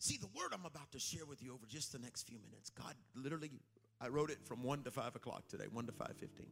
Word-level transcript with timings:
See, 0.00 0.16
the 0.16 0.28
word 0.28 0.52
I'm 0.54 0.64
about 0.64 0.90
to 0.92 0.98
share 0.98 1.26
with 1.26 1.42
you 1.42 1.52
over 1.52 1.66
just 1.68 1.92
the 1.92 1.98
next 1.98 2.22
few 2.22 2.38
minutes, 2.38 2.70
God 2.70 2.94
literally, 3.14 3.50
I 4.00 4.08
wrote 4.08 4.30
it 4.30 4.38
from 4.42 4.62
1 4.62 4.82
to 4.84 4.90
5 4.90 5.14
o'clock 5.14 5.46
today, 5.46 5.66
1 5.70 5.86
to 5.86 5.92
5.15. 5.92 6.46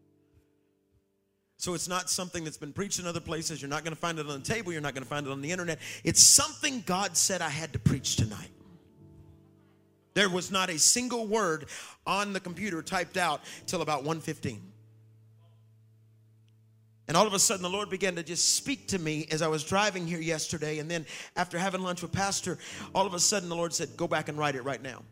So 1.57 1.73
it's 1.73 1.89
not 1.89 2.11
something 2.11 2.45
that's 2.45 2.59
been 2.59 2.75
preached 2.75 2.99
in 3.01 3.07
other 3.07 3.21
places. 3.21 3.63
You're 3.63 3.71
not 3.71 3.85
going 3.85 3.95
to 3.95 4.01
find 4.01 4.19
it 4.19 4.27
on 4.27 4.39
the 4.39 4.45
table. 4.45 4.71
You're 4.71 4.83
not 4.83 4.93
going 4.93 5.03
to 5.03 5.09
find 5.09 5.27
it 5.27 5.33
on 5.33 5.41
the 5.41 5.51
internet. 5.51 5.79
It's 6.05 6.23
something 6.23 6.85
God 6.85 7.17
said 7.17 7.41
I 7.41 7.49
had 7.49 7.73
to 7.73 7.79
preach 7.79 8.17
tonight. 8.17 8.51
There 10.13 10.29
was 10.29 10.51
not 10.51 10.69
a 10.69 10.79
single 10.79 11.27
word 11.27 11.69
on 12.07 12.35
the 12.35 12.41
computer 12.41 12.83
typed 12.83 13.17
out 13.17 13.41
till 13.67 13.81
about 13.81 14.05
1:15. 14.05 14.61
And 17.09 17.17
all 17.17 17.27
of 17.27 17.33
a 17.33 17.39
sudden, 17.39 17.63
the 17.63 17.71
Lord 17.71 17.89
began 17.89 18.17
to 18.17 18.23
just 18.23 18.55
speak 18.55 18.89
to 18.89 18.99
me 18.99 19.27
as 19.31 19.41
I 19.41 19.49
was 19.49 19.65
driving 19.65 20.07
here 20.07 20.21
yesterday. 20.21 20.79
And 20.79 20.91
then, 20.91 21.07
after 21.37 21.59
having 21.59 21.81
lunch 21.81 22.03
with 22.03 22.13
Pastor, 22.13 22.59
all 22.95 23.07
of 23.07 23.15
a 23.15 23.19
sudden, 23.19 23.49
the 23.49 23.57
Lord 23.57 23.73
said, 23.73 23.97
Go 23.97 24.07
back 24.07 24.29
and 24.29 24.37
write 24.37 24.55
it 24.55 24.63
right 24.63 24.81
now. 24.81 25.03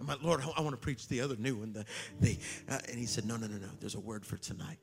I'm 0.00 0.08
like, 0.08 0.22
Lord, 0.22 0.42
I 0.56 0.60
want 0.60 0.72
to 0.72 0.80
preach 0.80 1.06
the 1.06 1.20
other 1.20 1.36
new 1.36 1.54
one. 1.54 1.72
The, 1.72 1.84
the, 2.20 2.36
uh, 2.68 2.78
and 2.90 2.98
He 2.98 3.06
said, 3.06 3.24
No, 3.24 3.36
no, 3.36 3.46
no, 3.46 3.56
no. 3.56 3.68
There's 3.78 3.94
a 3.94 4.00
word 4.00 4.26
for 4.26 4.36
tonight. 4.36 4.78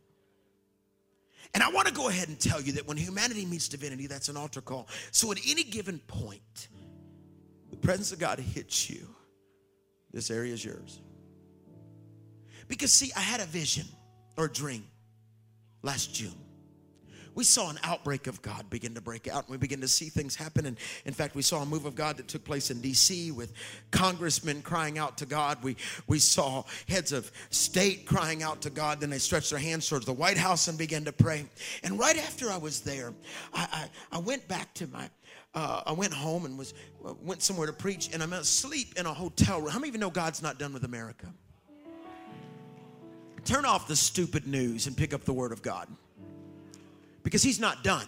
And 1.53 1.61
I 1.61 1.70
want 1.70 1.89
to 1.89 1.94
go 1.94 2.07
ahead 2.07 2.30
and 2.30 2.39
tell 2.39 2.61
you 2.61 2.71
that 2.73 2.88
when 2.88 2.95
humanity 2.95 3.45
meets 3.45 3.67
divinity, 3.67 4.08
that's 4.08 4.30
an 4.30 4.38
altar 4.38 4.61
call. 4.61 4.88
So, 5.11 5.30
at 5.33 5.39
any 5.45 5.66
given 5.66 5.99
point, 6.08 6.69
the 7.69 7.77
presence 7.77 8.13
of 8.13 8.19
God 8.19 8.39
hits 8.39 8.89
you. 8.89 9.13
This 10.13 10.31
area 10.31 10.53
is 10.53 10.63
yours. 10.63 11.02
Because, 12.69 12.94
see, 12.94 13.11
I 13.13 13.19
had 13.19 13.41
a 13.41 13.45
vision 13.45 13.88
or 14.38 14.45
a 14.45 14.52
dream 14.52 14.85
last 15.83 16.13
June. 16.13 16.33
We 17.35 17.43
saw 17.43 17.69
an 17.69 17.79
outbreak 17.83 18.27
of 18.27 18.41
God 18.41 18.69
begin 18.69 18.93
to 18.93 19.01
break 19.01 19.27
out, 19.27 19.45
and 19.45 19.49
we 19.49 19.57
begin 19.57 19.81
to 19.81 19.87
see 19.87 20.09
things 20.09 20.35
happen. 20.35 20.67
And 20.67 20.77
in 21.05 21.13
fact, 21.13 21.35
we 21.35 21.41
saw 21.41 21.61
a 21.63 21.65
move 21.65 21.85
of 21.85 21.95
God 21.95 22.17
that 22.17 22.27
took 22.27 22.43
place 22.43 22.69
in 22.69 22.79
D.C. 22.79 23.31
with 23.31 23.53
congressmen 23.89 24.61
crying 24.61 24.99
out 24.99 25.17
to 25.17 25.25
God. 25.25 25.58
We, 25.63 25.75
we 26.08 26.19
saw 26.19 26.63
heads 26.88 27.11
of 27.11 27.31
state 27.49 28.05
crying 28.05 28.43
out 28.43 28.61
to 28.61 28.69
God. 28.69 28.99
Then 29.02 29.09
they 29.09 29.17
stretched 29.17 29.49
their 29.49 29.59
hands 29.59 29.88
towards 29.88 30.05
the 30.05 30.13
White 30.13 30.38
House 30.38 30.67
and 30.67 30.77
began 30.77 31.05
to 31.05 31.11
pray. 31.11 31.45
And 31.83 31.97
right 31.97 32.17
after 32.17 32.52
I 32.52 32.58
was 32.58 32.81
there, 32.81 33.13
I, 33.53 33.89
I, 34.11 34.17
I 34.17 34.19
went 34.19 34.47
back 34.47 34.73
to 34.75 34.88
my 34.88 35.09
uh, 35.55 35.83
I 35.86 35.91
went 35.91 36.13
home 36.13 36.45
and 36.45 36.58
was 36.58 36.73
went 37.21 37.43
somewhere 37.43 37.67
to 37.67 37.73
preach, 37.73 38.09
and 38.11 38.23
I'm 38.23 38.33
asleep 38.33 38.95
in 38.97 39.05
a 39.05 39.13
hotel 39.13 39.61
room. 39.61 39.69
How 39.69 39.77
many 39.77 39.89
of 39.89 39.95
you 39.95 39.99
know 39.99 40.09
God's 40.09 40.41
not 40.41 40.58
done 40.58 40.73
with 40.73 40.83
America? 40.83 41.27
Turn 43.45 43.66
off 43.66 43.88
the 43.88 43.95
stupid 43.95 44.47
news 44.47 44.88
and 44.88 44.95
pick 44.95 45.13
up 45.13 45.25
the 45.25 45.33
Word 45.33 45.52
of 45.52 45.61
God. 45.61 45.88
Because 47.23 47.44
He's 47.44 47.59
not 47.59 47.83
done. 47.83 48.08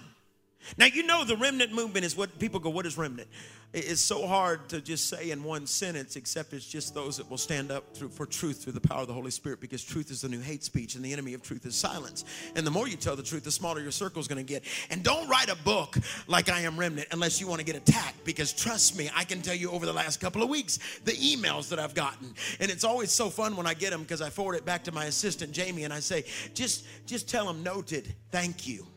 Now, 0.78 0.86
you 0.86 1.04
know 1.04 1.24
the 1.24 1.38
remnant 1.38 1.74
movement 1.74 2.06
is 2.06 2.16
what 2.16 2.40
people 2.40 2.60
go, 2.60 2.70
What 2.70 2.86
is 2.86 2.98
remnant? 2.98 3.28
It's 3.74 4.00
so 4.00 4.26
hard 4.26 4.70
to 4.70 4.80
just 4.80 5.10
say 5.10 5.32
in 5.32 5.44
one 5.44 5.68
sentence, 5.68 6.16
except 6.16 6.54
it's 6.54 6.66
just 6.66 6.94
those 6.94 7.18
that 7.18 7.30
will 7.30 7.38
stand 7.38 7.72
up 7.72 7.84
for 7.98 8.26
truth 8.26 8.64
through 8.64 8.72
the 8.72 8.80
power 8.80 9.02
of 9.02 9.08
the 9.08 9.14
Holy 9.14 9.32
Spirit, 9.32 9.60
because 9.60 9.84
truth 9.84 10.12
is 10.12 10.22
the 10.22 10.30
new 10.30 10.40
hate 10.40 10.64
speech, 10.64 10.96
and 10.96 11.04
the 11.04 11.12
enemy 11.12 11.34
of 11.34 11.42
truth 11.42 11.66
is 11.66 11.76
silence. 11.76 12.24
And 12.56 12.66
the 12.66 12.72
more 12.72 12.88
you 12.88 12.96
tell 12.96 13.18
the 13.18 13.24
truth, 13.24 13.44
the 13.44 13.52
smaller 13.52 13.82
your 13.82 13.92
circle 13.92 14.22
is 14.22 14.30
going 14.30 14.44
to 14.46 14.48
get. 14.48 14.64
And 14.90 15.04
don't 15.04 15.28
write 15.28 15.50
a 15.50 15.58
book 15.58 15.98
like 16.28 16.50
I 16.50 16.62
Am 16.62 16.80
Remnant 16.80 17.10
unless 17.12 17.42
you 17.42 17.48
want 17.48 17.60
to 17.60 17.66
get 17.66 17.76
attacked, 17.76 18.24
because 18.24 18.54
trust 18.54 18.98
me, 18.98 19.10
I 19.14 19.26
can 19.26 19.42
tell 19.42 19.56
you 19.56 19.72
over 19.72 19.86
the 19.86 19.94
last 19.94 20.22
couple 20.22 20.42
of 20.42 20.48
weeks 20.48 20.80
the 21.04 21.12
emails 21.12 21.68
that 21.70 21.80
I've 21.80 21.96
gotten. 21.96 22.34
And 22.62 22.72
it's 22.72 22.86
always 22.86 23.12
so 23.12 23.30
fun 23.30 23.58
when 23.58 23.68
I 23.68 23.74
get 23.74 23.92
them 23.92 24.04
because 24.04 24.22
I 24.22 24.30
forward 24.30 24.56
it 24.56 24.64
back 24.64 24.86
to 24.86 24.94
my 24.94 25.06
assistant, 25.06 25.52
Jamie, 25.52 25.84
and 25.84 25.94
I 25.94 26.00
say, 26.00 26.24
just, 26.54 26.86
just 27.06 27.28
tell 27.28 27.46
them 27.46 27.62
noted, 27.62 28.16
thank 28.32 28.68
you. 28.68 28.88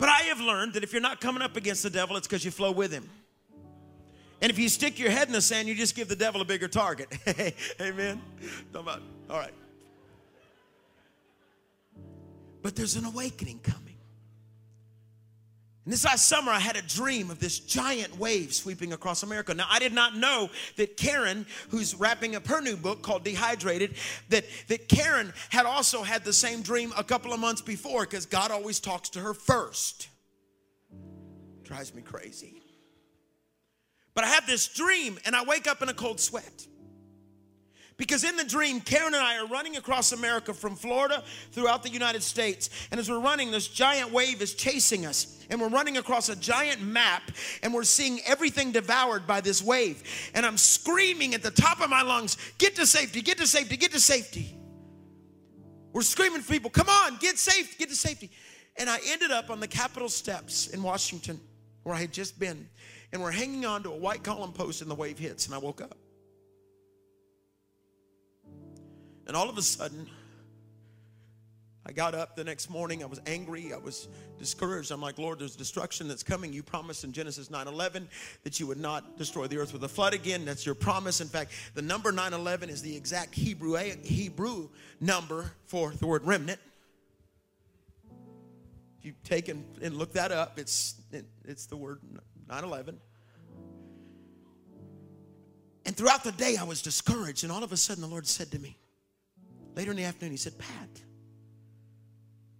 But 0.00 0.08
I 0.08 0.22
have 0.22 0.40
learned 0.40 0.72
that 0.72 0.82
if 0.82 0.92
you're 0.94 1.02
not 1.02 1.20
coming 1.20 1.42
up 1.42 1.56
against 1.56 1.82
the 1.82 1.90
devil, 1.90 2.16
it's 2.16 2.26
because 2.26 2.42
you 2.42 2.50
flow 2.50 2.72
with 2.72 2.90
him. 2.90 3.08
And 4.40 4.50
if 4.50 4.58
you 4.58 4.70
stick 4.70 4.98
your 4.98 5.10
head 5.10 5.28
in 5.28 5.34
the 5.34 5.42
sand, 5.42 5.68
you 5.68 5.74
just 5.74 5.94
give 5.94 6.08
the 6.08 6.16
devil 6.16 6.40
a 6.40 6.44
bigger 6.46 6.68
target. 6.68 7.08
Amen. 7.80 8.22
All 8.74 8.88
right. 9.28 9.52
But 12.62 12.74
there's 12.76 12.96
an 12.96 13.04
awakening 13.04 13.60
coming. 13.62 13.89
And 15.84 15.92
this 15.92 16.04
last 16.04 16.28
summer, 16.28 16.52
I 16.52 16.58
had 16.58 16.76
a 16.76 16.82
dream 16.82 17.30
of 17.30 17.38
this 17.38 17.58
giant 17.58 18.18
wave 18.18 18.52
sweeping 18.52 18.92
across 18.92 19.22
America. 19.22 19.54
Now, 19.54 19.66
I 19.70 19.78
did 19.78 19.94
not 19.94 20.14
know 20.14 20.50
that 20.76 20.98
Karen, 20.98 21.46
who's 21.70 21.94
wrapping 21.94 22.36
up 22.36 22.46
her 22.48 22.60
new 22.60 22.76
book 22.76 23.00
called 23.00 23.24
Dehydrated, 23.24 23.94
that, 24.28 24.44
that 24.68 24.88
Karen 24.88 25.32
had 25.48 25.64
also 25.64 26.02
had 26.02 26.22
the 26.22 26.34
same 26.34 26.60
dream 26.60 26.92
a 26.98 27.04
couple 27.04 27.32
of 27.32 27.40
months 27.40 27.62
before 27.62 28.02
because 28.02 28.26
God 28.26 28.50
always 28.50 28.78
talks 28.78 29.08
to 29.10 29.20
her 29.20 29.32
first. 29.32 30.08
Drives 31.62 31.94
me 31.94 32.02
crazy. 32.02 32.60
But 34.12 34.24
I 34.24 34.28
have 34.28 34.46
this 34.46 34.68
dream 34.68 35.18
and 35.24 35.34
I 35.34 35.44
wake 35.44 35.66
up 35.66 35.80
in 35.80 35.88
a 35.88 35.94
cold 35.94 36.20
sweat. 36.20 36.66
Because 38.00 38.24
in 38.24 38.34
the 38.34 38.44
dream, 38.44 38.80
Karen 38.80 39.12
and 39.12 39.22
I 39.22 39.36
are 39.36 39.46
running 39.46 39.76
across 39.76 40.12
America 40.12 40.54
from 40.54 40.74
Florida 40.74 41.22
throughout 41.52 41.82
the 41.82 41.90
United 41.90 42.22
States. 42.22 42.70
And 42.90 42.98
as 42.98 43.10
we're 43.10 43.20
running, 43.20 43.50
this 43.50 43.68
giant 43.68 44.10
wave 44.10 44.40
is 44.40 44.54
chasing 44.54 45.04
us. 45.04 45.44
And 45.50 45.60
we're 45.60 45.68
running 45.68 45.98
across 45.98 46.30
a 46.30 46.36
giant 46.36 46.80
map 46.80 47.30
and 47.62 47.74
we're 47.74 47.84
seeing 47.84 48.20
everything 48.24 48.72
devoured 48.72 49.26
by 49.26 49.42
this 49.42 49.62
wave. 49.62 50.02
And 50.32 50.46
I'm 50.46 50.56
screaming 50.56 51.34
at 51.34 51.42
the 51.42 51.50
top 51.50 51.82
of 51.82 51.90
my 51.90 52.00
lungs, 52.00 52.38
get 52.56 52.74
to 52.76 52.86
safety, 52.86 53.20
get 53.20 53.36
to 53.36 53.46
safety, 53.46 53.76
get 53.76 53.92
to 53.92 54.00
safety. 54.00 54.56
We're 55.92 56.00
screaming 56.00 56.40
for 56.40 56.50
people, 56.54 56.70
come 56.70 56.88
on, 56.88 57.18
get 57.18 57.36
safe, 57.36 57.76
get 57.76 57.90
to 57.90 57.96
safety. 57.96 58.30
And 58.78 58.88
I 58.88 58.98
ended 59.08 59.30
up 59.30 59.50
on 59.50 59.60
the 59.60 59.68
Capitol 59.68 60.08
steps 60.08 60.68
in 60.68 60.82
Washington 60.82 61.38
where 61.82 61.94
I 61.94 62.00
had 62.00 62.14
just 62.14 62.38
been. 62.38 62.66
And 63.12 63.20
we're 63.20 63.30
hanging 63.30 63.66
on 63.66 63.82
to 63.82 63.90
a 63.90 63.96
white 63.98 64.22
column 64.22 64.54
post 64.54 64.80
and 64.80 64.90
the 64.90 64.94
wave 64.94 65.18
hits. 65.18 65.44
And 65.44 65.54
I 65.54 65.58
woke 65.58 65.82
up. 65.82 65.98
And 69.30 69.36
all 69.36 69.48
of 69.48 69.56
a 69.56 69.62
sudden, 69.62 70.08
I 71.86 71.92
got 71.92 72.16
up 72.16 72.34
the 72.34 72.42
next 72.42 72.68
morning. 72.68 73.00
I 73.00 73.06
was 73.06 73.20
angry. 73.28 73.72
I 73.72 73.76
was 73.76 74.08
discouraged. 74.40 74.90
I'm 74.90 75.00
like, 75.00 75.18
Lord, 75.18 75.38
there's 75.38 75.54
destruction 75.54 76.08
that's 76.08 76.24
coming. 76.24 76.52
You 76.52 76.64
promised 76.64 77.04
in 77.04 77.12
Genesis 77.12 77.48
9 77.48 77.68
11 77.68 78.08
that 78.42 78.58
you 78.58 78.66
would 78.66 78.80
not 78.80 79.18
destroy 79.18 79.46
the 79.46 79.56
earth 79.58 79.72
with 79.72 79.84
a 79.84 79.88
flood 79.88 80.14
again. 80.14 80.44
That's 80.44 80.66
your 80.66 80.74
promise. 80.74 81.20
In 81.20 81.28
fact, 81.28 81.52
the 81.74 81.80
number 81.80 82.10
9 82.10 82.32
11 82.32 82.70
is 82.70 82.82
the 82.82 82.96
exact 82.96 83.32
Hebrew, 83.32 83.76
Hebrew 84.02 84.68
number 84.98 85.52
for 85.66 85.92
the 85.92 86.08
word 86.08 86.24
remnant. 86.24 86.58
If 88.98 89.04
you 89.04 89.14
take 89.22 89.46
and, 89.46 89.64
and 89.80 89.94
look 89.94 90.14
that 90.14 90.32
up, 90.32 90.58
it's, 90.58 90.96
it, 91.12 91.24
it's 91.44 91.66
the 91.66 91.76
word 91.76 92.00
9 92.48 92.64
11. 92.64 92.98
And 95.86 95.96
throughout 95.96 96.24
the 96.24 96.32
day, 96.32 96.56
I 96.56 96.64
was 96.64 96.82
discouraged. 96.82 97.44
And 97.44 97.52
all 97.52 97.62
of 97.62 97.70
a 97.70 97.76
sudden, 97.76 98.00
the 98.00 98.08
Lord 98.08 98.26
said 98.26 98.50
to 98.50 98.58
me, 98.58 98.76
Later 99.76 99.92
in 99.92 99.96
the 99.96 100.04
afternoon, 100.04 100.32
he 100.32 100.36
said, 100.36 100.58
Pat, 100.58 100.88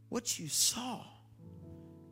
what 0.08 0.38
you 0.38 0.48
saw 0.48 1.00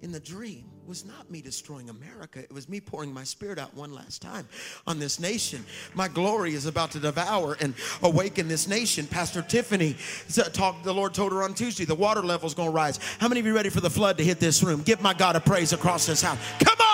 in 0.02 0.12
the 0.12 0.20
dream 0.20 0.70
was 0.86 1.04
not 1.04 1.30
me 1.30 1.42
destroying 1.42 1.90
America. 1.90 2.38
It 2.38 2.52
was 2.52 2.68
me 2.68 2.80
pouring 2.80 3.12
my 3.12 3.24
spirit 3.24 3.58
out 3.58 3.74
one 3.74 3.92
last 3.92 4.22
time 4.22 4.48
on 4.86 4.98
this 4.98 5.20
nation. 5.20 5.64
My 5.94 6.08
glory 6.08 6.54
is 6.54 6.66
about 6.66 6.92
to 6.92 7.00
devour 7.00 7.56
and 7.60 7.74
awaken 8.02 8.48
this 8.48 8.66
nation. 8.66 9.06
Pastor 9.06 9.42
Tiffany 9.42 9.96
talked, 10.52 10.84
the 10.84 10.94
Lord 10.94 11.14
told 11.14 11.32
her 11.32 11.42
on 11.42 11.52
Tuesday, 11.52 11.84
the 11.84 11.94
water 11.94 12.22
level 12.22 12.46
is 12.46 12.54
going 12.54 12.68
to 12.68 12.74
rise. 12.74 12.98
How 13.18 13.28
many 13.28 13.40
of 13.40 13.46
you 13.46 13.54
ready 13.54 13.70
for 13.70 13.80
the 13.80 13.90
flood 13.90 14.16
to 14.18 14.24
hit 14.24 14.40
this 14.40 14.62
room? 14.62 14.82
Give 14.82 15.00
my 15.02 15.14
God 15.14 15.36
a 15.36 15.40
praise 15.40 15.72
across 15.72 16.06
this 16.06 16.22
house. 16.22 16.38
Come 16.60 16.78
on! 16.80 16.87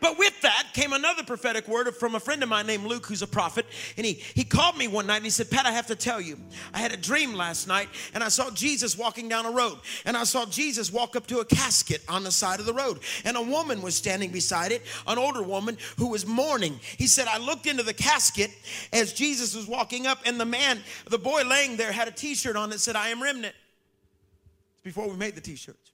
But 0.00 0.18
with 0.18 0.40
that 0.42 0.68
came 0.72 0.92
another 0.92 1.22
prophetic 1.22 1.68
word 1.68 1.94
from 1.94 2.14
a 2.14 2.20
friend 2.20 2.42
of 2.42 2.48
mine 2.48 2.66
named 2.66 2.84
Luke, 2.84 3.06
who's 3.06 3.22
a 3.22 3.26
prophet. 3.26 3.66
And 3.96 4.06
he, 4.06 4.14
he 4.14 4.44
called 4.44 4.76
me 4.76 4.88
one 4.88 5.06
night 5.06 5.16
and 5.16 5.24
he 5.24 5.30
said, 5.30 5.50
Pat, 5.50 5.66
I 5.66 5.72
have 5.72 5.86
to 5.88 5.96
tell 5.96 6.20
you, 6.20 6.38
I 6.72 6.78
had 6.78 6.92
a 6.92 6.96
dream 6.96 7.34
last 7.34 7.68
night 7.68 7.88
and 8.14 8.24
I 8.24 8.28
saw 8.28 8.50
Jesus 8.50 8.96
walking 8.96 9.28
down 9.28 9.46
a 9.46 9.50
road. 9.50 9.78
And 10.04 10.16
I 10.16 10.24
saw 10.24 10.46
Jesus 10.46 10.92
walk 10.92 11.16
up 11.16 11.26
to 11.28 11.40
a 11.40 11.44
casket 11.44 12.02
on 12.08 12.24
the 12.24 12.30
side 12.30 12.60
of 12.60 12.66
the 12.66 12.74
road. 12.74 13.00
And 13.24 13.36
a 13.36 13.42
woman 13.42 13.82
was 13.82 13.94
standing 13.94 14.30
beside 14.30 14.72
it, 14.72 14.82
an 15.06 15.18
older 15.18 15.42
woman 15.42 15.76
who 15.98 16.08
was 16.08 16.26
mourning. 16.26 16.80
He 16.96 17.06
said, 17.06 17.28
I 17.28 17.38
looked 17.38 17.66
into 17.66 17.82
the 17.82 17.94
casket 17.94 18.50
as 18.92 19.12
Jesus 19.12 19.54
was 19.54 19.66
walking 19.66 20.06
up, 20.06 20.18
and 20.24 20.40
the 20.40 20.44
man, 20.44 20.80
the 21.08 21.18
boy 21.18 21.42
laying 21.44 21.76
there, 21.76 21.92
had 21.92 22.08
a 22.08 22.12
t 22.12 22.34
shirt 22.34 22.56
on 22.56 22.70
that 22.70 22.80
said, 22.80 22.96
I 22.96 23.08
am 23.08 23.22
remnant. 23.22 23.54
It's 24.74 24.82
before 24.82 25.08
we 25.08 25.16
made 25.16 25.34
the 25.34 25.40
t 25.40 25.56
shirts. 25.56 25.89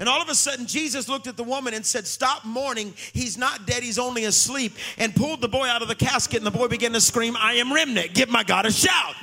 And 0.00 0.08
all 0.08 0.22
of 0.22 0.30
a 0.30 0.34
sudden, 0.34 0.64
Jesus 0.64 1.10
looked 1.10 1.26
at 1.26 1.36
the 1.36 1.44
woman 1.44 1.74
and 1.74 1.84
said, 1.84 2.06
Stop 2.06 2.46
mourning. 2.46 2.94
He's 3.12 3.36
not 3.36 3.66
dead, 3.66 3.82
he's 3.82 3.98
only 3.98 4.24
asleep. 4.24 4.72
And 4.96 5.14
pulled 5.14 5.42
the 5.42 5.48
boy 5.48 5.66
out 5.66 5.82
of 5.82 5.88
the 5.88 5.94
casket, 5.94 6.38
and 6.38 6.46
the 6.46 6.50
boy 6.50 6.68
began 6.68 6.94
to 6.94 7.02
scream, 7.02 7.36
I 7.38 7.54
am 7.54 7.70
remnant. 7.70 8.14
Give 8.14 8.30
my 8.30 8.42
God 8.42 8.64
a 8.64 8.72
shout. 8.72 9.14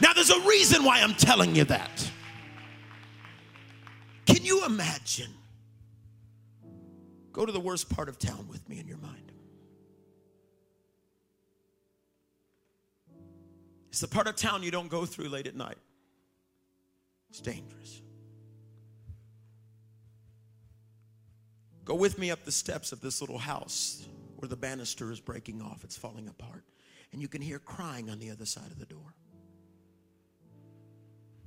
Now, 0.00 0.14
there's 0.14 0.30
a 0.30 0.40
reason 0.40 0.84
why 0.84 1.02
I'm 1.02 1.12
telling 1.12 1.54
you 1.54 1.64
that. 1.64 2.10
Can 4.24 4.42
you 4.42 4.64
imagine? 4.64 5.32
Go 7.34 7.44
to 7.44 7.52
the 7.52 7.60
worst 7.60 7.90
part 7.90 8.08
of 8.08 8.18
town 8.18 8.48
with 8.50 8.66
me 8.70 8.78
in 8.78 8.88
your 8.88 8.96
mind. 8.96 9.32
It's 13.90 14.00
the 14.00 14.08
part 14.08 14.28
of 14.28 14.36
town 14.36 14.62
you 14.62 14.70
don't 14.70 14.88
go 14.88 15.04
through 15.04 15.28
late 15.28 15.46
at 15.46 15.54
night. 15.54 15.76
It's 17.28 17.42
dangerous. 17.42 18.00
Go 21.86 21.94
with 21.94 22.18
me 22.18 22.32
up 22.32 22.44
the 22.44 22.52
steps 22.52 22.90
of 22.90 23.00
this 23.00 23.20
little 23.20 23.38
house 23.38 24.06
where 24.34 24.48
the 24.48 24.56
banister 24.56 25.12
is 25.12 25.20
breaking 25.20 25.62
off, 25.62 25.84
it's 25.84 25.96
falling 25.96 26.28
apart. 26.28 26.64
And 27.12 27.22
you 27.22 27.28
can 27.28 27.40
hear 27.40 27.60
crying 27.60 28.10
on 28.10 28.18
the 28.18 28.30
other 28.30 28.44
side 28.44 28.72
of 28.72 28.80
the 28.80 28.86
door. 28.86 29.14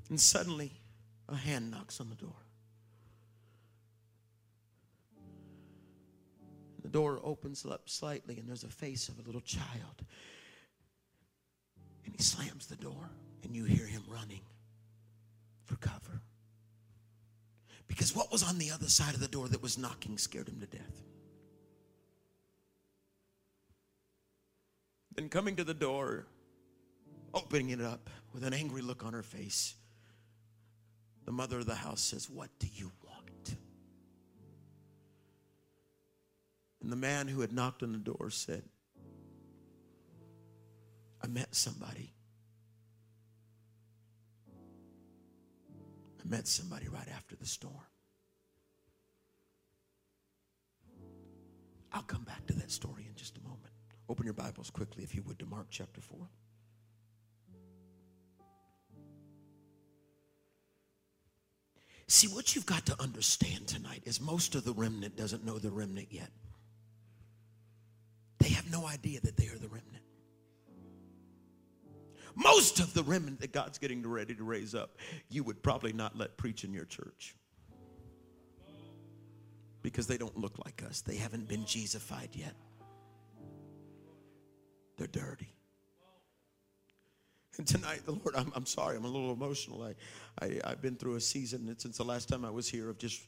And 0.09 0.19
suddenly, 0.19 0.71
a 1.27 1.36
hand 1.36 1.69
knocks 1.69 2.00
on 2.00 2.09
the 2.09 2.15
door. 2.15 2.38
The 6.81 6.89
door 6.89 7.19
opens 7.21 7.65
up 7.65 7.89
slightly, 7.89 8.39
and 8.39 8.47
there's 8.47 8.63
a 8.63 8.69
face 8.69 9.09
of 9.09 9.19
a 9.19 9.21
little 9.24 9.41
child. 9.41 10.06
And 12.06 12.15
he 12.15 12.24
slams 12.24 12.65
the 12.65 12.77
door, 12.77 13.09
and 13.44 13.53
you 13.53 13.65
hear 13.65 13.86
him 13.86 14.03
running 14.07 14.41
for 15.65 15.75
cover. 15.75 16.21
Because 17.89 18.15
what 18.15 18.31
was 18.31 18.44
on 18.44 18.57
the 18.59 18.71
other 18.71 18.88
side 18.88 19.15
of 19.15 19.19
the 19.19 19.27
door 19.27 19.50
that 19.50 19.62
was 19.62 19.77
knocking 19.77 20.18
scared 20.18 20.47
him 20.47 20.62
to 20.62 20.68
death. 20.68 21.01
Then 25.15 25.27
coming 25.27 25.57
to 25.57 25.65
the 25.65 25.74
door, 25.74 26.27
opening 27.33 27.71
it 27.71 27.81
up 27.81 28.09
with 28.31 28.45
an 28.45 28.53
angry 28.53 28.81
look 28.81 29.03
on 29.03 29.12
her 29.12 29.24
face, 29.24 29.74
the 31.25 31.31
mother 31.33 31.57
of 31.57 31.65
the 31.65 31.75
house 31.75 32.00
says, 32.00 32.30
What 32.30 32.50
do 32.59 32.68
you 32.74 32.91
want? 33.06 33.56
And 36.81 36.91
the 36.91 36.95
man 36.95 37.27
who 37.27 37.41
had 37.41 37.51
knocked 37.51 37.83
on 37.83 37.91
the 37.91 37.97
door 37.97 38.30
said, 38.30 38.63
I 41.21 41.27
met 41.27 41.53
somebody. 41.53 42.13
I 46.19 46.27
met 46.27 46.48
somebody 46.48 46.88
right 46.88 47.07
after 47.16 47.36
the 47.36 47.45
storm. 47.45 47.75
I'll 51.92 52.04
come 52.04 52.24
back 52.24 52.45
to 52.48 52.54
that 52.54 52.71
story 52.71 53.06
in 53.07 53.16
just 53.16 53.38
a 53.38 53.42
moment. 53.42 53.71
Open 54.10 54.25
your 54.25 54.33
Bibles 54.33 54.69
quickly, 54.69 55.04
if 55.04 55.16
you 55.16 55.24
would, 55.24 55.39
to 55.39 55.45
Mark 55.45 55.68
chapter 55.69 56.01
4. 56.01 56.18
See, 62.07 62.27
what 62.27 62.56
you've 62.56 62.65
got 62.65 62.88
to 62.88 63.00
understand 63.00 63.68
tonight 63.68 64.01
is 64.06 64.19
most 64.19 64.56
of 64.56 64.65
the 64.65 64.74
remnant 64.74 65.15
doesn't 65.15 65.45
know 65.45 65.60
the 65.60 65.69
remnant 65.69 66.07
yet. 66.10 66.31
They 68.39 68.50
have 68.50 68.72
no 68.72 68.88
idea 68.88 69.22
that 69.22 69.38
they 69.38 69.48
are 69.48 69.57
the 69.60 69.68
remnant. 69.68 70.04
Most 72.39 72.80
of 72.80 72.94
the 72.94 73.03
remnant 73.03 73.41
that 73.41 73.51
God's 73.51 73.77
getting 73.77 74.01
ready 74.07 74.33
to 74.33 74.44
raise 74.44 74.74
up, 74.74 74.97
you 75.30 75.44
would 75.44 75.62
probably 75.62 75.91
not 75.91 76.18
let 76.18 76.38
preach 76.38 76.63
in 76.63 76.74
your 76.74 76.86
church 76.86 77.36
because 79.81 80.07
they 80.07 80.18
don't 80.18 80.38
look 80.38 80.57
like 80.63 80.81
us. 80.88 81.01
They 81.01 81.18
haven't 81.18 81.50
been 81.50 81.65
Jesusified 81.65 82.30
yet. 82.33 82.53
They're 84.97 85.07
dirty. 85.07 85.53
And 87.57 87.68
tonight, 87.68 88.03
the 88.06 88.13
Lord, 88.13 88.36
I'm, 88.38 88.53
I'm 88.56 88.65
sorry, 88.65 88.95
I'm 88.95 89.03
a 89.03 89.09
little 89.09 89.33
emotional. 89.33 89.83
I, 89.83 89.95
I, 90.45 90.62
I've 90.63 90.81
been 90.81 90.95
through 90.95 91.15
a 91.15 91.21
season 91.21 91.75
since 91.77 91.97
the 91.97 92.06
last 92.06 92.30
time 92.30 92.45
I 92.45 92.50
was 92.50 92.69
here 92.69 92.89
of 92.89 92.97
just 92.97 93.27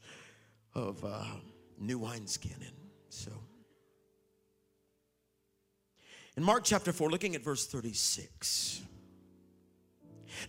of 0.74 1.04
uh, 1.04 1.22
new 1.78 1.98
wineskin. 1.98 2.56
And 2.60 2.76
so, 3.10 3.30
in 6.34 6.42
Mark 6.42 6.64
chapter 6.64 6.94
4, 6.94 7.10
looking 7.10 7.34
at 7.34 7.42
verse 7.42 7.66
36. 7.66 8.82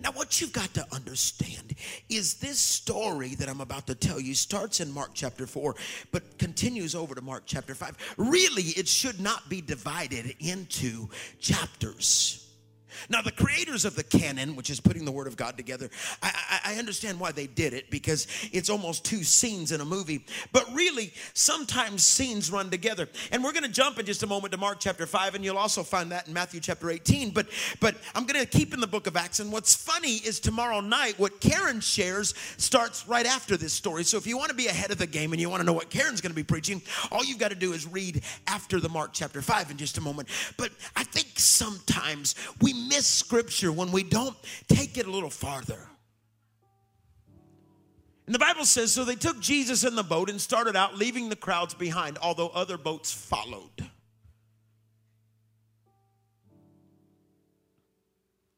Now, 0.01 0.11
what 0.11 0.39
you've 0.41 0.53
got 0.53 0.73
to 0.75 0.85
understand 0.93 1.75
is 2.09 2.35
this 2.35 2.59
story 2.59 3.35
that 3.35 3.49
I'm 3.49 3.61
about 3.61 3.87
to 3.87 3.95
tell 3.95 4.19
you 4.19 4.33
starts 4.33 4.79
in 4.79 4.91
Mark 4.91 5.11
chapter 5.13 5.47
4, 5.47 5.75
but 6.11 6.37
continues 6.37 6.95
over 6.95 7.15
to 7.15 7.21
Mark 7.21 7.43
chapter 7.45 7.75
5. 7.75 8.15
Really, 8.17 8.63
it 8.63 8.87
should 8.87 9.19
not 9.19 9.49
be 9.49 9.61
divided 9.61 10.35
into 10.39 11.09
chapters. 11.39 12.42
Now, 13.09 13.21
the 13.21 13.31
creators 13.31 13.85
of 13.85 13.95
the 13.95 14.03
canon, 14.03 14.55
which 14.55 14.69
is 14.69 14.79
putting 14.79 15.05
the 15.05 15.11
Word 15.11 15.27
of 15.27 15.35
God 15.35 15.57
together, 15.57 15.89
I, 16.21 16.31
I, 16.49 16.73
I, 16.73 16.79
understand 16.79 17.19
why 17.19 17.31
they 17.31 17.47
did 17.47 17.73
it 17.73 17.89
because 17.89 18.27
it's 18.51 18.69
almost 18.69 19.05
two 19.05 19.23
scenes 19.23 19.71
in 19.71 19.81
a 19.81 19.85
movie. 19.85 20.25
But 20.51 20.65
really, 20.73 21.13
sometimes 21.33 22.05
scenes 22.05 22.51
run 22.51 22.69
together. 22.69 23.07
And 23.31 23.43
we're 23.43 23.53
going 23.53 23.63
to 23.63 23.71
jump 23.71 23.99
in 23.99 24.05
just 24.05 24.23
a 24.23 24.27
moment 24.27 24.51
to 24.51 24.57
Mark 24.57 24.79
chapter 24.79 25.05
5, 25.05 25.35
and 25.35 25.45
you'll 25.45 25.57
also 25.57 25.83
find 25.83 26.11
that 26.11 26.27
in 26.27 26.33
Matthew 26.33 26.59
chapter 26.59 26.89
18. 26.89 27.31
But, 27.31 27.47
but 27.79 27.95
I'm 28.15 28.25
going 28.25 28.39
to 28.39 28.45
keep 28.45 28.73
in 28.73 28.79
the 28.79 28.87
book 28.87 29.07
of 29.07 29.15
Acts. 29.15 29.39
And 29.39 29.51
what's 29.51 29.75
funny 29.75 30.15
is 30.15 30.39
tomorrow 30.39 30.81
night, 30.81 31.19
what 31.19 31.39
Karen 31.39 31.79
shares 31.79 32.33
starts 32.57 33.07
right 33.07 33.25
after 33.25 33.57
this 33.57 33.73
story. 33.73 34.03
So 34.03 34.17
if 34.17 34.27
you 34.27 34.37
want 34.37 34.49
to 34.49 34.55
be 34.55 34.67
ahead 34.67 34.91
of 34.91 34.97
the 34.97 35.07
game 35.07 35.31
and 35.31 35.41
you 35.41 35.49
want 35.49 35.61
to 35.61 35.65
know 35.65 35.73
what 35.73 35.89
Karen's 35.89 36.21
going 36.21 36.31
to 36.31 36.35
be 36.35 36.43
preaching, 36.43 36.81
all 37.11 37.23
you've 37.23 37.39
got 37.39 37.49
to 37.49 37.55
do 37.55 37.73
is 37.73 37.87
read 37.87 38.23
after 38.47 38.79
the 38.79 38.89
Mark 38.89 39.11
chapter 39.13 39.41
5 39.41 39.71
in 39.71 39.77
just 39.77 39.97
a 39.97 40.01
moment. 40.01 40.27
But 40.57 40.71
I 40.95 41.03
think 41.03 41.27
sometimes 41.35 42.35
we 42.61 42.73
miss 42.87 43.07
scripture 43.07 43.71
when 43.71 43.91
we 43.91 44.03
don't 44.03 44.35
take 44.67 44.97
it 44.97 45.05
a 45.05 45.11
little 45.11 45.29
farther. 45.29 45.87
And 48.25 48.33
the 48.33 48.39
Bible 48.39 48.65
says 48.65 48.91
so 48.91 49.03
they 49.03 49.15
took 49.15 49.39
Jesus 49.39 49.83
in 49.83 49.95
the 49.95 50.03
boat 50.03 50.29
and 50.29 50.39
started 50.39 50.75
out, 50.75 50.97
leaving 50.97 51.29
the 51.29 51.35
crowds 51.35 51.73
behind, 51.73 52.17
although 52.19 52.49
other 52.49 52.77
boats 52.77 53.11
followed. 53.11 53.89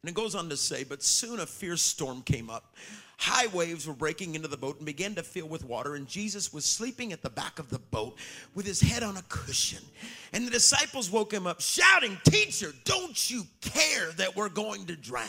And 0.06 0.10
it 0.12 0.14
goes 0.14 0.36
on 0.36 0.50
to 0.50 0.58
say, 0.58 0.84
but 0.84 1.02
soon 1.02 1.40
a 1.40 1.48
fierce 1.48 1.82
storm 1.82 2.22
came 2.22 2.48
up. 2.48 2.76
High 3.18 3.48
waves 3.48 3.88
were 3.88 3.94
breaking 3.96 4.36
into 4.36 4.48
the 4.48 4.56
boat 4.56 4.78
and 4.78 4.86
began 4.86 5.16
to 5.16 5.24
fill 5.24 5.48
with 5.48 5.66
water, 5.66 5.96
and 5.96 6.08
Jesus 6.08 6.54
was 6.54 6.64
sleeping 6.64 7.12
at 7.12 7.24
the 7.24 7.30
back 7.32 7.58
of 7.58 7.72
the 7.72 7.80
boat 7.80 8.16
with 8.54 8.68
his 8.68 8.80
head 8.80 9.02
on 9.02 9.18
a 9.18 9.24
cushion. 9.30 9.84
And 10.32 10.46
the 10.46 10.52
disciples 10.52 11.10
woke 11.10 11.34
him 11.34 11.48
up, 11.48 11.60
shouting, 11.60 12.20
Teacher, 12.24 12.72
don't 12.84 13.32
you 13.32 13.48
care 13.62 14.12
that 14.18 14.36
we're 14.36 14.50
going 14.50 14.86
to 14.86 14.96
drown? 14.96 15.26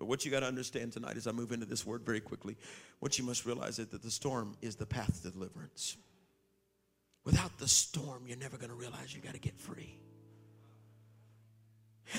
But 0.00 0.06
what 0.06 0.24
you 0.24 0.32
got 0.32 0.40
to 0.40 0.46
understand 0.46 0.94
tonight 0.94 1.16
as 1.16 1.28
I 1.28 1.30
move 1.30 1.52
into 1.52 1.66
this 1.66 1.86
word 1.86 2.04
very 2.04 2.18
quickly, 2.18 2.56
what 2.98 3.20
you 3.20 3.24
must 3.24 3.46
realize 3.46 3.78
is 3.78 3.86
that 3.86 4.02
the 4.02 4.10
storm 4.10 4.56
is 4.62 4.74
the 4.74 4.86
path 4.86 5.22
to 5.22 5.30
deliverance. 5.30 5.96
Without 7.24 7.56
the 7.58 7.68
storm, 7.68 8.24
you're 8.26 8.36
never 8.36 8.56
going 8.56 8.70
to 8.70 8.74
realize 8.74 9.14
you 9.14 9.20
got 9.20 9.34
to 9.34 9.38
get 9.38 9.56
free. 9.60 9.96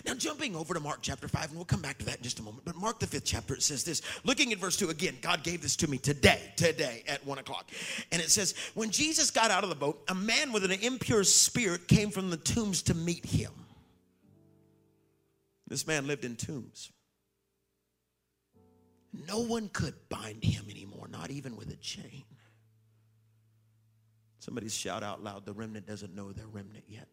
Now, 0.05 0.13
jumping 0.13 0.55
over 0.55 0.73
to 0.73 0.79
Mark 0.79 0.99
chapter 1.01 1.27
5, 1.27 1.45
and 1.45 1.55
we'll 1.55 1.65
come 1.65 1.81
back 1.81 1.97
to 1.99 2.05
that 2.05 2.17
in 2.17 2.23
just 2.23 2.39
a 2.39 2.43
moment. 2.43 2.65
But 2.65 2.75
Mark, 2.75 2.99
the 2.99 3.07
fifth 3.07 3.25
chapter, 3.25 3.53
it 3.53 3.63
says 3.63 3.83
this. 3.83 4.01
Looking 4.23 4.51
at 4.51 4.59
verse 4.59 4.77
2 4.77 4.89
again, 4.89 5.15
God 5.21 5.43
gave 5.43 5.61
this 5.61 5.75
to 5.77 5.89
me 5.89 5.97
today, 5.97 6.53
today 6.55 7.03
at 7.07 7.25
1 7.25 7.37
o'clock. 7.37 7.69
And 8.11 8.21
it 8.21 8.29
says, 8.29 8.53
When 8.73 8.91
Jesus 8.91 9.31
got 9.31 9.51
out 9.51 9.63
of 9.63 9.69
the 9.69 9.75
boat, 9.75 10.01
a 10.07 10.15
man 10.15 10.51
with 10.51 10.63
an 10.63 10.71
impure 10.71 11.23
spirit 11.23 11.87
came 11.87 12.09
from 12.09 12.29
the 12.29 12.37
tombs 12.37 12.81
to 12.83 12.93
meet 12.93 13.25
him. 13.25 13.51
This 15.67 15.87
man 15.87 16.07
lived 16.07 16.25
in 16.25 16.35
tombs. 16.35 16.91
No 19.27 19.39
one 19.39 19.69
could 19.69 19.95
bind 20.09 20.43
him 20.43 20.65
anymore, 20.69 21.07
not 21.09 21.31
even 21.31 21.55
with 21.55 21.71
a 21.71 21.75
chain. 21.77 22.23
Somebody 24.39 24.69
shout 24.69 25.03
out 25.03 25.23
loud, 25.23 25.45
the 25.45 25.53
remnant 25.53 25.87
doesn't 25.87 26.15
know 26.15 26.31
they're 26.31 26.45
remnant 26.47 26.85
yet. 26.87 27.07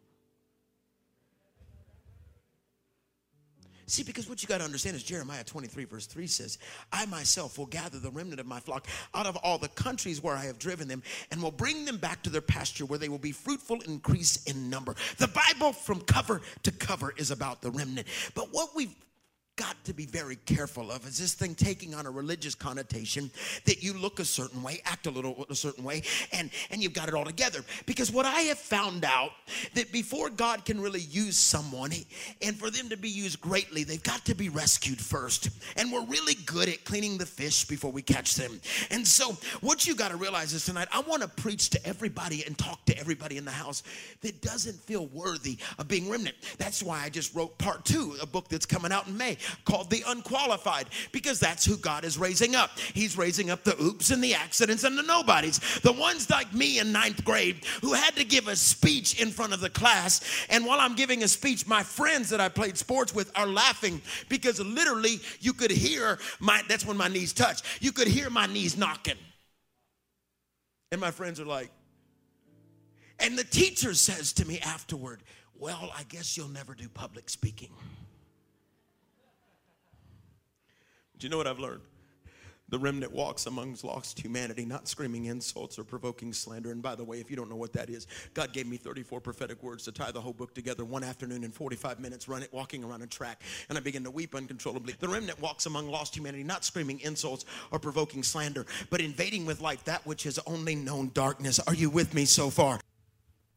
See, 3.87 4.03
because 4.03 4.29
what 4.29 4.43
you 4.43 4.49
got 4.49 4.59
to 4.59 4.65
understand 4.65 4.97
is 4.97 5.03
Jeremiah 5.03 5.45
23, 5.45 5.85
verse 5.85 6.07
3 6.07 6.27
says, 6.27 6.59
I 6.93 7.07
myself 7.07 7.59
will 7.59 7.67
gather 7.67 7.99
the 7.99 8.11
remnant 8.11 8.41
of 8.41 8.47
my 8.47 8.61
flock 8.61 8.87
out 9.15 9.27
of 9.27 9.37
all 9.37 9.59
the 9.59 9.69
countries 9.69 10.23
where 10.23 10.35
I 10.35 10.45
have 10.45 10.59
driven 10.59 10.89
them 10.89 11.03
and 11.31 11.43
will 11.43 11.51
bring 11.51 11.85
them 11.85 11.99
back 11.99 12.23
to 12.23 12.31
their 12.31 12.41
pasture 12.41 12.87
where 12.87 12.99
they 12.99 13.09
will 13.09 13.19
be 13.19 13.33
fruitful, 13.33 13.81
increase 13.83 14.43
in 14.45 14.71
number. 14.71 14.95
The 15.19 15.29
Bible 15.29 15.73
from 15.73 16.01
cover 16.01 16.41
to 16.63 16.71
cover 16.73 17.13
is 17.17 17.31
about 17.31 17.61
the 17.63 17.71
remnant. 17.71 18.07
But 18.35 18.53
what 18.53 18.71
we've 18.75 18.95
got 19.57 19.77
to 19.85 19.95
be 19.95 20.05
very 20.05 20.37
careful 20.47 20.91
of 20.91 21.07
is 21.07 21.19
this 21.19 21.35
thing 21.35 21.55
taking 21.55 21.95
on 21.95 22.07
a 22.07 22.11
religious 22.11 22.55
connotation 22.55 23.31
that 23.67 23.83
you 23.83 23.93
look 23.93 24.19
a 24.19 24.25
certain 24.25 24.63
way 24.63 24.81
act 24.85 25.07
a 25.07 25.11
little 25.11 25.47
a 25.49 25.55
certain 25.55 25.85
way 25.85 26.03
and 26.33 26.51
and 26.71 26.83
you've 26.83 26.93
got 26.93 27.09
it 27.09 27.15
all 27.15 27.25
together. 27.25 27.61
Because 27.87 28.11
what 28.11 28.27
i 28.27 28.41
have 28.43 28.59
found 28.59 29.05
out 29.05 29.31
that 29.75 29.93
before 29.93 30.29
god 30.29 30.65
can 30.65 30.81
really 30.81 31.01
use 31.01 31.39
someone 31.39 31.93
and 32.43 32.57
for 32.57 32.71
them 32.71 32.89
to 32.89 32.97
be 32.97 33.09
used 33.09 33.41
greatly 33.41 33.85
they've 33.85 34.03
got 34.03 34.25
to 34.25 34.35
be 34.35 34.49
rescued 34.49 35.01
first. 35.01 35.51
And 35.77 35.93
we're 35.93 36.05
really 36.07 36.35
good 36.47 36.69
at 36.69 36.85
cleaning 36.85 37.19
the 37.19 37.27
fish 37.27 37.65
before 37.65 37.93
we 37.93 38.03
catch 38.03 38.35
them. 38.35 38.61
And 38.91 39.07
so 39.07 39.37
what 39.61 39.87
you 39.87 39.95
got 39.95 40.11
to 40.11 40.17
realize 40.17 40.53
is 40.53 40.65
tonight 40.65 40.89
i 40.93 41.01
want 41.01 41.23
to 41.23 41.29
preach 41.29 41.71
to 41.71 41.87
everybody 41.87 42.45
and 42.45 42.59
talk 42.59 42.85
to 42.87 42.99
everybody 42.99 43.37
in 43.37 43.45
the 43.45 43.53
house 43.53 43.83
that 44.23 44.41
doesn't 44.41 44.81
feel 44.81 45.07
worthy 45.07 45.59
of 45.79 45.87
being 45.87 46.11
remnant. 46.11 46.37
That's 46.59 46.83
why 46.83 47.03
i 47.05 47.09
just 47.09 47.35
wrote 47.37 47.57
part 47.59 47.85
two 47.85 48.17
a 48.21 48.27
book 48.27 48.49
that's 48.49 48.67
coming 48.67 48.91
out 48.91 49.07
in 49.07 49.17
may 49.17 49.37
called 49.65 49.91
the 49.91 50.03
unqualified 50.07 50.89
because 51.13 51.41
that's 51.41 51.65
who 51.65 51.77
God 51.77 52.05
is 52.05 52.19
raising 52.19 52.55
up. 52.55 52.79
He's 52.79 53.17
raising 53.17 53.51
up 53.51 53.65
the 53.65 53.81
oops 53.83 54.11
and 54.11 54.23
the 54.23 54.35
accidents 54.35 54.85
and 54.85 54.97
the 54.97 55.03
nobodies. 55.03 55.59
The 55.81 55.93
ones 55.93 56.31
like 56.31 56.53
me 56.53 56.79
in 56.79 56.93
ninth 56.93 57.25
grade 57.25 57.65
who 57.81 57.93
had 57.93 58.17
to 58.17 58.25
give 58.25 58.49
a 58.49 58.57
speech 58.57 59.21
in 59.21 59.31
front 59.31 59.53
of 59.53 59.61
the 59.61 59.71
class. 59.71 60.21
And 60.49 60.65
while 60.65 60.81
I'm 60.81 60.95
giving 60.95 61.23
a 61.23 61.29
speech, 61.29 61.67
my 61.67 61.83
friends 61.83 62.31
that 62.31 62.41
I 62.41 62.49
played 62.49 62.77
sports 62.77 63.15
with 63.15 63.31
are 63.37 63.47
laughing 63.47 64.01
because 64.29 64.61
literally 64.61 65.21
you 65.41 65.53
could 65.53 65.71
hear 65.71 66.19
my, 66.41 66.63
that's 66.69 66.87
when 66.87 66.97
my 66.97 67.09
knees 67.09 67.33
touch, 67.33 67.63
you 67.81 67.93
could 67.93 68.09
hear 68.09 68.31
my 68.31 68.47
knees 68.47 68.77
knocking. 68.77 69.19
And 70.93 71.01
my 71.01 71.11
friends 71.11 71.41
are 71.41 71.45
like, 71.45 71.71
and 73.19 73.39
the 73.39 73.45
teacher 73.45 73.95
says 73.95 74.33
to 74.35 74.47
me 74.47 74.61
afterward, 74.61 75.23
Well, 75.59 75.91
I 75.97 76.03
guess 76.05 76.37
you'll 76.37 76.49
never 76.49 76.75
do 76.75 76.89
public 76.89 77.29
speaking. 77.31 77.71
Do 81.19 81.27
you 81.27 81.31
know 81.31 81.37
what 81.37 81.47
I've 81.47 81.59
learned? 81.59 81.81
The 82.71 82.79
remnant 82.79 83.13
walks 83.13 83.47
amongst 83.47 83.85
lost 83.85 84.19
humanity, 84.19 84.65
not 84.65 84.89
screaming 84.89 85.27
insults 85.27 85.79
or 85.79 85.85
provoking 85.85 86.33
slander. 86.33 86.73
And 86.73 86.83
by 86.83 86.95
the 86.95 87.05
way, 87.05 87.21
if 87.21 87.31
you 87.31 87.37
don't 87.37 87.51
know 87.51 87.57
what 87.57 87.75
that 87.75 87.91
is, 87.91 88.07
God 88.33 88.53
gave 88.53 88.67
me 88.67 88.79
34 88.79 89.21
prophetic 89.21 89.63
words 89.63 89.85
to 89.85 89.93
tie 89.93 90.11
the 90.11 90.21
whole 90.21 90.33
book 90.33 90.55
together 90.55 90.85
one 90.85 91.05
afternoon 91.05 91.45
in 91.45 91.51
45 91.51 92.01
minutes, 92.01 92.27
run 92.27 92.43
it, 92.43 92.53
walking 92.53 92.83
around 92.83 93.03
a 93.03 93.07
track. 93.07 93.43
And 93.69 93.77
I 93.77 93.83
began 93.83 94.03
to 94.05 94.11
weep 94.11 94.35
uncontrollably. 94.35 94.95
The 94.99 95.09
remnant 95.09 95.41
walks 95.41 95.67
among 95.67 95.91
lost 95.91 96.17
humanity, 96.17 96.43
not 96.43 96.65
screaming 96.65 97.01
insults 97.01 97.45
or 97.71 97.79
provoking 97.79 98.23
slander, 98.23 98.65
but 98.89 99.01
invading 99.01 99.45
with 99.45 99.61
light 99.61 99.85
that 99.85 100.07
which 100.07 100.23
has 100.25 100.39
only 100.47 100.75
known 100.75 101.11
darkness. 101.13 101.61
Are 101.61 101.75
you 101.75 101.91
with 101.91 102.15
me 102.15 102.25
so 102.25 102.49
far? 102.49 102.81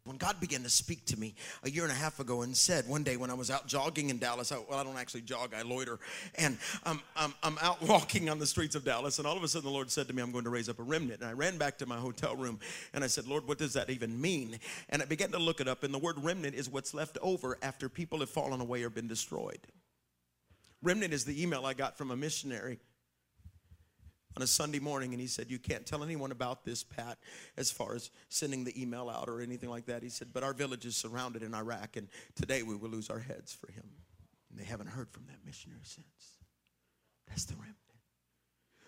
When 0.07 0.17
God 0.17 0.39
began 0.39 0.63
to 0.63 0.69
speak 0.69 1.05
to 1.07 1.19
me 1.19 1.35
a 1.63 1.69
year 1.69 1.83
and 1.83 1.91
a 1.91 1.95
half 1.95 2.19
ago 2.19 2.41
and 2.41 2.55
said, 2.55 2.87
one 2.87 3.03
day 3.03 3.17
when 3.17 3.29
I 3.29 3.33
was 3.33 3.51
out 3.51 3.67
jogging 3.67 4.09
in 4.09 4.17
Dallas, 4.17 4.51
I, 4.51 4.57
well, 4.57 4.79
I 4.79 4.83
don't 4.83 4.97
actually 4.97 5.21
jog, 5.21 5.53
I 5.53 5.63
loiter, 5.63 5.99
and 6.35 6.57
I'm, 6.85 7.01
I'm, 7.15 7.33
I'm 7.43 7.57
out 7.61 7.81
walking 7.87 8.29
on 8.29 8.39
the 8.39 8.47
streets 8.47 8.73
of 8.73 8.85
Dallas, 8.85 9.17
and 9.17 9.27
all 9.27 9.35
of 9.35 9.43
a 9.43 9.47
sudden 9.47 9.67
the 9.67 9.73
Lord 9.73 9.91
said 9.91 10.07
to 10.07 10.13
me, 10.13 10.21
I'm 10.21 10.31
going 10.31 10.45
to 10.45 10.49
raise 10.49 10.69
up 10.69 10.79
a 10.79 10.83
remnant. 10.83 11.21
And 11.21 11.29
I 11.29 11.33
ran 11.33 11.57
back 11.57 11.77
to 11.79 11.85
my 11.85 11.97
hotel 11.97 12.35
room 12.35 12.59
and 12.93 13.03
I 13.03 13.07
said, 13.07 13.27
Lord, 13.27 13.47
what 13.47 13.57
does 13.57 13.73
that 13.73 13.89
even 13.89 14.19
mean? 14.19 14.59
And 14.89 15.01
I 15.01 15.05
began 15.05 15.31
to 15.31 15.39
look 15.39 15.59
it 15.59 15.67
up, 15.67 15.83
and 15.83 15.93
the 15.93 15.99
word 15.99 16.23
remnant 16.23 16.55
is 16.55 16.69
what's 16.69 16.93
left 16.93 17.17
over 17.21 17.57
after 17.61 17.89
people 17.89 18.19
have 18.19 18.29
fallen 18.29 18.61
away 18.61 18.83
or 18.83 18.89
been 18.89 19.07
destroyed. 19.07 19.59
Remnant 20.81 21.13
is 21.13 21.25
the 21.25 21.41
email 21.41 21.65
I 21.65 21.73
got 21.73 21.97
from 21.97 22.11
a 22.11 22.15
missionary 22.15 22.79
on 24.38 24.44
a 24.44 24.48
Sunday 24.48 24.77
morning 24.77 25.13
and 25.13 25.20
he 25.20 25.25
said, 25.25 25.50
You 25.50 25.58
can't 25.58 25.84
tell 25.84 26.03
anyone 26.03 26.32
about 26.32 26.63
this, 26.63 26.84
Pat, 26.84 27.17
as 27.58 27.72
far 27.72 27.96
as 27.96 28.12
sending 28.29 28.63
the 28.63 28.79
email 28.79 29.10
out 29.10 29.27
or 29.27 29.41
anything 29.41 29.67
like 29.67 29.88
that. 29.88 30.03
He 30.03 30.10
said, 30.10 30.27
But 30.32 30.44
our 30.44 30.53
village 30.53 30.86
is 30.86 30.96
surrounded 30.96 31.41
in 31.41 31.56
Iraq 31.56 31.98
and 31.98 32.08
today 32.36 32.62
we 32.62 32.75
will 32.75 32.91
lose 32.91 33.10
our 33.10 33.17
heads 33.17 33.51
for 33.51 33.72
him. 33.72 33.89
And 34.51 34.60
they 34.60 34.63
haven't 34.63 34.89
heard 34.89 35.10
from 35.10 35.25
that 35.25 35.44
missionary 35.44 35.82
since. 35.82 36.38
That's 37.27 37.46
the 37.46 37.56
remnant. 37.56 37.77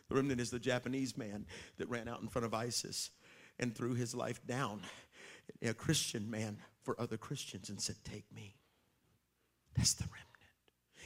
The 0.08 0.16
remnant 0.16 0.40
is 0.40 0.52
the 0.52 0.60
Japanese 0.60 1.18
man 1.18 1.48
that 1.80 1.90
ran 1.90 2.08
out 2.08 2.22
in 2.22 2.28
front 2.28 2.46
of 2.46 2.54
ISIS 2.54 3.10
and 3.58 3.74
threw 3.74 3.96
his 3.96 4.14
life 4.14 4.46
down, 4.46 4.82
a 5.64 5.74
Christian 5.74 6.30
man 6.30 6.60
for 6.84 6.96
other 7.02 7.18
Christians, 7.18 7.70
and 7.70 7.82
said, 7.82 7.96
Take 8.04 8.32
me. 8.32 8.56
That's 9.76 9.96
the 9.96 10.04
remnant. 10.04 10.29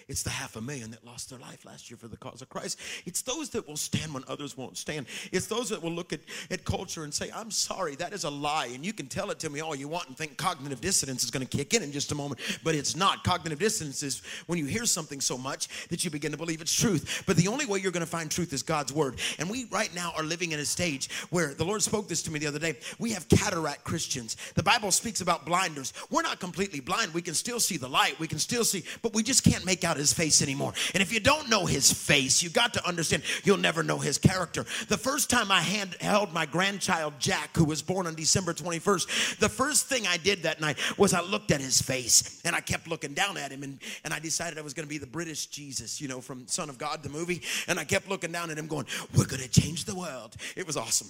It's 0.08 0.24
the 0.24 0.30
half 0.30 0.56
a 0.56 0.62
million 0.62 0.92
that 0.92 1.06
lost 1.06 1.30
their 1.30 1.40
life 1.40 1.66
last 1.66 1.90
year 1.90 1.98
for 1.98 2.08
the 2.08 2.18
cause 2.18 2.42
of 2.42 2.50
Christ. 2.50 2.80
It's 3.06 3.22
those 3.22 3.50
that 3.52 3.68
will 3.68 3.78
stand 3.78 4.14
when 4.14 4.24
others 4.28 4.58
won't 4.58 4.78
stand. 4.78 5.08
It's 5.32 5.48
those 5.48 5.70
that 5.70 5.82
will 5.82 5.92
look 5.92 6.14
at, 6.14 6.20
at 6.52 6.66
culture 6.66 7.04
and 7.04 7.14
say, 7.14 7.30
I'm 7.34 7.52
sorry, 7.52 7.96
that 7.96 8.14
is 8.14 8.24
a 8.24 8.30
lie. 8.30 8.68
And 8.68 8.86
you 8.86 8.94
can 8.94 9.08
tell 9.08 9.32
it 9.32 9.40
to 9.40 9.50
me 9.50 9.62
all 9.62 9.76
you 9.76 9.88
want 9.88 10.08
and 10.08 10.18
think 10.18 10.38
cognitive 10.38 10.82
dissonance 10.82 11.24
is 11.24 11.32
going 11.32 11.46
to 11.46 11.58
kick 11.58 11.74
in 11.74 11.84
in 11.84 11.92
just 11.92 12.12
a 12.12 12.16
moment, 12.16 12.42
but 12.64 12.76
it's 12.76 12.96
not. 12.96 13.24
Cognitive 13.24 13.60
dissonance 13.60 14.04
is 14.04 14.22
when 14.48 14.60
you 14.60 14.66
hear 14.66 14.86
something 14.86 15.22
so 15.22 15.38
much 15.38 15.88
that 15.90 16.04
you 16.04 16.12
begin 16.12 16.32
to 16.32 16.38
believe 16.38 16.62
it's 16.62 16.74
truth. 16.74 17.24
But 17.26 17.38
the 17.38 17.48
only 17.48 17.66
way 17.66 17.80
you're 17.80 17.92
going 17.92 18.06
to 18.06 18.12
find 18.12 18.30
truth 18.30 18.54
is 18.54 18.64
God's 18.64 18.94
word. 18.94 19.20
And 19.40 19.50
we 19.50 19.66
right 19.66 19.94
now 19.96 20.14
are 20.18 20.24
living 20.24 20.52
in 20.52 20.60
a 20.60 20.66
stage 20.66 21.10
where 21.30 21.54
the 21.54 21.66
Lord 21.66 21.82
spoke 21.82 22.08
this 22.08 22.22
to 22.24 22.32
me 22.32 22.40
the 22.40 22.48
other 22.48 22.60
day. 22.60 22.78
We 23.00 23.12
have 23.12 23.28
cataract 23.30 23.84
Christians. 23.84 24.38
The 24.56 24.64
Bible 24.64 24.92
speaks 24.92 25.22
about 25.22 25.46
blinders. 25.46 25.94
We're 26.10 26.22
not 26.22 26.40
completely 26.40 26.80
blind. 26.80 27.14
We 27.14 27.22
can 27.22 27.34
still 27.34 27.60
see 27.60 27.78
the 27.78 27.88
light. 27.88 28.20
We 28.20 28.28
can 28.28 28.40
still 28.40 28.64
see, 28.64 28.84
but 29.02 29.14
we 29.14 29.24
just 29.24 29.44
can't 29.44 29.66
make 29.66 29.84
out 29.84 29.93
his 29.98 30.14
face 30.14 30.42
anymore. 30.42 30.74
And 30.94 31.02
if 31.02 31.12
you 31.14 31.20
don't 31.20 31.50
know 31.50 31.66
his 31.66 31.92
face, 31.92 32.42
you 32.42 32.50
got 32.50 32.74
to 32.74 32.88
understand 32.88 33.24
you'll 33.44 33.58
never 33.58 33.84
know 33.84 33.98
his 33.98 34.18
character. 34.18 34.64
The 34.88 34.98
first 34.98 35.30
time 35.30 35.52
I 35.52 35.62
hand, 35.62 35.96
held 36.00 36.34
my 36.34 36.46
grandchild 36.46 37.14
Jack, 37.20 37.56
who 37.56 37.66
was 37.66 37.82
born 37.82 38.08
on 38.08 38.16
December 38.16 38.54
21st, 38.54 39.38
the 39.40 39.50
first 39.50 39.88
thing 39.88 40.08
I 40.08 40.18
did 40.18 40.44
that 40.44 40.62
night 40.62 40.78
was 40.98 41.14
I 41.14 41.22
looked 41.22 41.52
at 41.52 41.62
his 41.62 41.82
face 41.82 42.42
and 42.46 42.56
I 42.56 42.62
kept 42.62 42.88
looking 42.88 43.14
down 43.14 43.38
at 43.38 43.52
him 43.52 43.64
and, 43.64 43.80
and 44.04 44.14
I 44.14 44.20
decided 44.20 44.58
I 44.58 44.62
was 44.62 44.74
going 44.74 44.86
to 44.86 44.90
be 44.90 44.98
the 44.98 45.08
British 45.08 45.48
Jesus, 45.48 46.02
you 46.02 46.08
know, 46.08 46.22
from 46.22 46.48
Son 46.48 46.70
of 46.70 46.78
God, 46.78 47.04
the 47.04 47.10
movie. 47.10 47.42
And 47.68 47.80
I 47.80 47.84
kept 47.84 48.10
looking 48.10 48.32
down 48.32 48.52
at 48.52 48.58
him 48.58 48.68
going, 48.68 48.86
We're 49.16 49.26
going 49.26 49.42
to 49.42 49.50
change 49.50 49.86
the 49.86 49.96
world. 49.96 50.36
It 50.56 50.66
was 50.68 50.78
awesome. 50.78 51.10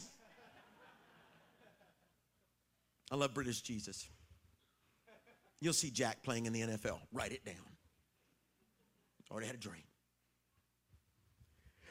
I 3.12 3.16
love 3.16 3.34
British 3.34 3.62
Jesus. 3.62 4.08
You'll 5.60 5.74
see 5.74 5.92
Jack 5.92 6.24
playing 6.24 6.46
in 6.46 6.54
the 6.54 6.62
NFL. 6.62 6.98
Write 7.13 7.32
it 7.32 7.46
down. 7.46 7.73
Already 9.32 9.48
had 9.48 9.56
a 9.56 9.60
dream. 9.60 9.84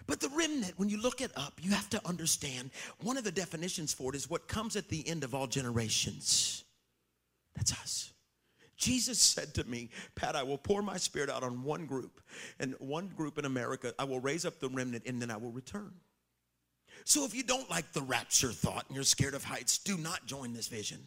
But 0.06 0.20
the 0.20 0.28
remnant, 0.30 0.74
when 0.76 0.88
you 0.88 1.00
look 1.00 1.20
it 1.20 1.30
up, 1.36 1.60
you 1.62 1.70
have 1.70 1.88
to 1.90 2.06
understand 2.06 2.70
one 3.00 3.16
of 3.16 3.24
the 3.24 3.30
definitions 3.30 3.92
for 3.92 4.12
it 4.12 4.16
is 4.16 4.28
what 4.28 4.48
comes 4.48 4.76
at 4.76 4.88
the 4.88 5.06
end 5.06 5.24
of 5.24 5.34
all 5.34 5.46
generations. 5.46 6.64
That's 7.54 7.72
us. 7.72 8.12
Jesus 8.76 9.20
said 9.20 9.54
to 9.54 9.64
me, 9.64 9.90
Pat, 10.16 10.34
I 10.34 10.42
will 10.42 10.58
pour 10.58 10.82
my 10.82 10.96
spirit 10.96 11.30
out 11.30 11.44
on 11.44 11.62
one 11.62 11.86
group, 11.86 12.20
and 12.58 12.74
one 12.80 13.08
group 13.08 13.38
in 13.38 13.44
America, 13.44 13.94
I 13.96 14.04
will 14.04 14.18
raise 14.18 14.44
up 14.44 14.58
the 14.58 14.68
remnant, 14.68 15.04
and 15.06 15.22
then 15.22 15.30
I 15.30 15.36
will 15.36 15.52
return. 15.52 15.92
So 17.04 17.24
if 17.24 17.34
you 17.34 17.42
don't 17.42 17.70
like 17.70 17.92
the 17.92 18.02
rapture 18.02 18.50
thought 18.50 18.84
and 18.88 18.96
you're 18.96 19.04
scared 19.04 19.34
of 19.34 19.44
heights, 19.44 19.78
do 19.78 19.96
not 19.96 20.26
join 20.26 20.52
this 20.52 20.66
vision. 20.66 20.98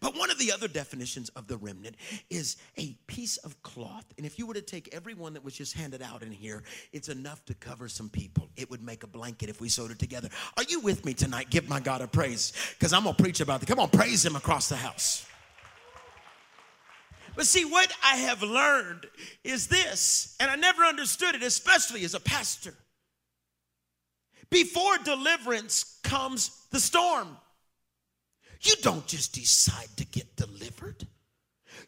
But 0.00 0.16
one 0.16 0.30
of 0.30 0.38
the 0.38 0.52
other 0.52 0.68
definitions 0.68 1.28
of 1.30 1.46
the 1.46 1.56
remnant 1.56 1.96
is 2.30 2.56
a 2.78 2.92
piece 3.06 3.36
of 3.38 3.60
cloth. 3.62 4.04
And 4.16 4.26
if 4.26 4.38
you 4.38 4.46
were 4.46 4.54
to 4.54 4.62
take 4.62 4.88
every 4.92 5.14
one 5.14 5.34
that 5.34 5.44
was 5.44 5.54
just 5.54 5.74
handed 5.74 6.02
out 6.02 6.22
in 6.22 6.32
here, 6.32 6.62
it's 6.92 7.08
enough 7.08 7.44
to 7.46 7.54
cover 7.54 7.88
some 7.88 8.08
people. 8.08 8.48
It 8.56 8.70
would 8.70 8.82
make 8.82 9.02
a 9.02 9.06
blanket 9.06 9.48
if 9.48 9.60
we 9.60 9.68
sewed 9.68 9.90
it 9.90 9.98
together. 9.98 10.28
Are 10.56 10.64
you 10.64 10.80
with 10.80 11.04
me 11.04 11.14
tonight? 11.14 11.50
Give 11.50 11.68
my 11.68 11.80
God 11.80 12.00
a 12.00 12.06
praise 12.06 12.52
because 12.78 12.92
I'm 12.92 13.04
going 13.04 13.14
to 13.14 13.22
preach 13.22 13.40
about 13.40 13.62
it. 13.62 13.66
Come 13.66 13.78
on, 13.78 13.90
praise 13.90 14.24
Him 14.24 14.36
across 14.36 14.68
the 14.68 14.76
house. 14.76 15.26
But 17.34 17.46
see, 17.46 17.64
what 17.64 17.90
I 18.04 18.16
have 18.16 18.42
learned 18.42 19.06
is 19.42 19.68
this, 19.68 20.36
and 20.38 20.50
I 20.50 20.56
never 20.56 20.82
understood 20.82 21.34
it, 21.34 21.42
especially 21.42 22.04
as 22.04 22.14
a 22.14 22.20
pastor. 22.20 22.74
Before 24.50 24.98
deliverance 24.98 25.98
comes 26.04 26.50
the 26.70 26.80
storm. 26.80 27.38
You 28.62 28.74
don't 28.82 29.06
just 29.06 29.34
decide 29.34 29.88
to 29.96 30.04
get 30.04 30.36
delivered. 30.36 31.06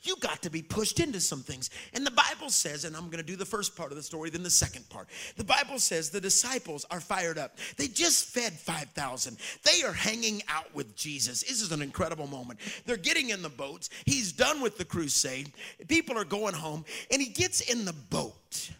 You 0.02 0.16
got 0.16 0.42
to 0.42 0.50
be 0.50 0.62
pushed 0.62 0.98
into 1.00 1.20
some 1.20 1.40
things. 1.40 1.70
And 1.92 2.06
the 2.06 2.10
Bible 2.10 2.50
says, 2.50 2.84
and 2.84 2.96
I'm 2.96 3.06
going 3.06 3.18
to 3.18 3.22
do 3.22 3.36
the 3.36 3.44
first 3.44 3.76
part 3.76 3.90
of 3.90 3.96
the 3.96 4.02
story, 4.02 4.30
then 4.30 4.42
the 4.42 4.50
second 4.50 4.88
part. 4.88 5.08
The 5.36 5.44
Bible 5.44 5.78
says 5.78 6.10
the 6.10 6.20
disciples 6.20 6.84
are 6.90 7.00
fired 7.00 7.38
up. 7.38 7.58
They 7.76 7.88
just 7.88 8.26
fed 8.26 8.52
5,000. 8.52 9.36
They 9.62 9.86
are 9.86 9.92
hanging 9.92 10.42
out 10.48 10.74
with 10.74 10.96
Jesus. 10.96 11.42
This 11.42 11.62
is 11.62 11.72
an 11.72 11.82
incredible 11.82 12.26
moment. 12.26 12.60
They're 12.86 12.96
getting 12.96 13.30
in 13.30 13.42
the 13.42 13.48
boats. 13.48 13.90
He's 14.04 14.32
done 14.32 14.60
with 14.60 14.78
the 14.78 14.84
crusade. 14.84 15.52
People 15.88 16.18
are 16.18 16.24
going 16.24 16.54
home, 16.54 16.84
and 17.10 17.20
he 17.20 17.28
gets 17.28 17.60
in 17.60 17.84
the 17.84 17.92
boat. 17.92 18.70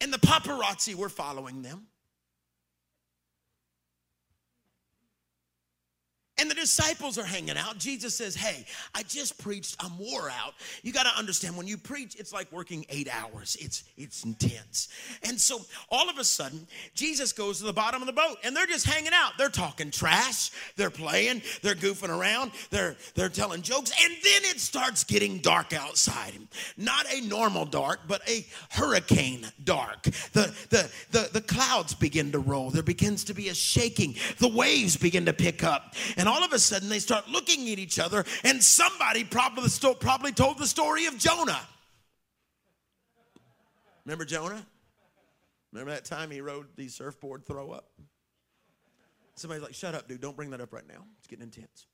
And 0.00 0.12
the 0.12 0.18
paparazzi 0.18 0.94
were 0.94 1.08
following 1.08 1.62
them. 1.62 1.86
And 6.38 6.50
the 6.50 6.54
disciples 6.54 7.16
are 7.16 7.24
hanging 7.24 7.56
out. 7.56 7.78
Jesus 7.78 8.14
says, 8.14 8.34
Hey, 8.34 8.66
I 8.94 9.02
just 9.04 9.38
preached. 9.38 9.76
I'm 9.80 9.96
wore 9.98 10.28
out. 10.28 10.52
You 10.82 10.92
got 10.92 11.04
to 11.04 11.18
understand 11.18 11.56
when 11.56 11.66
you 11.66 11.78
preach, 11.78 12.14
it's 12.16 12.32
like 12.32 12.52
working 12.52 12.84
eight 12.90 13.08
hours, 13.10 13.56
it's, 13.58 13.84
it's 13.96 14.24
intense. 14.24 14.88
And 15.22 15.40
so 15.40 15.60
all 15.90 16.10
of 16.10 16.18
a 16.18 16.24
sudden, 16.24 16.66
Jesus 16.94 17.32
goes 17.32 17.58
to 17.58 17.64
the 17.64 17.72
bottom 17.72 18.02
of 18.02 18.06
the 18.06 18.12
boat 18.12 18.36
and 18.44 18.54
they're 18.54 18.66
just 18.66 18.84
hanging 18.84 19.12
out. 19.14 19.32
They're 19.38 19.48
talking 19.48 19.90
trash, 19.90 20.50
they're 20.76 20.90
playing, 20.90 21.40
they're 21.62 21.74
goofing 21.74 22.10
around, 22.10 22.52
they're, 22.70 22.96
they're 23.14 23.30
telling 23.30 23.62
jokes. 23.62 23.90
And 24.04 24.12
then 24.12 24.50
it 24.50 24.60
starts 24.60 25.04
getting 25.04 25.38
dark 25.38 25.72
outside. 25.72 26.34
Not 26.76 27.06
a 27.12 27.22
normal 27.22 27.64
dark, 27.64 28.00
but 28.06 28.20
a 28.28 28.44
hurricane 28.70 29.46
dark. 29.64 30.02
The, 30.32 30.54
the, 30.68 30.90
the, 31.12 31.30
the 31.32 31.40
clouds 31.40 31.94
begin 31.94 32.32
to 32.32 32.38
roll, 32.38 32.68
there 32.70 32.82
begins 32.82 33.24
to 33.24 33.34
be 33.34 33.48
a 33.48 33.54
shaking, 33.54 34.16
the 34.38 34.48
waves 34.48 34.96
begin 34.96 35.24
to 35.26 35.32
pick 35.32 35.64
up. 35.64 35.94
And 36.16 36.25
and 36.26 36.34
all 36.34 36.42
of 36.42 36.52
a 36.52 36.58
sudden, 36.58 36.88
they 36.88 36.98
start 36.98 37.28
looking 37.28 37.70
at 37.70 37.78
each 37.78 38.00
other, 38.00 38.24
and 38.42 38.60
somebody 38.60 39.22
probably, 39.22 39.70
probably 40.00 40.32
told 40.32 40.58
the 40.58 40.66
story 40.66 41.06
of 41.06 41.16
Jonah. 41.18 41.60
Remember 44.04 44.24
Jonah? 44.24 44.66
Remember 45.70 45.92
that 45.92 46.04
time 46.04 46.32
he 46.32 46.40
rode 46.40 46.66
the 46.74 46.88
surfboard 46.88 47.46
throw 47.46 47.70
up? 47.70 47.90
Somebody's 49.36 49.62
like, 49.62 49.74
shut 49.74 49.94
up, 49.94 50.08
dude. 50.08 50.20
Don't 50.20 50.34
bring 50.34 50.50
that 50.50 50.60
up 50.60 50.72
right 50.72 50.86
now. 50.88 51.04
It's 51.18 51.28
getting 51.28 51.44
intense. 51.44 51.86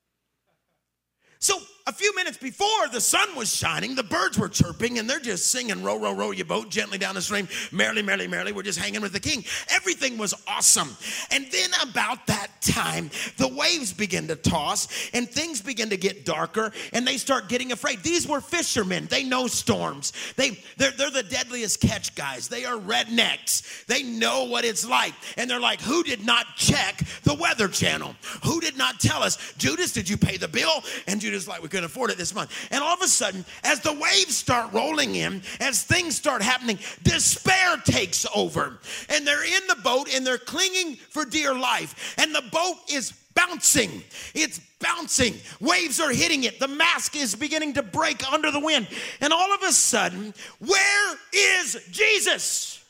So 1.39 1.59
a 1.87 1.93
few 1.93 2.15
minutes 2.15 2.39
before 2.39 2.89
the 2.93 3.01
sun 3.01 3.35
was 3.35 3.55
shining, 3.55 3.95
the 3.95 4.03
birds 4.03 4.39
were 4.39 4.49
chirping 4.49 4.99
and 4.99 5.09
they're 5.09 5.19
just 5.19 5.51
singing, 5.51 5.83
Row, 5.83 5.99
row, 5.99 6.15
row 6.15 6.31
your 6.31 6.47
boat 6.47 6.71
gently 6.71 6.99
down 6.99 7.15
the 7.15 7.23
stream. 7.23 7.49
Merrily, 7.73 8.03
merrily, 8.03 8.29
merrily. 8.29 8.53
We're 8.53 8.63
just 8.63 8.79
hanging 8.79 9.01
with 9.01 9.13
the 9.13 9.21
king. 9.21 9.45
Everything 9.69 10.17
was 10.17 10.35
awesome. 10.47 10.97
And 11.31 11.47
then 11.51 11.71
about 11.83 12.27
that 12.29 12.49
time, 12.61 13.11
the 13.37 13.49
waves 13.49 13.93
begin 13.93 14.29
to 14.29 14.37
toss 14.37 15.11
and 15.13 15.29
things 15.29 15.61
begin 15.61 15.91
to 15.91 15.97
get 15.97 16.25
darker 16.25 16.73
and 16.93 17.07
they 17.07 17.17
start 17.17 17.49
getting 17.49 17.73
afraid. 17.73 18.03
These 18.03 18.29
were 18.29 18.41
fishermen. 18.41 19.07
They 19.07 19.25
know 19.25 19.49
storms. 19.49 20.13
They, 20.37 20.59
they're, 20.77 20.93
they're 20.93 21.11
the 21.11 21.23
deadliest 21.25 21.81
catch 21.81 22.15
guys. 22.15 22.47
They 22.47 22.65
are 22.65 22.77
rednecks. 22.77 23.87
They 23.87 24.03
know 24.03 24.45
what 24.45 24.65
it's 24.65 24.89
like. 24.89 25.15
And 25.37 25.51
they're 25.51 25.61
like, 25.61 25.81
who 25.81 26.05
did 26.05 26.25
not 26.25 26.47
check 26.57 27.03
the 27.25 27.35
weather 27.35 27.67
channel? 27.67 28.15
Who 28.45 28.61
did 28.61 28.77
not 28.77 29.01
tell 29.01 29.23
us? 29.23 29.55
Judas, 29.59 29.93
did 29.93 30.09
you 30.09 30.17
pay 30.17 30.37
the 30.37 30.49
bill? 30.49 30.85
And 31.09 31.21
Judas 31.21 31.49
like, 31.49 31.63
we 31.63 31.72
couldn't 31.73 31.87
afford 31.87 32.11
it 32.11 32.19
this 32.19 32.35
month. 32.35 32.53
And 32.71 32.85
all 32.85 32.95
of 32.95 33.03
a 33.03 33.09
sudden, 33.09 33.45
as 33.65 33.81
the 33.81 33.95
waves 33.95 34.37
start 34.37 34.73
rolling 34.73 35.17
in, 35.17 35.43
as 35.59 35.83
things 35.83 36.15
start 36.15 36.43
happening, 36.43 36.79
despair 37.03 37.79
takes 37.79 38.27
over. 38.35 38.79
And 39.09 39.27
they're 39.27 39.45
in 39.45 39.67
the 39.69 39.79
boat 39.83 40.15
and 40.15 40.25
they're 40.25 40.39
clinging 40.39 40.97
for 40.97 41.25
dear 41.25 41.55
life. 41.55 42.15
And 42.19 42.35
the 42.35 42.45
boat 42.53 42.77
is 42.91 43.13
bouncing. 43.35 44.03
It's 44.35 44.61
bouncing. 44.79 45.35
Waves 45.61 45.99
are 45.99 46.13
hitting 46.13 46.45
it. 46.45 46.61
The 46.61 46.69
mask 46.69 47.17
is 47.17 47.35
beginning 47.35 47.73
to 47.75 47.83
break 47.83 48.31
under 48.31 48.51
the 48.51 48.61
wind. 48.61 48.87
And 49.23 49.33
all 49.33 49.55
of 49.55 49.63
a 49.63 49.73
sudden, 49.73 50.35
where 50.59 51.17
is 51.33 51.79
Jesus? 51.91 52.85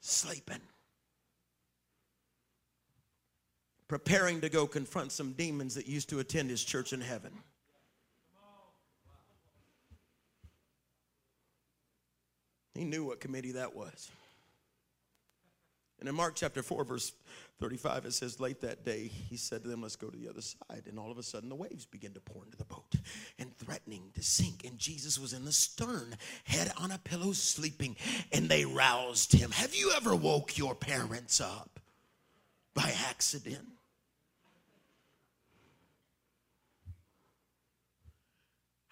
Sleeping. 0.00 0.60
Preparing 3.94 4.40
to 4.40 4.48
go 4.48 4.66
confront 4.66 5.12
some 5.12 5.34
demons 5.34 5.76
that 5.76 5.86
used 5.86 6.08
to 6.08 6.18
attend 6.18 6.50
his 6.50 6.64
church 6.64 6.92
in 6.92 7.00
heaven. 7.00 7.30
He 12.74 12.82
knew 12.82 13.04
what 13.04 13.20
committee 13.20 13.52
that 13.52 13.76
was. 13.76 14.10
And 16.00 16.08
in 16.08 16.14
Mark 16.16 16.34
chapter 16.34 16.60
4, 16.60 16.82
verse 16.82 17.12
35, 17.60 18.06
it 18.06 18.14
says, 18.14 18.40
Late 18.40 18.62
that 18.62 18.84
day, 18.84 19.06
he 19.06 19.36
said 19.36 19.62
to 19.62 19.68
them, 19.68 19.82
Let's 19.82 19.94
go 19.94 20.08
to 20.08 20.16
the 20.16 20.28
other 20.28 20.42
side. 20.42 20.82
And 20.88 20.98
all 20.98 21.12
of 21.12 21.18
a 21.18 21.22
sudden, 21.22 21.48
the 21.48 21.54
waves 21.54 21.86
began 21.86 22.14
to 22.14 22.20
pour 22.20 22.44
into 22.44 22.56
the 22.56 22.64
boat 22.64 22.96
and 23.38 23.56
threatening 23.56 24.10
to 24.16 24.24
sink. 24.24 24.64
And 24.64 24.76
Jesus 24.76 25.20
was 25.20 25.32
in 25.32 25.44
the 25.44 25.52
stern, 25.52 26.16
head 26.42 26.72
on 26.78 26.90
a 26.90 26.98
pillow, 26.98 27.30
sleeping. 27.30 27.94
And 28.32 28.48
they 28.48 28.64
roused 28.64 29.32
him. 29.32 29.52
Have 29.52 29.76
you 29.76 29.92
ever 29.94 30.16
woke 30.16 30.58
your 30.58 30.74
parents 30.74 31.40
up 31.40 31.78
by 32.74 32.92
accident? 33.06 33.68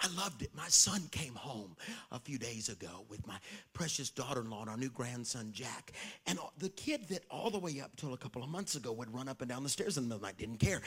I 0.03 0.09
loved 0.17 0.43
it. 0.43 0.51
My 0.55 0.69
son 0.69 1.03
came 1.13 1.35
home 1.35 1.77
a 2.11 2.19
few 2.19 2.37
days 2.37 2.69
ago 2.69 3.05
with 3.09 3.25
my 3.27 3.37
precious 3.73 4.11
daughter 4.11 4.41
in 4.41 4.51
law 4.51 4.63
and 4.63 4.71
our 4.71 4.77
new 4.77 4.91
grandson, 4.91 5.51
Jack. 5.53 5.93
And 6.27 6.39
the 6.59 6.71
kid 6.71 7.09
that 7.11 7.25
all 7.31 7.51
the 7.51 7.59
way 7.59 7.81
up 7.81 7.95
till 7.97 8.13
a 8.13 8.17
couple 8.17 8.43
of 8.43 8.49
months 8.49 8.75
ago 8.75 8.93
would 8.93 9.15
run 9.15 9.29
up 9.29 9.43
and 9.43 9.49
down 9.49 9.63
the 9.63 9.69
stairs 9.69 9.99
in 9.99 10.09
the 10.09 10.19
night, 10.19 10.39
didn't 10.39 10.59
care. 10.59 10.83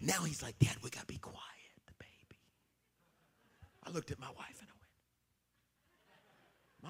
Now 0.00 0.22
he's 0.24 0.42
like, 0.42 0.58
Dad, 0.58 0.76
we 0.82 0.88
got 0.88 1.00
to 1.00 1.06
be 1.06 1.18
quiet, 1.18 1.36
the 1.86 1.92
baby. 1.98 2.38
I 3.86 3.90
looked 3.90 4.10
at 4.10 4.18
my 4.18 4.28
wife 4.28 4.58
and 4.60 4.68
I 4.68 4.74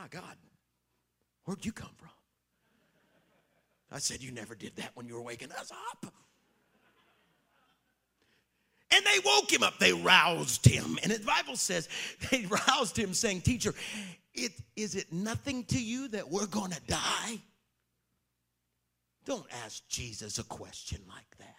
went, 0.00 0.02
My 0.04 0.20
God, 0.20 0.36
where'd 1.44 1.66
you 1.66 1.72
come 1.72 1.90
from? 1.96 2.10
I 3.90 3.98
said, 3.98 4.22
You 4.22 4.30
never 4.30 4.54
did 4.54 4.76
that 4.76 4.92
when 4.94 5.08
you 5.08 5.14
were 5.14 5.22
waking 5.22 5.50
us 5.52 5.72
up. 5.72 6.12
And 8.90 9.04
they 9.04 9.18
woke 9.24 9.52
him 9.52 9.62
up. 9.62 9.78
They 9.78 9.92
roused 9.92 10.64
him. 10.64 10.98
And 11.02 11.12
the 11.12 11.18
Bible 11.24 11.56
says 11.56 11.88
they 12.30 12.46
roused 12.46 12.96
him, 12.96 13.12
saying, 13.12 13.42
Teacher, 13.42 13.74
it, 14.34 14.52
is 14.76 14.94
it 14.94 15.12
nothing 15.12 15.64
to 15.64 15.82
you 15.82 16.08
that 16.08 16.28
we're 16.28 16.46
going 16.46 16.70
to 16.70 16.80
die? 16.86 17.38
Don't 19.24 19.46
ask 19.64 19.86
Jesus 19.88 20.38
a 20.38 20.44
question 20.44 21.00
like 21.06 21.36
that 21.38 21.54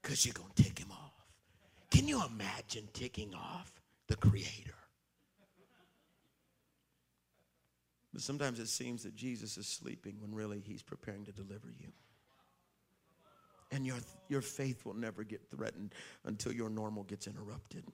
because 0.00 0.24
you're 0.24 0.34
going 0.34 0.52
to 0.54 0.62
tick 0.62 0.78
him 0.78 0.92
off. 0.92 1.12
Can 1.90 2.06
you 2.06 2.24
imagine 2.24 2.88
ticking 2.92 3.34
off 3.34 3.72
the 4.06 4.16
Creator? 4.16 4.74
But 8.12 8.22
sometimes 8.22 8.60
it 8.60 8.68
seems 8.68 9.02
that 9.02 9.16
Jesus 9.16 9.56
is 9.56 9.66
sleeping 9.66 10.16
when 10.20 10.34
really 10.34 10.60
he's 10.60 10.82
preparing 10.82 11.24
to 11.24 11.32
deliver 11.32 11.68
you 11.68 11.88
and 13.72 13.86
your, 13.86 13.96
your 14.28 14.42
faith 14.42 14.84
will 14.84 14.94
never 14.94 15.24
get 15.24 15.40
threatened 15.50 15.94
until 16.24 16.52
your 16.52 16.70
normal 16.70 17.02
gets 17.04 17.26
interrupted. 17.26 17.84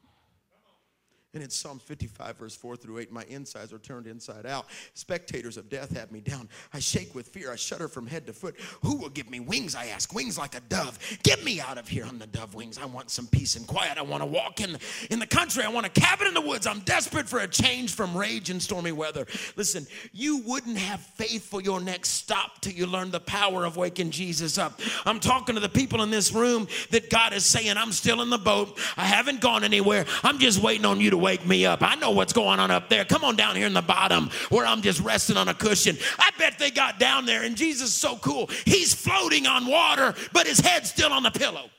And 1.34 1.42
in 1.42 1.50
Psalm 1.50 1.78
55, 1.78 2.38
verse 2.38 2.56
4 2.56 2.76
through 2.76 3.00
8, 3.00 3.12
my 3.12 3.22
insides 3.28 3.70
are 3.74 3.78
turned 3.78 4.06
inside 4.06 4.46
out. 4.46 4.64
Spectators 4.94 5.58
of 5.58 5.68
death 5.68 5.94
have 5.94 6.10
me 6.10 6.20
down. 6.20 6.48
I 6.72 6.78
shake 6.78 7.14
with 7.14 7.28
fear. 7.28 7.52
I 7.52 7.56
shudder 7.56 7.86
from 7.86 8.06
head 8.06 8.26
to 8.28 8.32
foot. 8.32 8.56
Who 8.82 8.96
will 8.96 9.10
give 9.10 9.28
me 9.28 9.38
wings? 9.38 9.74
I 9.74 9.88
ask. 9.88 10.14
Wings 10.14 10.38
like 10.38 10.54
a 10.54 10.60
dove. 10.60 10.98
Get 11.24 11.44
me 11.44 11.60
out 11.60 11.76
of 11.76 11.86
here 11.86 12.06
on 12.06 12.18
the 12.18 12.26
dove 12.26 12.54
wings. 12.54 12.78
I 12.78 12.86
want 12.86 13.10
some 13.10 13.26
peace 13.26 13.56
and 13.56 13.66
quiet. 13.66 13.98
I 13.98 14.02
want 14.02 14.22
to 14.22 14.26
walk 14.26 14.62
in, 14.62 14.78
in 15.10 15.18
the 15.18 15.26
country. 15.26 15.62
I 15.64 15.68
want 15.68 15.84
a 15.84 15.90
cabin 15.90 16.28
in 16.28 16.32
the 16.32 16.40
woods. 16.40 16.66
I'm 16.66 16.80
desperate 16.80 17.28
for 17.28 17.40
a 17.40 17.48
change 17.48 17.94
from 17.94 18.16
rage 18.16 18.48
and 18.48 18.62
stormy 18.62 18.92
weather. 18.92 19.26
Listen, 19.54 19.86
you 20.14 20.38
wouldn't 20.46 20.78
have 20.78 21.00
faith 21.00 21.44
for 21.44 21.60
your 21.60 21.78
next 21.78 22.08
stop 22.08 22.62
till 22.62 22.72
you 22.72 22.86
learn 22.86 23.10
the 23.10 23.20
power 23.20 23.66
of 23.66 23.76
waking 23.76 24.12
Jesus 24.12 24.56
up. 24.56 24.80
I'm 25.04 25.20
talking 25.20 25.56
to 25.56 25.60
the 25.60 25.68
people 25.68 26.02
in 26.02 26.10
this 26.10 26.32
room 26.32 26.68
that 26.90 27.10
God 27.10 27.34
is 27.34 27.44
saying, 27.44 27.76
I'm 27.76 27.92
still 27.92 28.22
in 28.22 28.30
the 28.30 28.38
boat. 28.38 28.78
I 28.96 29.04
haven't 29.04 29.42
gone 29.42 29.62
anywhere. 29.62 30.06
I'm 30.22 30.38
just 30.38 30.62
waiting 30.62 30.86
on 30.86 31.02
you 31.02 31.10
to 31.10 31.17
wake 31.18 31.44
me 31.46 31.66
up. 31.66 31.82
I 31.82 31.94
know 31.96 32.10
what's 32.10 32.32
going 32.32 32.60
on 32.60 32.70
up 32.70 32.88
there. 32.88 33.04
Come 33.04 33.24
on 33.24 33.36
down 33.36 33.56
here 33.56 33.66
in 33.66 33.74
the 33.74 33.82
bottom 33.82 34.30
where 34.48 34.66
I'm 34.66 34.82
just 34.82 35.00
resting 35.00 35.36
on 35.36 35.48
a 35.48 35.54
cushion. 35.54 35.96
I 36.18 36.30
bet 36.38 36.58
they 36.58 36.70
got 36.70 36.98
down 36.98 37.26
there 37.26 37.42
and 37.42 37.56
Jesus 37.56 37.88
is 37.88 37.94
so 37.94 38.16
cool. 38.16 38.48
He's 38.64 38.94
floating 38.94 39.46
on 39.46 39.66
water, 39.66 40.14
but 40.32 40.46
his 40.46 40.60
head's 40.60 40.90
still 40.90 41.12
on 41.12 41.22
the 41.22 41.30
pillow. 41.30 41.70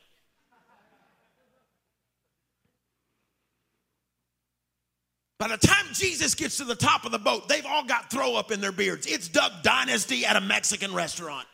By 5.40 5.48
the 5.48 5.58
time 5.58 5.86
Jesus 5.94 6.36
gets 6.36 6.58
to 6.58 6.66
the 6.66 6.76
top 6.76 7.06
of 7.06 7.14
the 7.14 7.18
boat, 7.18 7.48
they've 7.48 7.66
all 7.66 7.86
got 7.86 8.12
throw 8.12 8.36
up 8.36 8.52
in 8.52 8.60
their 8.60 8.74
beards. 8.74 9.08
It's 9.08 9.30
Duck 9.30 9.64
Dynasty 9.64 10.26
at 10.26 10.36
a 10.36 10.42
Mexican 10.42 10.94
restaurant. 10.94 11.48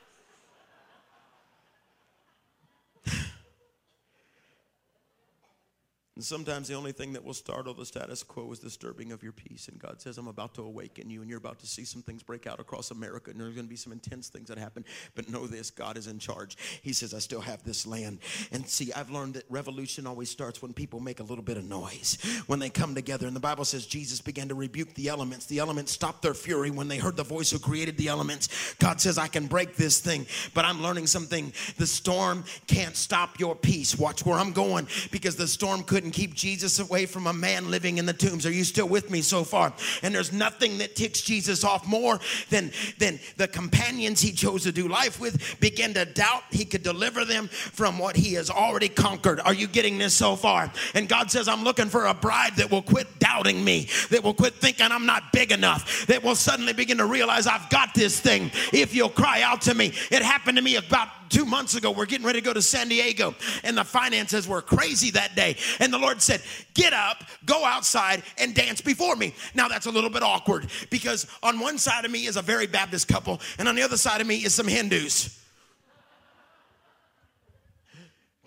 And 6.15 6.23
sometimes 6.23 6.69
the 6.69 6.75
only 6.75 6.93
thing 6.93 7.11
that 7.13 7.25
will 7.25 7.33
startle 7.33 7.73
the 7.73 7.85
status 7.85 8.23
quo 8.23 8.49
is 8.49 8.59
disturbing 8.59 9.11
of 9.11 9.21
your 9.21 9.33
peace. 9.33 9.67
And 9.67 9.77
God 9.77 9.99
says, 9.99 10.17
I'm 10.17 10.29
about 10.29 10.53
to 10.53 10.61
awaken 10.61 11.09
you, 11.09 11.19
and 11.19 11.29
you're 11.29 11.39
about 11.39 11.59
to 11.59 11.67
see 11.67 11.83
some 11.83 12.01
things 12.01 12.23
break 12.23 12.47
out 12.47 12.61
across 12.61 12.91
America, 12.91 13.31
and 13.31 13.39
there's 13.39 13.53
going 13.53 13.65
to 13.65 13.69
be 13.69 13.75
some 13.75 13.91
intense 13.91 14.29
things 14.29 14.47
that 14.47 14.57
happen. 14.57 14.85
But 15.13 15.27
know 15.27 15.45
this 15.45 15.69
God 15.71 15.97
is 15.97 16.07
in 16.07 16.17
charge. 16.17 16.57
He 16.81 16.93
says, 16.93 17.13
I 17.13 17.19
still 17.19 17.41
have 17.41 17.63
this 17.63 17.85
land. 17.85 18.19
And 18.53 18.65
see, 18.65 18.93
I've 18.93 19.09
learned 19.09 19.33
that 19.33 19.43
revolution 19.49 20.07
always 20.07 20.29
starts 20.29 20.61
when 20.61 20.71
people 20.71 21.01
make 21.01 21.19
a 21.19 21.23
little 21.23 21.43
bit 21.43 21.57
of 21.57 21.65
noise, 21.65 22.17
when 22.47 22.59
they 22.59 22.69
come 22.69 22.95
together. 22.95 23.27
And 23.27 23.35
the 23.35 23.41
Bible 23.41 23.65
says 23.65 23.85
Jesus 23.85 24.21
began 24.21 24.47
to 24.47 24.55
rebuke 24.55 24.93
the 24.93 25.09
elements. 25.09 25.47
The 25.47 25.59
elements 25.59 25.91
stopped 25.91 26.21
their 26.21 26.33
fury 26.33 26.71
when 26.71 26.87
they 26.87 26.97
heard 26.97 27.17
the 27.17 27.23
voice 27.23 27.51
who 27.51 27.59
created 27.59 27.97
the 27.97 28.07
elements. 28.07 28.75
God 28.79 29.01
says, 29.01 29.17
I 29.17 29.27
can 29.27 29.47
break 29.47 29.75
this 29.75 29.99
thing, 29.99 30.27
but 30.53 30.63
I'm 30.63 30.81
learning 30.81 31.07
something. 31.07 31.51
The 31.75 31.87
storm 31.87 32.45
can't 32.67 32.95
stop 32.95 33.37
your 33.37 33.53
peace. 33.53 33.97
Watch 33.97 34.25
where 34.25 34.37
I'm 34.37 34.53
going 34.53 34.87
because 35.11 35.35
the 35.35 35.47
storm 35.47 35.83
couldn't 35.83 36.04
couldn't 36.05 36.21
keep 36.21 36.35
Jesus 36.35 36.77
away 36.77 37.07
from 37.07 37.25
a 37.25 37.33
man 37.33 37.71
living 37.71 37.97
in 37.97 38.05
the 38.05 38.13
tombs. 38.13 38.45
Are 38.45 38.51
you 38.51 38.63
still 38.63 38.87
with 38.87 39.09
me 39.09 39.23
so 39.23 39.43
far? 39.43 39.73
And 40.03 40.13
there's 40.13 40.31
nothing 40.31 40.77
that 40.77 40.95
ticks 40.95 41.21
Jesus 41.21 41.63
off 41.63 41.87
more 41.87 42.19
than, 42.51 42.71
than 42.99 43.19
the 43.37 43.47
companions 43.47 44.21
he 44.21 44.31
chose 44.31 44.61
to 44.65 44.71
do 44.71 44.87
life 44.87 45.19
with 45.19 45.59
begin 45.59 45.95
to 45.95 46.05
doubt 46.05 46.43
he 46.51 46.63
could 46.63 46.83
deliver 46.83 47.25
them 47.25 47.47
from 47.47 47.97
what 47.97 48.15
he 48.15 48.35
has 48.35 48.51
already 48.51 48.87
conquered. 48.87 49.39
Are 49.39 49.53
you 49.53 49.65
getting 49.65 49.97
this 49.97 50.13
so 50.13 50.35
far? 50.35 50.71
And 50.93 51.09
God 51.09 51.31
says, 51.31 51.47
I'm 51.47 51.63
looking 51.63 51.89
for 51.89 52.05
a 52.05 52.13
bride 52.13 52.55
that 52.57 52.69
will 52.69 52.83
quit 52.83 53.07
doubting 53.17 53.63
me, 53.63 53.89
that 54.11 54.23
will 54.23 54.35
quit 54.35 54.53
thinking 54.53 54.85
I'm 54.91 55.07
not 55.07 55.33
big 55.33 55.51
enough, 55.51 56.05
that 56.05 56.23
will 56.23 56.35
suddenly 56.35 56.73
begin 56.73 56.99
to 56.99 57.07
realize 57.07 57.47
I've 57.47 57.67
got 57.71 57.95
this 57.95 58.19
thing 58.19 58.51
if 58.71 58.93
you'll 58.93 59.09
cry 59.09 59.41
out 59.41 59.61
to 59.61 59.73
me. 59.73 59.91
It 60.11 60.21
happened 60.21 60.57
to 60.57 60.63
me 60.63 60.75
about 60.75 61.07
two 61.29 61.45
months 61.45 61.75
ago. 61.75 61.91
We're 61.91 62.05
getting 62.05 62.25
ready 62.25 62.39
to 62.39 62.45
go 62.45 62.53
to 62.53 62.61
San 62.61 62.89
Diego, 62.89 63.35
and 63.63 63.77
the 63.77 63.83
finances 63.83 64.47
were 64.47 64.61
crazy 64.61 65.11
that 65.11 65.35
day. 65.35 65.57
And 65.79 65.91
the 65.91 65.94
Lord 65.97 66.21
said, 66.21 66.41
Get 66.73 66.93
up, 66.93 67.23
go 67.45 67.65
outside, 67.65 68.23
and 68.37 68.53
dance 68.53 68.81
before 68.81 69.15
me. 69.15 69.33
Now, 69.53 69.67
that's 69.67 69.85
a 69.85 69.91
little 69.91 70.09
bit 70.09 70.23
awkward 70.23 70.67
because 70.89 71.27
on 71.43 71.59
one 71.59 71.77
side 71.77 72.05
of 72.05 72.11
me 72.11 72.25
is 72.25 72.37
a 72.37 72.41
very 72.41 72.67
Baptist 72.67 73.07
couple, 73.07 73.41
and 73.57 73.67
on 73.67 73.75
the 73.75 73.81
other 73.81 73.97
side 73.97 74.21
of 74.21 74.27
me 74.27 74.37
is 74.37 74.53
some 74.53 74.67
Hindus. 74.67 75.44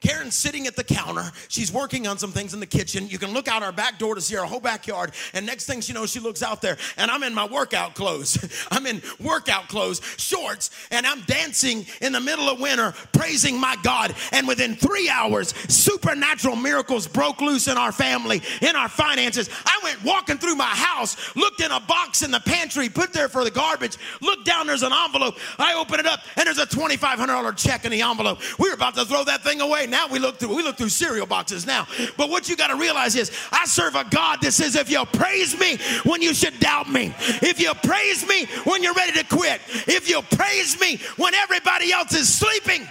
Karen's 0.01 0.35
sitting 0.35 0.67
at 0.67 0.77
the 0.77 0.85
counter. 0.85 1.31
She's 1.49 1.73
working 1.73 2.07
on 2.07 2.19
some 2.19 2.33
things 2.33 2.55
in 2.55 2.61
the 2.61 2.67
kitchen. 2.67 3.09
You 3.09 3.19
can 3.19 3.33
look 3.33 3.49
out 3.49 3.63
our 3.63 3.73
back 3.73 3.99
door 3.99 4.15
to 4.15 4.21
see 4.21 4.37
our 4.37 4.47
whole 4.47 4.61
backyard. 4.61 5.13
And 5.35 5.45
next 5.45 5.67
thing 5.67 5.81
she 5.81 5.93
knows, 5.93 6.11
she 6.11 6.21
looks 6.21 6.43
out 6.43 6.63
there, 6.63 6.77
and 6.97 7.11
I'm 7.11 7.23
in 7.23 7.35
my 7.35 7.47
workout 7.47 7.95
clothes. 7.95 8.39
I'm 8.71 8.87
in 8.87 9.03
workout 9.21 9.69
clothes, 9.69 10.01
shorts, 10.17 10.71
and 10.91 11.07
I'm 11.07 11.23
dancing 11.23 11.87
in 12.01 12.13
the 12.13 12.21
middle 12.21 12.49
of 12.49 12.61
winter, 12.61 12.95
praising 13.13 13.59
my 13.59 13.77
God. 13.83 14.15
And 14.33 14.47
within 14.47 14.77
three 14.77 15.09
hours, 15.09 15.55
supernatural 15.69 16.57
miracles 16.57 17.07
broke 17.07 17.41
loose 17.41 17.69
in 17.69 17.77
our 17.77 17.93
family, 17.93 18.43
in 18.63 18.77
our 18.77 18.89
finances. 18.89 19.51
I 19.65 19.81
went 19.83 20.05
walking 20.05 20.39
through 20.39 20.57
my 20.57 20.65
house, 20.65 21.35
looked 21.37 21.61
in 21.61 21.71
a 21.71 21.81
box 21.81 22.23
in 22.23 22.31
the 22.31 22.41
pantry, 22.41 22.89
put 22.89 23.13
there 23.13 23.29
for 23.29 23.45
the 23.45 23.51
garbage, 23.51 23.97
looked 24.21 24.47
down, 24.47 24.67
there's 24.67 24.83
an 24.83 24.93
envelope. 24.93 25.37
I 25.59 25.75
open 25.75 25.99
it 26.01 26.07
up, 26.07 26.21
and 26.37 26.47
there's 26.47 26.59
a 26.59 26.67
$2,500 26.67 27.57
check 27.57 27.85
in 27.85 27.91
the 27.91 28.03
envelope. 28.03 28.39
We 28.59 28.69
were 28.69 28.75
about 28.75 28.95
to 28.95 29.05
throw 29.05 29.25
that 29.25 29.43
thing 29.43 29.61
away 29.61 29.88
now 29.91 30.09
we 30.09 30.19
look 30.19 30.39
through 30.39 30.55
we 30.55 30.63
look 30.63 30.77
through 30.77 30.89
cereal 30.89 31.27
boxes 31.27 31.67
now. 31.67 31.87
But 32.17 32.31
what 32.31 32.49
you 32.49 32.57
got 32.57 32.69
to 32.69 32.77
realize 32.77 33.17
is 33.17 33.31
I 33.53 33.65
serve 33.67 33.95
a 33.95 34.05
God 34.11 34.41
that 34.43 34.53
says 34.53 34.77
if 34.77 34.91
you 34.91 35.05
praise 35.07 35.59
me 35.59 35.79
when 36.05 36.23
you 36.23 36.35
should 36.35 36.59
doubt 36.61 36.89
me, 36.91 37.15
if 37.43 37.61
you 37.61 37.73
praise 37.83 38.27
me 38.27 38.47
when 38.65 38.83
you're 38.83 38.95
ready 38.95 39.13
to 39.13 39.25
quit, 39.25 39.61
if 39.87 40.09
you 40.09 40.23
praise 40.23 40.81
me 40.81 40.99
when 41.17 41.35
everybody 41.35 41.93
else 41.93 42.15
is 42.15 42.33
sleeping. 42.33 42.87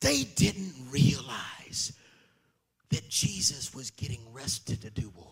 They 0.00 0.24
didn't 0.34 0.74
realize 0.90 1.92
that 2.90 3.08
Jesus 3.08 3.74
was 3.74 3.90
getting 3.90 4.20
rested 4.32 4.82
to 4.82 4.90
do 4.90 5.12
war. 5.14 5.26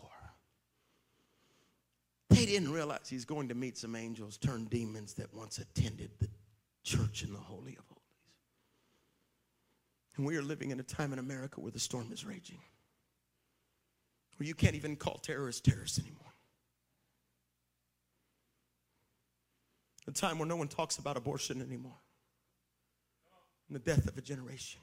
They 2.30 2.44
didn't 2.44 2.72
realize 2.72 3.08
he's 3.08 3.24
going 3.24 3.48
to 3.48 3.54
meet 3.54 3.78
some 3.78 3.96
angels, 3.96 4.36
turn 4.36 4.66
demons 4.66 5.14
that 5.14 5.32
once 5.34 5.58
attended 5.58 6.10
the 6.20 6.28
church 6.84 7.22
in 7.22 7.32
the 7.32 7.38
Holy 7.38 7.76
of 7.78 7.87
and 10.18 10.26
we 10.26 10.36
are 10.36 10.42
living 10.42 10.72
in 10.72 10.80
a 10.80 10.82
time 10.82 11.12
in 11.12 11.18
America 11.18 11.60
where 11.60 11.70
the 11.70 11.78
storm 11.78 12.10
is 12.12 12.26
raging, 12.26 12.58
where 14.36 14.46
you 14.46 14.54
can't 14.54 14.74
even 14.74 14.96
call 14.96 15.18
terrorists 15.18 15.62
terrorists 15.62 15.98
anymore. 15.98 16.34
A 20.08 20.10
time 20.10 20.38
where 20.38 20.48
no 20.48 20.56
one 20.56 20.68
talks 20.68 20.98
about 20.98 21.16
abortion 21.16 21.62
anymore, 21.62 22.00
and 23.68 23.76
the 23.76 23.80
death 23.80 24.08
of 24.08 24.18
a 24.18 24.20
generation 24.20 24.80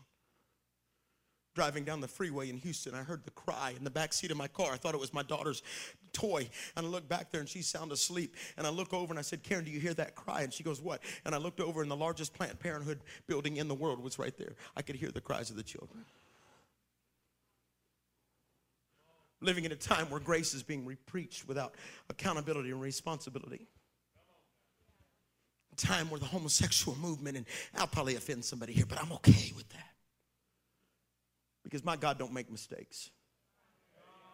driving 1.55 1.85
down 1.85 2.01
the 2.01 2.07
freeway 2.07 2.49
in 2.49 2.57
Houston, 2.57 2.93
I 2.93 3.01
heard 3.01 3.23
the 3.23 3.31
cry 3.31 3.73
in 3.75 3.83
the 3.83 3.89
back 3.89 4.13
seat 4.13 4.29
of 4.29 4.37
my 4.37 4.47
car. 4.47 4.73
I 4.73 4.75
thought 4.75 4.93
it 4.93 4.99
was 4.99 5.13
my 5.13 5.23
daughter's 5.23 5.63
toy. 6.11 6.47
And 6.75 6.85
I 6.85 6.89
looked 6.89 7.09
back 7.09 7.31
there 7.31 7.39
and 7.39 7.49
she's 7.49 7.67
sound 7.67 7.91
asleep. 7.91 8.35
And 8.57 8.67
I 8.67 8.69
look 8.69 8.93
over 8.93 9.11
and 9.11 9.17
I 9.17 9.23
said, 9.23 9.41
Karen, 9.41 9.63
do 9.63 9.71
you 9.71 9.79
hear 9.79 9.93
that 9.95 10.15
cry? 10.15 10.41
And 10.41 10.53
she 10.53 10.63
goes, 10.63 10.81
What? 10.81 11.01
And 11.23 11.33
I 11.33 11.39
looked 11.39 11.61
over 11.61 11.81
and 11.81 11.89
the 11.89 11.95
largest 11.95 12.33
Planned 12.33 12.59
Parenthood 12.59 12.99
building 13.25 13.57
in 13.57 13.67
the 13.67 13.73
world 13.73 14.03
was 14.03 14.19
right 14.19 14.37
there. 14.37 14.55
I 14.75 14.81
could 14.81 14.95
hear 14.95 15.09
the 15.09 15.21
cries 15.21 15.49
of 15.49 15.55
the 15.55 15.63
children. 15.63 16.05
Living 19.41 19.63
in 19.63 19.71
a 19.71 19.77
time 19.77 20.09
where 20.09 20.19
grace 20.19 20.53
is 20.53 20.63
being 20.63 20.85
repreached 20.85 21.47
without 21.47 21.75
accountability 22.09 22.71
and 22.71 22.81
responsibility. 22.81 23.67
Time 25.77 26.09
where 26.09 26.21
the 26.21 26.25
homosexual 26.25 26.97
movement, 26.97 27.35
and 27.35 27.45
I'll 27.75 27.85
probably 27.85 28.15
offend 28.15 28.45
somebody 28.45 28.71
here, 28.71 28.85
but 28.87 28.97
I'm 29.01 29.11
okay 29.11 29.51
with 29.55 29.67
that 29.69 29.94
because 31.65 31.83
my 31.83 31.97
God 31.97 32.17
don't 32.17 32.31
make 32.31 32.49
mistakes. 32.49 33.09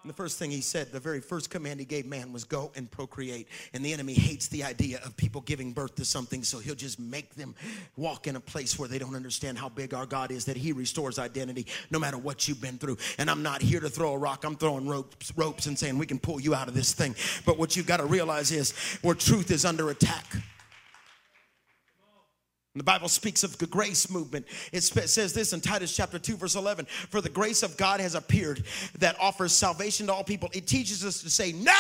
And 0.04 0.10
the 0.10 0.16
first 0.16 0.40
thing 0.40 0.50
he 0.50 0.62
said, 0.62 0.92
the 0.92 1.00
very 1.00 1.22
first 1.22 1.52
command 1.52 1.80
he 1.80 1.86
gave 1.86 2.08
man 2.08 2.34
was 2.34 2.44
go 2.44 2.72
and 2.76 2.90
procreate. 2.90 3.48
And 3.74 3.86
the 3.86 3.94
enemy 3.94 4.14
hates 4.14 4.48
the 4.48 4.64
idea 4.64 5.00
of 5.06 5.16
people 5.16 5.42
giving 5.42 5.74
birth 5.74 5.94
to 5.96 6.06
something, 6.06 6.44
so 6.44 6.58
he'll 6.58 6.74
just 6.74 7.00
make 7.00 7.36
them 7.36 7.54
walk 7.98 8.26
in 8.26 8.36
a 8.36 8.40
place 8.40 8.80
where 8.80 8.90
they 8.90 8.98
don't 8.98 9.16
understand 9.16 9.60
how 9.60 9.70
big 9.70 9.94
our 9.94 10.08
God 10.08 10.32
is, 10.32 10.46
that 10.46 10.58
he 10.58 10.72
restores 10.72 11.20
identity 11.20 11.68
no 11.92 12.00
matter 12.00 12.18
what 12.18 12.48
you've 12.48 12.62
been 12.62 12.80
through. 12.80 12.98
And 13.20 13.30
I'm 13.30 13.44
not 13.44 13.62
here 13.62 13.80
to 13.80 13.90
throw 13.90 14.14
a 14.14 14.18
rock, 14.18 14.44
I'm 14.44 14.56
throwing 14.56 14.88
ropes, 14.88 15.32
ropes 15.36 15.68
and 15.68 15.78
saying 15.78 16.00
we 16.00 16.08
can 16.08 16.20
pull 16.20 16.40
you 16.40 16.56
out 16.56 16.68
of 16.68 16.74
this 16.74 16.94
thing. 16.94 17.16
But 17.46 17.60
what 17.60 17.76
you've 17.76 17.88
got 17.88 17.98
to 17.98 18.06
realize 18.06 18.52
is 18.52 18.72
where 19.04 19.14
truth 19.14 19.52
is 19.52 19.66
under 19.66 19.92
attack 19.92 20.26
the 22.76 22.84
Bible 22.84 23.10
speaks 23.10 23.44
of 23.44 23.58
the 23.58 23.68
grace 23.68 24.10
movement. 24.10 24.46
It 24.72 24.82
says 24.82 25.34
this 25.34 25.52
in 25.52 25.60
Titus 25.60 25.94
chapter 25.94 26.18
2, 26.18 26.38
verse 26.38 26.56
11 26.56 26.86
For 26.86 27.20
the 27.20 27.30
grace 27.30 27.64
of 27.64 27.76
God 27.76 28.00
has 28.00 28.16
appeared 28.16 28.64
that 29.00 29.18
offers 29.20 29.52
salvation 29.52 30.08
to 30.08 30.14
all 30.14 30.24
people. 30.24 30.50
It 30.54 30.68
teaches 30.68 31.04
us 31.04 31.22
to 31.22 31.30
say 31.30 31.52
no 31.52 31.74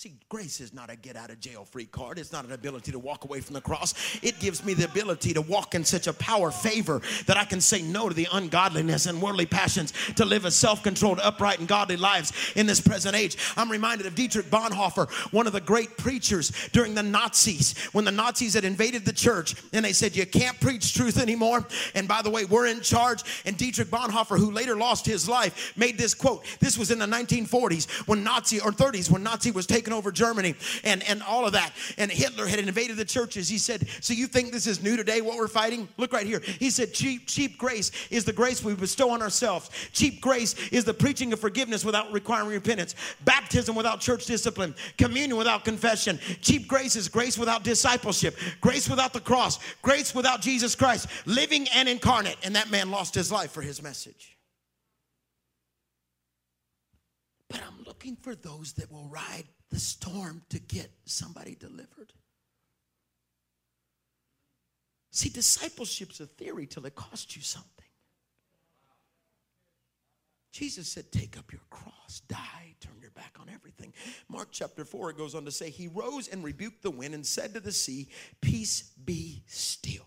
See, 0.00 0.14
grace 0.30 0.62
is 0.62 0.72
not 0.72 0.88
a 0.88 0.96
get 0.96 1.14
out 1.14 1.28
of 1.28 1.40
jail 1.40 1.66
free 1.66 1.84
card. 1.84 2.18
It's 2.18 2.32
not 2.32 2.46
an 2.46 2.52
ability 2.52 2.90
to 2.90 2.98
walk 2.98 3.24
away 3.24 3.42
from 3.42 3.52
the 3.52 3.60
cross. 3.60 3.92
It 4.22 4.40
gives 4.40 4.64
me 4.64 4.72
the 4.72 4.86
ability 4.86 5.34
to 5.34 5.42
walk 5.42 5.74
in 5.74 5.84
such 5.84 6.06
a 6.06 6.14
power 6.14 6.50
favor 6.50 7.02
that 7.26 7.36
I 7.36 7.44
can 7.44 7.60
say 7.60 7.82
no 7.82 8.08
to 8.08 8.14
the 8.14 8.26
ungodliness 8.32 9.04
and 9.04 9.20
worldly 9.20 9.44
passions 9.44 9.92
to 10.16 10.24
live 10.24 10.46
a 10.46 10.50
self 10.50 10.82
controlled, 10.82 11.20
upright, 11.22 11.58
and 11.58 11.68
godly 11.68 11.98
lives 11.98 12.32
in 12.56 12.64
this 12.64 12.80
present 12.80 13.14
age. 13.14 13.36
I'm 13.58 13.70
reminded 13.70 14.06
of 14.06 14.14
Dietrich 14.14 14.46
Bonhoeffer, 14.46 15.10
one 15.34 15.46
of 15.46 15.52
the 15.52 15.60
great 15.60 15.98
preachers 15.98 16.50
during 16.72 16.94
the 16.94 17.02
Nazis, 17.02 17.78
when 17.92 18.06
the 18.06 18.10
Nazis 18.10 18.54
had 18.54 18.64
invaded 18.64 19.04
the 19.04 19.12
church 19.12 19.54
and 19.74 19.84
they 19.84 19.92
said, 19.92 20.16
You 20.16 20.24
can't 20.24 20.58
preach 20.60 20.94
truth 20.94 21.20
anymore. 21.20 21.66
And 21.94 22.08
by 22.08 22.22
the 22.22 22.30
way, 22.30 22.46
we're 22.46 22.68
in 22.68 22.80
charge. 22.80 23.22
And 23.44 23.54
Dietrich 23.54 23.88
Bonhoeffer, 23.88 24.38
who 24.38 24.50
later 24.50 24.76
lost 24.76 25.04
his 25.04 25.28
life, 25.28 25.74
made 25.76 25.98
this 25.98 26.14
quote. 26.14 26.46
This 26.58 26.78
was 26.78 26.90
in 26.90 26.98
the 26.98 27.04
1940s 27.04 28.08
when 28.08 28.24
Nazi 28.24 28.60
or 28.60 28.72
30s 28.72 29.10
when 29.10 29.22
Nazi 29.22 29.50
was 29.50 29.66
taken 29.66 29.89
taken 29.90 29.98
over 29.98 30.12
Germany 30.12 30.54
and, 30.84 31.02
and 31.04 31.22
all 31.22 31.46
of 31.46 31.52
that. 31.52 31.72
And 31.98 32.10
Hitler 32.10 32.46
had 32.46 32.58
invaded 32.58 32.96
the 32.96 33.04
churches. 33.04 33.48
He 33.48 33.58
said, 33.58 33.88
So 34.00 34.14
you 34.14 34.26
think 34.26 34.52
this 34.52 34.66
is 34.66 34.82
new 34.82 34.96
today, 34.96 35.20
what 35.20 35.36
we're 35.36 35.48
fighting? 35.48 35.88
Look 35.96 36.12
right 36.12 36.26
here. 36.26 36.40
He 36.58 36.70
said, 36.70 36.92
Cheap, 36.92 37.26
cheap 37.26 37.58
grace 37.58 37.90
is 38.10 38.24
the 38.24 38.32
grace 38.32 38.62
we 38.62 38.74
bestow 38.74 39.10
on 39.10 39.22
ourselves. 39.22 39.70
Cheap 39.92 40.20
grace 40.20 40.54
is 40.70 40.84
the 40.84 40.94
preaching 40.94 41.32
of 41.32 41.40
forgiveness 41.40 41.84
without 41.84 42.12
requiring 42.12 42.48
repentance, 42.48 42.94
baptism 43.24 43.74
without 43.74 44.00
church 44.00 44.26
discipline, 44.26 44.74
communion 44.96 45.36
without 45.36 45.64
confession. 45.64 46.18
Cheap 46.40 46.68
grace 46.68 46.96
is 46.96 47.08
grace 47.08 47.38
without 47.38 47.64
discipleship, 47.64 48.36
grace 48.60 48.88
without 48.88 49.12
the 49.12 49.20
cross, 49.20 49.58
grace 49.82 50.14
without 50.14 50.40
Jesus 50.40 50.74
Christ, 50.74 51.08
living 51.26 51.66
and 51.74 51.88
incarnate. 51.88 52.36
And 52.44 52.54
that 52.56 52.70
man 52.70 52.90
lost 52.90 53.14
his 53.14 53.32
life 53.32 53.50
for 53.50 53.62
his 53.62 53.82
message. 53.82 54.36
But 57.50 57.62
I'm 57.66 57.82
looking 57.84 58.16
for 58.16 58.34
those 58.36 58.74
that 58.74 58.90
will 58.92 59.08
ride 59.08 59.44
the 59.70 59.78
storm 59.78 60.42
to 60.50 60.58
get 60.58 60.90
somebody 61.04 61.54
delivered. 61.54 62.12
See, 65.12 65.28
discipleship's 65.28 66.20
a 66.20 66.26
theory 66.26 66.66
till 66.66 66.86
it 66.86 66.94
costs 66.94 67.36
you 67.36 67.42
something. 67.42 67.70
Jesus 70.52 70.88
said, 70.88 71.12
Take 71.12 71.38
up 71.38 71.52
your 71.52 71.62
cross, 71.70 72.20
die, 72.28 72.74
turn 72.80 72.94
your 73.00 73.10
back 73.12 73.36
on 73.40 73.48
everything. 73.48 73.92
Mark 74.28 74.48
chapter 74.50 74.84
4, 74.84 75.10
it 75.10 75.18
goes 75.18 75.34
on 75.34 75.44
to 75.44 75.50
say, 75.50 75.70
He 75.70 75.88
rose 75.88 76.28
and 76.28 76.42
rebuked 76.42 76.82
the 76.82 76.90
wind 76.90 77.14
and 77.14 77.24
said 77.24 77.54
to 77.54 77.60
the 77.60 77.72
sea, 77.72 78.08
Peace 78.40 78.92
be 79.04 79.42
still. 79.46 80.06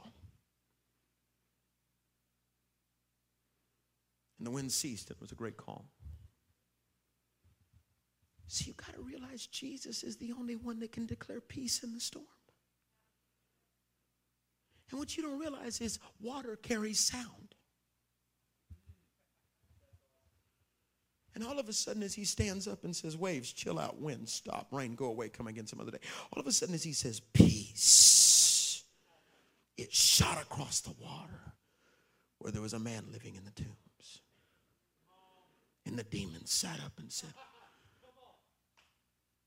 And 4.37 4.47
the 4.47 4.51
wind 4.51 4.71
ceased, 4.71 5.09
it 5.09 5.17
was 5.21 5.31
a 5.31 5.35
great 5.35 5.55
calm. 5.55 5.83
So 8.53 8.65
you 8.67 8.73
got 8.73 8.93
to 8.93 9.01
realize 9.01 9.47
Jesus 9.47 10.03
is 10.03 10.17
the 10.17 10.31
only 10.37 10.55
one 10.55 10.79
that 10.81 10.91
can 10.91 11.07
declare 11.07 11.41
peace 11.41 11.81
in 11.81 11.91
the 11.91 11.99
storm. 11.99 12.27
And 14.91 14.99
what 14.99 15.17
you 15.17 15.23
don't 15.23 15.39
realize 15.39 15.81
is 15.81 15.97
water 16.21 16.55
carries 16.55 16.99
sound. 16.99 17.55
And 21.33 21.43
all 21.43 21.57
of 21.57 21.67
a 21.67 21.73
sudden, 21.73 22.03
as 22.03 22.13
he 22.13 22.25
stands 22.25 22.67
up 22.67 22.83
and 22.83 22.95
says, 22.95 23.17
Waves, 23.17 23.51
chill 23.51 23.79
out, 23.79 23.99
wind, 23.99 24.29
stop, 24.29 24.67
rain, 24.69 24.93
go 24.93 25.05
away, 25.05 25.29
come 25.29 25.47
again 25.47 25.65
some 25.65 25.81
other 25.81 25.89
day. 25.89 25.97
All 26.31 26.39
of 26.39 26.45
a 26.45 26.51
sudden, 26.51 26.75
as 26.75 26.83
he 26.83 26.93
says, 26.93 27.21
Peace, 27.21 28.83
it 29.79 29.91
shot 29.91 30.39
across 30.39 30.81
the 30.81 30.93
water 31.01 31.55
where 32.37 32.51
there 32.51 32.61
was 32.61 32.73
a 32.73 32.79
man 32.79 33.05
living 33.11 33.33
in 33.33 33.45
the 33.45 33.51
tombs. 33.51 34.21
And 35.87 35.97
the 35.97 36.03
demon 36.03 36.45
sat 36.45 36.79
up 36.85 36.99
and 36.99 37.11
said, 37.11 37.33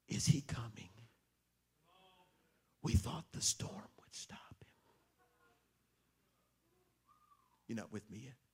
is 0.09 0.27
he 0.27 0.41
coming? 0.41 0.91
We 2.83 2.93
thought 2.93 3.25
the 3.33 3.43
storm 3.43 3.73
would 3.73 4.15
stop 4.15 4.39
him. 4.61 4.69
You're 7.67 7.77
not 7.77 7.93
with 7.93 8.09
me 8.11 8.23
yet? 8.27 8.46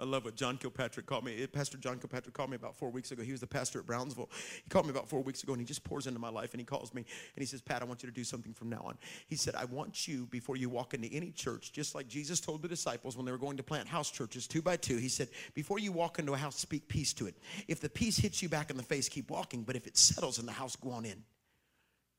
I 0.00 0.04
love 0.04 0.24
what 0.24 0.36
John 0.36 0.56
Kilpatrick 0.56 1.06
called 1.06 1.24
me. 1.24 1.44
Pastor 1.48 1.76
John 1.76 1.98
Kilpatrick 1.98 2.32
called 2.32 2.50
me 2.50 2.56
about 2.56 2.76
four 2.76 2.88
weeks 2.88 3.10
ago. 3.10 3.22
He 3.22 3.32
was 3.32 3.40
the 3.40 3.48
pastor 3.48 3.80
at 3.80 3.86
Brownsville. 3.86 4.30
He 4.62 4.70
called 4.70 4.86
me 4.86 4.90
about 4.90 5.08
four 5.08 5.22
weeks 5.22 5.42
ago 5.42 5.54
and 5.54 5.60
he 5.60 5.66
just 5.66 5.82
pours 5.82 6.06
into 6.06 6.20
my 6.20 6.28
life 6.28 6.52
and 6.52 6.60
he 6.60 6.64
calls 6.64 6.94
me 6.94 7.02
and 7.02 7.42
he 7.42 7.46
says, 7.46 7.60
Pat, 7.60 7.82
I 7.82 7.84
want 7.84 8.04
you 8.04 8.08
to 8.08 8.14
do 8.14 8.22
something 8.22 8.54
from 8.54 8.68
now 8.70 8.82
on. 8.84 8.96
He 9.26 9.34
said, 9.34 9.56
I 9.56 9.64
want 9.64 10.06
you, 10.06 10.26
before 10.26 10.56
you 10.56 10.68
walk 10.68 10.94
into 10.94 11.08
any 11.08 11.32
church, 11.32 11.72
just 11.72 11.96
like 11.96 12.06
Jesus 12.06 12.38
told 12.38 12.62
the 12.62 12.68
disciples 12.68 13.16
when 13.16 13.26
they 13.26 13.32
were 13.32 13.38
going 13.38 13.56
to 13.56 13.64
plant 13.64 13.88
house 13.88 14.10
churches 14.10 14.46
two 14.46 14.62
by 14.62 14.76
two, 14.76 14.98
he 14.98 15.08
said, 15.08 15.28
before 15.54 15.80
you 15.80 15.90
walk 15.90 16.20
into 16.20 16.32
a 16.32 16.36
house, 16.36 16.56
speak 16.56 16.86
peace 16.86 17.12
to 17.14 17.26
it. 17.26 17.34
If 17.66 17.80
the 17.80 17.88
peace 17.88 18.16
hits 18.16 18.40
you 18.40 18.48
back 18.48 18.70
in 18.70 18.76
the 18.76 18.84
face, 18.84 19.08
keep 19.08 19.30
walking. 19.30 19.62
But 19.62 19.74
if 19.74 19.88
it 19.88 19.96
settles 19.96 20.38
in 20.38 20.46
the 20.46 20.52
house, 20.52 20.76
go 20.76 20.90
on 20.90 21.04
in. 21.06 21.24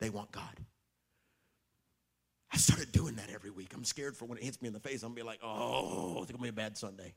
They 0.00 0.10
want 0.10 0.32
God. 0.32 0.60
I 2.52 2.56
started 2.56 2.92
doing 2.92 3.14
that 3.16 3.30
every 3.32 3.50
week. 3.50 3.72
I'm 3.74 3.84
scared 3.84 4.16
for 4.16 4.24
when 4.26 4.36
it 4.36 4.44
hits 4.44 4.60
me 4.60 4.66
in 4.66 4.74
the 4.74 4.80
face. 4.80 5.02
I'm 5.02 5.10
gonna 5.10 5.20
be 5.20 5.22
like, 5.22 5.38
oh, 5.42 6.22
it's 6.22 6.30
gonna 6.30 6.42
be 6.42 6.48
a 6.48 6.52
bad 6.52 6.76
Sunday. 6.76 7.14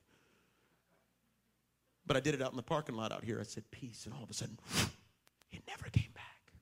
But 2.06 2.16
I 2.16 2.20
did 2.20 2.34
it 2.34 2.42
out 2.42 2.50
in 2.50 2.56
the 2.56 2.62
parking 2.62 2.96
lot 2.96 3.12
out 3.12 3.24
here. 3.24 3.38
I 3.40 3.44
said, 3.44 3.64
peace. 3.70 4.04
And 4.04 4.14
all 4.14 4.22
of 4.22 4.30
a 4.30 4.34
sudden, 4.34 4.58
it 5.52 5.62
never 5.66 5.88
came 5.90 6.12
back. 6.14 6.52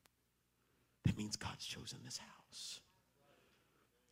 That 1.04 1.16
means 1.16 1.36
God's 1.36 1.64
chosen 1.64 1.98
this 2.04 2.18
house. 2.18 2.80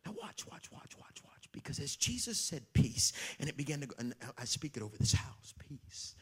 Now, 0.05 0.13
watch, 0.21 0.45
watch, 0.47 0.71
watch, 0.71 0.97
watch, 0.97 1.23
watch. 1.23 1.47
Because 1.51 1.79
as 1.79 1.95
Jesus 1.95 2.39
said 2.39 2.63
peace, 2.73 3.13
and 3.39 3.47
it 3.47 3.55
began 3.55 3.81
to 3.81 3.87
go, 3.87 3.95
and 3.99 4.13
I 4.37 4.45
speak 4.45 4.75
it 4.77 4.83
over 4.83 4.97
this 4.97 5.13
house, 5.13 5.53
peace. 5.59 6.15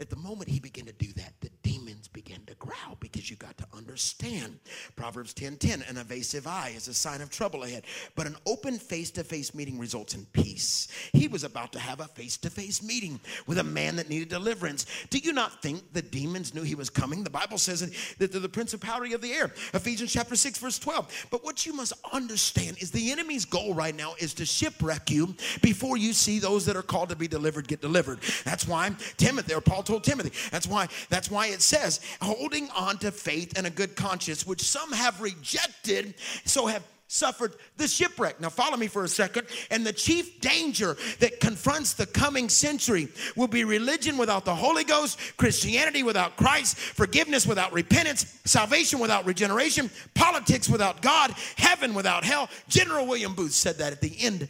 At 0.00 0.08
the 0.08 0.16
moment 0.16 0.48
he 0.48 0.58
began 0.58 0.86
to 0.86 0.92
do 0.92 1.12
that, 1.14 1.34
the 1.40 1.50
demons 1.62 2.08
began 2.08 2.40
to 2.46 2.54
growl 2.54 2.96
because 2.98 3.30
you 3.30 3.36
got 3.36 3.56
to 3.58 3.66
understand. 3.76 4.58
Proverbs 4.96 5.34
10 5.34 5.56
10, 5.56 5.82
an 5.88 5.98
evasive 5.98 6.46
eye 6.46 6.72
is 6.74 6.88
a 6.88 6.94
sign 6.94 7.20
of 7.20 7.30
trouble 7.30 7.62
ahead, 7.64 7.84
but 8.16 8.26
an 8.26 8.36
open 8.46 8.78
face 8.78 9.10
to 9.12 9.22
face 9.22 9.54
meeting 9.54 9.78
results 9.78 10.14
in 10.14 10.24
peace. 10.32 10.88
He 11.12 11.28
was 11.28 11.44
about 11.44 11.72
to 11.72 11.78
have 11.78 12.00
a 12.00 12.06
face 12.06 12.36
to 12.38 12.50
face 12.50 12.82
meeting 12.82 13.20
with 13.46 13.58
a 13.58 13.64
man 13.64 13.96
that 13.96 14.08
needed 14.08 14.30
deliverance. 14.30 14.86
Do 15.10 15.18
you 15.18 15.32
not 15.32 15.60
think 15.60 15.92
the 15.92 16.02
demons 16.02 16.54
knew 16.54 16.62
he 16.62 16.74
was 16.74 16.88
coming? 16.88 17.22
The 17.22 17.30
Bible 17.30 17.58
says 17.58 17.80
that 18.18 18.32
they're 18.32 18.40
the 18.40 18.48
principality 18.48 19.12
of 19.12 19.20
the 19.20 19.32
air. 19.32 19.52
Ephesians 19.74 20.12
chapter 20.12 20.36
6, 20.36 20.58
verse 20.58 20.78
12. 20.78 21.26
But 21.30 21.44
what 21.44 21.66
you 21.66 21.74
must 21.74 21.92
understand 22.12 22.78
is 22.80 22.90
the 22.90 23.12
enemy's 23.12 23.44
goal 23.44 23.74
right 23.74 23.94
now 23.94 24.14
is 24.18 24.32
to 24.34 24.46
shipwreck 24.46 25.10
you 25.10 25.34
before 25.60 25.96
you 25.96 26.12
see 26.12 26.38
those 26.38 26.64
that 26.66 26.76
are 26.76 26.82
called 26.82 27.10
to 27.10 27.16
be 27.16 27.28
delivered 27.28 27.68
get 27.68 27.82
delivered. 27.82 28.20
That's 28.44 28.66
why 28.66 28.90
Timothy 29.16 29.54
or 29.54 29.60
Paul 29.60 29.82
Paul 29.82 29.91
told 29.92 30.04
Timothy. 30.04 30.32
That's 30.50 30.66
why, 30.66 30.88
that's 31.10 31.30
why 31.30 31.48
it 31.48 31.60
says, 31.60 32.00
holding 32.22 32.70
on 32.70 32.96
to 32.98 33.12
faith 33.12 33.58
and 33.58 33.66
a 33.66 33.70
good 33.70 33.94
conscience, 33.94 34.46
which 34.46 34.62
some 34.62 34.90
have 34.92 35.20
rejected, 35.20 36.14
so 36.46 36.66
have 36.66 36.82
suffered 37.08 37.56
the 37.76 37.86
shipwreck. 37.86 38.40
Now, 38.40 38.48
follow 38.48 38.78
me 38.78 38.86
for 38.86 39.04
a 39.04 39.08
second. 39.08 39.46
And 39.70 39.84
the 39.84 39.92
chief 39.92 40.40
danger 40.40 40.96
that 41.18 41.40
confronts 41.40 41.92
the 41.92 42.06
coming 42.06 42.48
century 42.48 43.08
will 43.36 43.48
be 43.48 43.64
religion 43.64 44.16
without 44.16 44.46
the 44.46 44.54
Holy 44.54 44.82
Ghost, 44.82 45.18
Christianity 45.36 46.02
without 46.02 46.38
Christ, 46.38 46.78
forgiveness 46.78 47.46
without 47.46 47.74
repentance, 47.74 48.40
salvation 48.46 48.98
without 48.98 49.26
regeneration, 49.26 49.90
politics 50.14 50.70
without 50.70 51.02
God, 51.02 51.34
heaven 51.58 51.92
without 51.92 52.24
hell. 52.24 52.48
General 52.66 53.06
William 53.06 53.34
Booth 53.34 53.52
said 53.52 53.76
that 53.76 53.92
at 53.92 54.00
the 54.00 54.16
end 54.20 54.48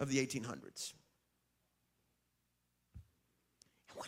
of 0.00 0.08
the 0.08 0.26
1800s 0.26 0.94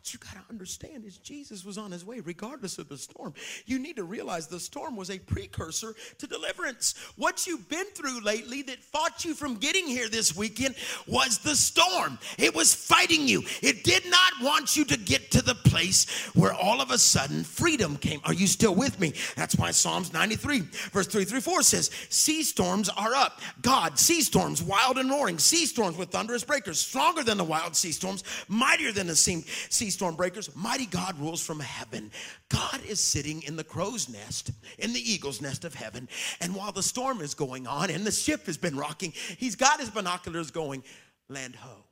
what 0.05 0.12
you 0.12 0.19
got 0.19 0.35
to 0.35 0.53
understand 0.53 1.07
is 1.07 1.17
Jesus 1.17 1.64
was 1.64 1.79
on 1.79 1.90
his 1.90 2.05
way, 2.05 2.21
regardless 2.21 2.77
of 2.77 2.90
the 2.90 2.99
storm. 2.99 3.33
You 3.64 3.79
need 3.79 3.97
to 3.97 4.05
realize 4.05 4.47
the 4.47 4.61
storm 4.61 4.97
was 4.97 5.09
a 5.09 5.19
precursor 5.19 5.95
to 6.19 6.27
deliverance. 6.27 6.95
What 7.17 7.47
you've 7.47 7.71
been 7.71 7.87
through 7.87 8.21
lately 8.21 8.61
that 8.64 8.85
fought 8.85 9.25
you 9.25 9.33
from 9.33 9.55
getting 9.55 9.87
here 9.87 10.11
this 10.11 10.37
weekend 10.37 10.75
was 11.07 11.38
the 11.38 11.57
storm. 11.57 12.19
It 12.37 12.55
was 12.55 12.75
fighting 12.75 13.27
you. 13.27 13.45
It 13.62 13.83
did 13.83 14.05
not 14.11 14.33
want 14.43 14.77
you 14.77 14.85
to 14.85 14.99
get 14.99 15.31
to 15.31 15.43
the 15.43 15.55
place 15.55 16.05
where 16.35 16.53
all 16.53 16.83
of 16.83 16.90
a 16.90 16.99
sudden 16.99 17.43
freedom 17.43 17.97
came. 17.97 18.21
Are 18.27 18.35
you 18.35 18.47
still 18.47 18.75
with 18.75 19.01
me? 19.01 19.14
That's 19.37 19.57
why 19.57 19.71
Psalms 19.71 20.12
93, 20.12 20.61
verse 20.93 21.07
3 21.07 21.25
through 21.25 21.40
4 21.40 21.62
says, 21.62 21.90
Sea 22.11 22.43
storms 22.43 22.90
are 22.90 23.14
up. 23.14 23.40
God, 23.62 23.99
sea 23.99 24.21
storms, 24.21 24.62
wild 24.62 24.99
and 24.99 25.09
roaring, 25.09 25.38
sea 25.38 25.64
storms 25.64 25.97
with 25.97 26.11
thunderous 26.11 26.45
breakers, 26.45 26.79
stronger 26.79 27.23
than 27.23 27.38
the 27.38 27.45
wild 27.45 27.75
sea 27.75 27.93
storms, 27.93 28.23
mightier 28.49 28.93
than 28.93 29.07
the 29.07 29.17
sea 29.17 29.43
sea 29.71 29.93
storm 29.94 30.14
breakers. 30.14 30.54
Mighty 30.54 30.87
God 30.87 31.18
rules 31.18 31.44
from 31.44 31.61
heaven. 31.61 32.11
God 32.48 32.80
is 32.87 33.00
sitting 33.00 33.42
in 33.42 33.57
the 33.57 33.64
crow's 33.64 34.09
nest, 34.09 34.50
in 34.78 34.92
the 34.92 35.00
eagle's 35.00 35.40
nest 35.40 35.64
of 35.64 35.74
heaven. 35.74 36.09
And 36.40 36.54
while 36.54 36.72
the 36.72 36.83
storm 36.83 37.20
is 37.20 37.35
going 37.35 37.66
on 37.66 37.90
and 37.90 38.07
the 38.07 38.12
ship 38.12 38.46
has 38.46 38.59
been 38.59 38.76
rocking, 38.76 39.12
he's 39.38 39.57
got 39.57 39.80
his 39.80 39.90
binoculars 39.90 40.50
going, 40.50 40.85
land 41.28 41.57
ho. 41.57 41.85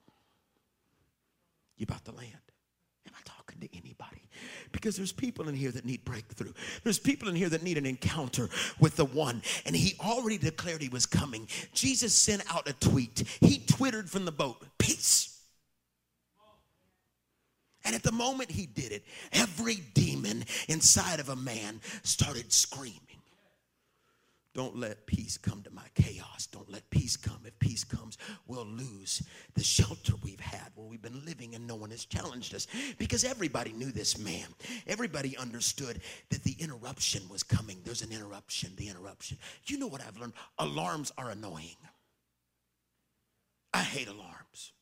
You 1.76 1.84
about 1.88 2.04
to 2.04 2.12
land. 2.12 2.28
Am 3.06 3.12
I 3.16 3.22
talking 3.24 3.60
to 3.60 3.68
anybody? 3.76 4.28
Because 4.70 4.96
there's 4.96 5.12
people 5.12 5.48
in 5.48 5.54
here 5.54 5.70
that 5.70 5.84
need 5.84 6.04
breakthrough. 6.04 6.52
There's 6.84 6.98
people 6.98 7.28
in 7.28 7.34
here 7.34 7.48
that 7.48 7.62
need 7.62 7.78
an 7.78 7.86
encounter 7.86 8.48
with 8.78 8.96
the 8.96 9.04
one. 9.04 9.42
And 9.66 9.74
he 9.74 9.94
already 10.00 10.38
declared 10.38 10.82
he 10.82 10.88
was 10.88 11.06
coming. 11.06 11.48
Jesus 11.72 12.14
sent 12.14 12.42
out 12.54 12.68
a 12.68 12.72
tweet. 12.74 13.24
He 13.40 13.58
twittered 13.66 14.10
from 14.10 14.24
the 14.24 14.32
boat, 14.32 14.64
peace 14.78 15.31
and 17.84 17.94
at 17.94 18.02
the 18.02 18.12
moment 18.12 18.50
he 18.50 18.66
did 18.66 18.92
it, 18.92 19.04
every 19.32 19.76
demon 19.94 20.44
inside 20.68 21.20
of 21.20 21.28
a 21.28 21.36
man 21.36 21.80
started 22.02 22.52
screaming. 22.52 22.98
Don't 24.54 24.76
let 24.76 25.06
peace 25.06 25.38
come 25.38 25.62
to 25.62 25.70
my 25.70 25.86
chaos. 25.94 26.46
Don't 26.46 26.70
let 26.70 26.88
peace 26.90 27.16
come. 27.16 27.40
If 27.46 27.58
peace 27.58 27.84
comes, 27.84 28.18
we'll 28.46 28.66
lose 28.66 29.22
the 29.54 29.64
shelter 29.64 30.12
we've 30.22 30.40
had 30.40 30.70
where 30.74 30.86
we've 30.86 31.00
been 31.00 31.24
living 31.24 31.54
and 31.54 31.66
no 31.66 31.74
one 31.74 31.90
has 31.90 32.04
challenged 32.04 32.54
us. 32.54 32.66
Because 32.98 33.24
everybody 33.24 33.72
knew 33.72 33.90
this 33.90 34.18
man. 34.18 34.46
Everybody 34.86 35.38
understood 35.38 36.02
that 36.28 36.44
the 36.44 36.54
interruption 36.58 37.22
was 37.30 37.42
coming. 37.42 37.78
There's 37.82 38.02
an 38.02 38.12
interruption, 38.12 38.72
the 38.76 38.88
interruption. 38.88 39.38
You 39.64 39.78
know 39.78 39.86
what 39.86 40.02
I've 40.06 40.18
learned? 40.18 40.34
Alarms 40.58 41.12
are 41.16 41.30
annoying. 41.30 41.76
I 43.72 43.80
hate 43.80 44.08
alarms. 44.08 44.72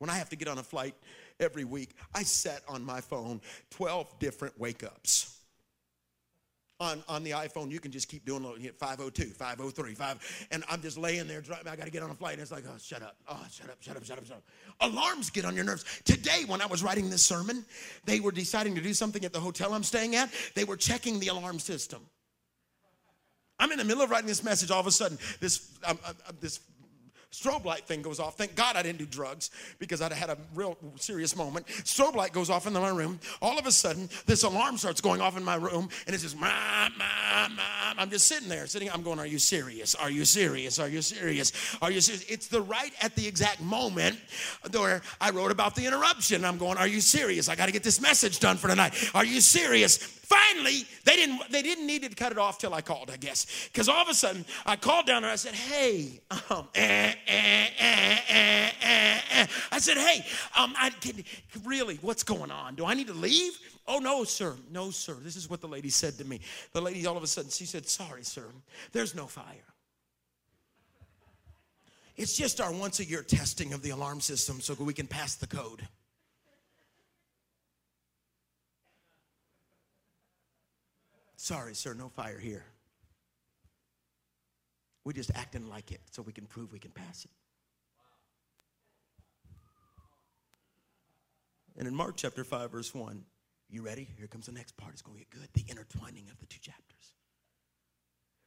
When 0.00 0.10
I 0.10 0.14
have 0.14 0.30
to 0.30 0.36
get 0.36 0.48
on 0.48 0.58
a 0.58 0.62
flight 0.64 0.96
every 1.40 1.64
week, 1.64 1.94
I 2.14 2.22
set 2.22 2.62
on 2.68 2.84
my 2.84 3.00
phone 3.00 3.40
12 3.70 4.18
different 4.18 4.58
wake 4.58 4.84
ups. 4.84 5.34
On, 6.80 7.02
on 7.08 7.24
the 7.24 7.32
iPhone, 7.32 7.72
you 7.72 7.80
can 7.80 7.90
just 7.90 8.08
keep 8.08 8.24
doing 8.24 8.44
502, 8.44 9.30
503, 9.30 9.94
5, 9.94 10.48
and 10.52 10.62
I'm 10.70 10.80
just 10.80 10.96
laying 10.96 11.26
there 11.26 11.40
driving. 11.40 11.66
I 11.66 11.74
got 11.74 11.86
to 11.86 11.90
get 11.90 12.04
on 12.04 12.10
a 12.10 12.14
flight, 12.14 12.34
and 12.34 12.42
it's 12.42 12.52
like, 12.52 12.62
oh, 12.68 12.78
shut 12.80 13.02
up, 13.02 13.16
oh, 13.28 13.44
shut 13.50 13.68
up, 13.68 13.78
shut 13.80 13.96
up, 13.96 14.04
shut 14.04 14.16
up, 14.16 14.24
shut 14.24 14.36
up. 14.36 14.44
Alarms 14.80 15.28
get 15.30 15.44
on 15.44 15.56
your 15.56 15.64
nerves. 15.64 15.84
Today, 16.04 16.44
when 16.46 16.60
I 16.60 16.66
was 16.66 16.84
writing 16.84 17.10
this 17.10 17.24
sermon, 17.24 17.64
they 18.04 18.20
were 18.20 18.30
deciding 18.30 18.76
to 18.76 18.80
do 18.80 18.94
something 18.94 19.24
at 19.24 19.32
the 19.32 19.40
hotel 19.40 19.74
I'm 19.74 19.82
staying 19.82 20.14
at. 20.14 20.30
They 20.54 20.62
were 20.62 20.76
checking 20.76 21.18
the 21.18 21.28
alarm 21.28 21.58
system. 21.58 22.00
I'm 23.58 23.72
in 23.72 23.78
the 23.78 23.84
middle 23.84 24.02
of 24.02 24.10
writing 24.10 24.28
this 24.28 24.44
message. 24.44 24.70
All 24.70 24.78
of 24.78 24.86
a 24.86 24.92
sudden, 24.92 25.18
this 25.40 25.76
um, 25.84 25.98
uh, 26.04 26.12
this 26.40 26.60
Strobe 27.32 27.64
light 27.64 27.86
thing 27.86 28.00
goes 28.00 28.20
off. 28.20 28.38
Thank 28.38 28.54
God 28.54 28.76
I 28.76 28.82
didn't 28.82 28.98
do 28.98 29.06
drugs 29.06 29.50
because 29.78 30.00
I'd 30.00 30.12
had 30.12 30.30
a 30.30 30.38
real 30.54 30.78
serious 30.96 31.36
moment. 31.36 31.66
Strobe 31.66 32.14
light 32.14 32.32
goes 32.32 32.48
off 32.48 32.66
in 32.66 32.72
my 32.72 32.88
room. 32.88 33.20
All 33.42 33.58
of 33.58 33.66
a 33.66 33.72
sudden, 33.72 34.08
this 34.26 34.44
alarm 34.44 34.78
starts 34.78 35.00
going 35.00 35.20
off 35.20 35.36
in 35.36 35.44
my 35.44 35.56
room, 35.56 35.90
and 36.06 36.14
it's 36.14 36.22
just, 36.22 36.38
mom, 36.38 36.92
mom. 36.96 37.27
I'm 37.98 38.10
just 38.10 38.26
sitting 38.26 38.48
there, 38.48 38.66
sitting. 38.68 38.90
I'm 38.90 39.02
going, 39.02 39.18
Are 39.18 39.26
you 39.26 39.40
serious? 39.40 39.94
Are 39.96 40.10
you 40.10 40.24
serious? 40.24 40.78
Are 40.78 40.88
you 40.88 41.02
serious? 41.02 41.52
Are 41.82 41.90
you 41.90 42.00
serious? 42.00 42.24
It's 42.28 42.46
the 42.46 42.62
right 42.62 42.92
at 43.02 43.16
the 43.16 43.26
exact 43.26 43.60
moment 43.60 44.16
where 44.70 45.02
I 45.20 45.30
wrote 45.30 45.50
about 45.50 45.74
the 45.74 45.84
interruption. 45.84 46.44
I'm 46.44 46.58
going, 46.58 46.78
Are 46.78 46.86
you 46.86 47.00
serious? 47.00 47.48
I 47.48 47.56
got 47.56 47.66
to 47.66 47.72
get 47.72 47.82
this 47.82 48.00
message 48.00 48.38
done 48.38 48.56
for 48.56 48.68
tonight. 48.68 48.94
Are 49.14 49.24
you 49.24 49.40
serious? 49.40 49.96
Finally, 49.98 50.84
they 51.04 51.16
didn't 51.16 51.40
they 51.50 51.62
didn't 51.62 51.86
need 51.86 52.02
to 52.02 52.10
cut 52.10 52.32
it 52.32 52.38
off 52.38 52.58
till 52.58 52.72
I 52.72 52.82
called, 52.82 53.10
I 53.10 53.16
guess. 53.16 53.68
Because 53.72 53.88
all 53.88 54.02
of 54.02 54.08
a 54.08 54.14
sudden 54.14 54.44
I 54.64 54.76
called 54.76 55.06
down 55.06 55.22
there. 55.22 55.30
I 55.30 55.36
said, 55.36 55.54
"Hey, 55.54 56.20
um, 56.50 56.68
eh, 56.74 57.14
eh, 57.26 57.68
eh, 57.78 59.46
I 59.72 59.78
said, 59.78 59.96
"Hey, 59.96 60.24
um, 60.56 60.74
I 60.76 60.90
can, 60.90 61.24
really, 61.64 61.96
what's 62.02 62.22
going 62.22 62.50
on? 62.50 62.74
Do 62.74 62.84
I 62.84 62.94
need 62.94 63.06
to 63.06 63.14
leave?" 63.14 63.58
Oh 63.90 64.00
no, 64.00 64.22
sir, 64.22 64.54
no, 64.70 64.90
sir. 64.90 65.14
This 65.14 65.34
is 65.34 65.48
what 65.48 65.62
the 65.62 65.66
lady 65.66 65.88
said 65.88 66.18
to 66.18 66.24
me. 66.24 66.40
The 66.72 66.82
lady 66.82 67.06
all 67.06 67.16
of 67.16 67.22
a 67.22 67.26
sudden 67.26 67.50
she 67.50 67.64
said, 67.64 67.88
"Sorry, 67.88 68.22
sir, 68.22 68.44
there's 68.92 69.14
no 69.14 69.26
fire." 69.26 69.74
It's 72.14 72.36
just 72.36 72.60
our 72.60 72.70
once 72.70 73.00
a 73.00 73.04
year 73.04 73.22
testing 73.22 73.72
of 73.72 73.80
the 73.80 73.90
alarm 73.90 74.20
system 74.20 74.60
so 74.60 74.74
we 74.74 74.92
can 74.92 75.06
pass 75.06 75.36
the 75.36 75.46
code. 75.46 75.88
Sorry, 81.36 81.74
sir, 81.74 81.94
no 81.94 82.08
fire 82.10 82.38
here. 82.38 82.66
We're 85.04 85.12
just 85.12 85.30
acting 85.34 85.68
like 85.70 85.92
it 85.92 86.00
so 86.10 86.20
we 86.20 86.34
can 86.34 86.44
prove 86.44 86.72
we 86.72 86.78
can 86.78 86.90
pass 86.90 87.24
it. 87.24 87.30
And 91.78 91.88
in 91.88 91.94
Mark 91.94 92.16
chapter 92.16 92.44
5, 92.44 92.72
verse 92.72 92.92
1, 92.92 93.24
you 93.70 93.82
ready? 93.82 94.08
Here 94.16 94.26
comes 94.26 94.46
the 94.46 94.52
next 94.52 94.76
part. 94.76 94.92
It's 94.92 95.02
going 95.02 95.18
to 95.18 95.24
get 95.24 95.30
good. 95.30 95.48
The 95.52 95.70
intertwining 95.70 96.28
of 96.30 96.38
the 96.38 96.46
two 96.46 96.60
chapters. 96.60 97.12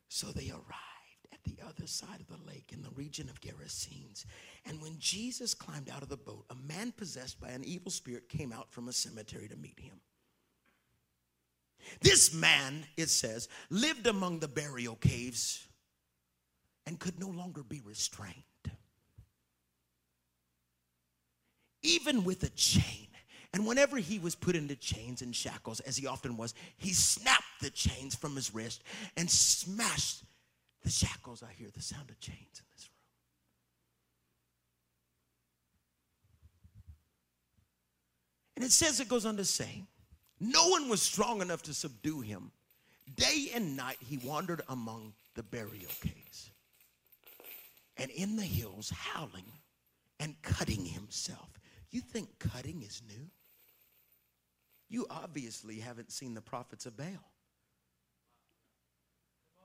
So 0.07 0.27
they 0.27 0.49
arrived 0.49 1.27
at 1.31 1.43
the 1.43 1.57
other 1.65 1.87
side 1.87 2.19
of 2.19 2.27
the 2.27 2.43
lake 2.47 2.71
in 2.73 2.81
the 2.81 2.89
region 2.95 3.29
of 3.29 3.39
Gerasenes. 3.39 4.25
And 4.65 4.81
when 4.81 4.97
Jesus 4.99 5.53
climbed 5.53 5.89
out 5.89 6.03
of 6.03 6.09
the 6.09 6.17
boat, 6.17 6.45
a 6.49 6.55
man 6.55 6.91
possessed 6.91 7.39
by 7.39 7.49
an 7.49 7.63
evil 7.63 7.91
spirit 7.91 8.29
came 8.29 8.51
out 8.51 8.71
from 8.71 8.87
a 8.87 8.93
cemetery 8.93 9.47
to 9.47 9.55
meet 9.55 9.79
him. 9.79 10.01
This 12.01 12.33
man, 12.33 12.85
it 12.97 13.09
says, 13.09 13.47
lived 13.69 14.07
among 14.07 14.39
the 14.39 14.47
burial 14.47 14.95
caves 14.95 15.67
and 16.85 16.99
could 16.99 17.19
no 17.19 17.29
longer 17.29 17.63
be 17.63 17.81
restrained. 17.83 18.35
Even 21.83 22.23
with 22.23 22.43
a 22.43 22.49
chain. 22.49 23.07
And 23.53 23.67
whenever 23.67 23.97
he 23.97 24.17
was 24.17 24.33
put 24.33 24.55
into 24.55 24.75
chains 24.75 25.21
and 25.21 25.35
shackles, 25.35 25.81
as 25.81 25.97
he 25.97 26.07
often 26.07 26.37
was, 26.37 26.53
he 26.77 26.93
snapped 26.93 27.43
the 27.61 27.69
chains 27.69 28.15
from 28.15 28.35
his 28.35 28.53
wrist 28.53 28.81
and 29.17 29.29
smashed 29.29 30.23
the 30.83 30.89
shackles, 30.89 31.43
I 31.43 31.51
hear 31.57 31.69
the 31.73 31.81
sound 31.81 32.09
of 32.09 32.19
chains 32.19 32.37
in 32.39 32.65
this 32.73 32.89
room. 32.89 32.95
And 38.55 38.65
it 38.65 38.71
says, 38.71 38.99
it 38.99 39.09
goes 39.09 39.25
on 39.25 39.37
to 39.37 39.45
say, 39.45 39.83
no 40.39 40.69
one 40.69 40.87
was 40.87 41.01
strong 41.01 41.41
enough 41.41 41.61
to 41.63 41.73
subdue 41.73 42.21
him. 42.21 42.51
Day 43.15 43.51
and 43.53 43.75
night 43.75 43.97
he 43.99 44.17
wandered 44.17 44.61
among 44.69 45.13
the 45.35 45.43
burial 45.43 45.91
caves 46.01 46.51
and 47.97 48.09
in 48.11 48.37
the 48.37 48.43
hills, 48.43 48.91
howling 48.95 49.51
and 50.19 50.41
cutting 50.41 50.85
himself. 50.85 51.59
You 51.91 51.99
think 51.99 52.39
cutting 52.39 52.81
is 52.81 53.01
new? 53.07 53.29
You 54.91 55.07
obviously 55.09 55.79
haven't 55.79 56.11
seen 56.11 56.33
the 56.33 56.41
prophets 56.41 56.85
of 56.85 56.97
Baal. 56.97 57.07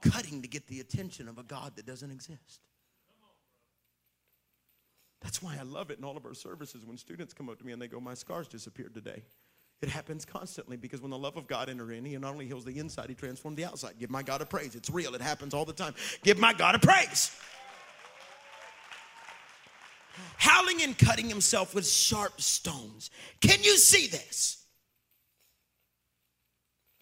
Cutting 0.01 0.41
to 0.43 0.49
get 0.49 0.69
the 0.69 0.79
attention 0.79 1.27
of 1.29 1.37
a 1.37 1.43
God 1.43 1.73
that 1.75 1.85
doesn't 1.85 2.12
exist. 2.12 2.61
That's 5.21 5.43
why 5.43 5.57
I 5.59 5.65
love 5.65 5.91
it 5.91 5.99
in 5.99 6.05
all 6.05 6.17
of 6.17 6.25
our 6.25 6.35
services 6.35 6.87
when 6.87 6.97
students 6.97 7.35
come 7.35 7.49
up 7.49 7.59
to 7.59 7.67
me 7.67 7.73
and 7.73 7.83
they 7.83 7.89
go, 7.89 7.99
My 7.99 8.15
scars 8.15 8.47
disappeared 8.47 8.95
today. 8.95 9.25
It 9.83 9.89
happens 9.89 10.25
constantly 10.25 10.77
because 10.77 11.03
when 11.03 11.11
the 11.11 11.19
love 11.19 11.37
of 11.37 11.49
God 11.49 11.69
enters 11.69 11.91
in, 11.91 12.05
He 12.05 12.17
not 12.17 12.33
only 12.33 12.47
heals 12.47 12.65
the 12.65 12.79
inside, 12.79 13.09
He 13.09 13.17
transforms 13.17 13.57
the 13.57 13.65
outside. 13.65 13.95
Give 13.99 14.11
my 14.11 14.23
God 14.23 14.43
a 14.43 14.47
praise. 14.47 14.77
It's 14.77 14.91
real, 14.91 15.17
it 15.17 15.21
happens 15.21 15.55
all 15.55 15.65
the 15.65 15.73
time. 15.73 15.97
Give 16.23 16.39
my 16.39 16.53
God 16.53 16.77
a 16.77 16.79
praise. 16.79 17.37
Howling 20.37 20.83
and 20.83 20.97
cutting 20.97 21.29
himself 21.29 21.75
with 21.75 21.87
sharp 21.87 22.41
stones. 22.41 23.11
Can 23.41 23.62
you 23.65 23.77
see 23.77 24.07
this? 24.07 24.65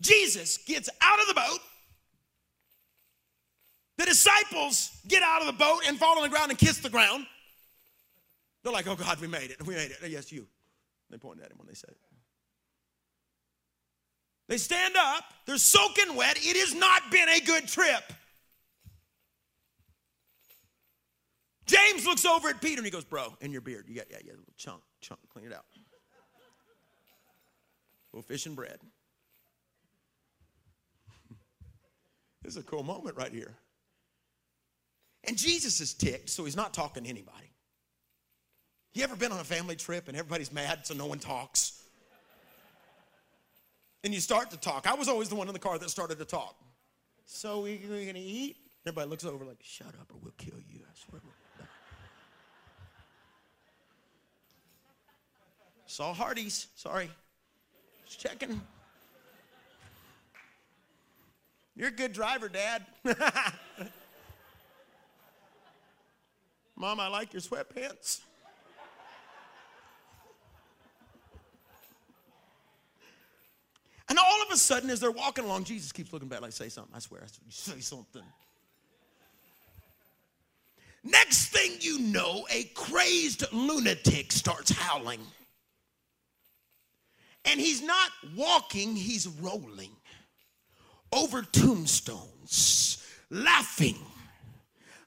Jesus 0.04 0.58
gets 0.58 0.88
out 1.00 1.20
of 1.20 1.26
the 1.26 1.34
boat. 1.34 1.58
The 3.96 4.04
disciples 4.04 4.90
get 5.08 5.22
out 5.22 5.40
of 5.40 5.46
the 5.46 5.52
boat 5.52 5.82
and 5.86 5.98
fall 5.98 6.16
on 6.16 6.22
the 6.22 6.28
ground 6.28 6.50
and 6.50 6.58
kiss 6.58 6.78
the 6.78 6.90
ground. 6.90 7.26
They're 8.62 8.72
like, 8.72 8.86
oh 8.86 8.96
God, 8.96 9.20
we 9.20 9.26
made 9.26 9.50
it. 9.50 9.64
We 9.66 9.74
made 9.74 9.90
it. 9.90 9.98
Yes, 10.08 10.30
you. 10.32 10.46
They 11.10 11.18
pointed 11.18 11.44
at 11.44 11.52
him 11.52 11.58
when 11.58 11.68
they 11.68 11.74
said 11.74 11.90
it. 11.90 11.98
They 14.48 14.58
stand 14.58 14.94
up, 14.96 15.24
they're 15.46 15.56
soaking 15.56 16.16
wet. 16.16 16.36
It 16.38 16.56
has 16.58 16.74
not 16.74 17.10
been 17.10 17.28
a 17.30 17.40
good 17.40 17.66
trip. 17.66 18.12
James 21.66 22.04
looks 22.04 22.26
over 22.26 22.48
at 22.48 22.60
Peter 22.60 22.76
and 22.76 22.84
he 22.84 22.90
goes, 22.90 23.04
Bro, 23.04 23.36
in 23.40 23.52
your 23.52 23.62
beard, 23.62 23.86
you 23.88 23.94
got, 23.94 24.10
yeah, 24.10 24.18
yeah, 24.22 24.32
a 24.32 24.36
little 24.36 24.52
chunk, 24.56 24.82
chunk, 25.00 25.20
clean 25.32 25.46
it 25.46 25.54
out. 25.54 25.64
A 28.12 28.16
little 28.16 28.26
fish 28.26 28.44
and 28.44 28.54
bread. 28.54 28.78
This 32.44 32.56
is 32.56 32.62
a 32.62 32.62
cool 32.62 32.82
moment 32.82 33.16
right 33.16 33.32
here. 33.32 33.54
And 35.26 35.38
Jesus 35.38 35.80
is 35.80 35.94
ticked, 35.94 36.28
so 36.28 36.44
he's 36.44 36.56
not 36.56 36.74
talking 36.74 37.04
to 37.04 37.08
anybody. 37.08 37.50
You 38.92 39.02
ever 39.02 39.16
been 39.16 39.32
on 39.32 39.40
a 39.40 39.44
family 39.44 39.74
trip 39.74 40.08
and 40.08 40.16
everybody's 40.16 40.52
mad 40.52 40.86
so 40.86 40.94
no 40.94 41.06
one 41.06 41.18
talks? 41.18 41.82
And 44.04 44.12
you 44.12 44.20
start 44.20 44.50
to 44.50 44.58
talk. 44.58 44.86
I 44.86 44.94
was 44.94 45.08
always 45.08 45.30
the 45.30 45.34
one 45.34 45.48
in 45.48 45.54
the 45.54 45.58
car 45.58 45.78
that 45.78 45.88
started 45.88 46.18
to 46.18 46.26
talk. 46.26 46.54
So 47.24 47.62
we, 47.62 47.80
we 47.90 48.04
gonna 48.04 48.18
eat? 48.18 48.58
Everybody 48.86 49.08
looks 49.08 49.24
over 49.24 49.46
like, 49.46 49.56
shut 49.62 49.88
up 49.88 50.10
or 50.12 50.18
we'll 50.22 50.34
kill 50.36 50.58
you. 50.70 50.80
I 50.82 51.08
swear. 51.08 51.22
Saw 55.86 56.12
Hardee's. 56.12 56.66
Sorry. 56.74 57.08
Just 58.04 58.20
checking. 58.20 58.60
You're 61.76 61.88
a 61.88 61.92
good 61.92 62.12
driver, 62.12 62.48
Dad. 62.48 62.86
Mom, 66.76 67.00
I 67.00 67.08
like 67.08 67.32
your 67.32 67.42
sweatpants. 67.42 68.20
And 74.08 74.18
all 74.18 74.42
of 74.42 74.52
a 74.52 74.56
sudden, 74.56 74.90
as 74.90 75.00
they're 75.00 75.10
walking 75.10 75.44
along, 75.44 75.64
Jesus 75.64 75.90
keeps 75.90 76.12
looking 76.12 76.28
back 76.28 76.42
like, 76.42 76.52
say 76.52 76.68
something. 76.68 76.94
I 76.94 76.98
swear, 76.98 77.22
I 77.24 77.26
swear, 77.26 77.46
say 77.48 77.80
something. 77.80 78.22
Next 81.02 81.48
thing 81.48 81.72
you 81.80 81.98
know, 81.98 82.46
a 82.50 82.64
crazed 82.74 83.44
lunatic 83.52 84.30
starts 84.30 84.70
howling. 84.70 85.20
And 87.44 87.60
he's 87.60 87.82
not 87.82 88.10
walking, 88.36 88.94
he's 88.94 89.26
rolling 89.26 89.90
over 91.14 91.42
tombstones, 91.42 93.04
laughing 93.30 93.96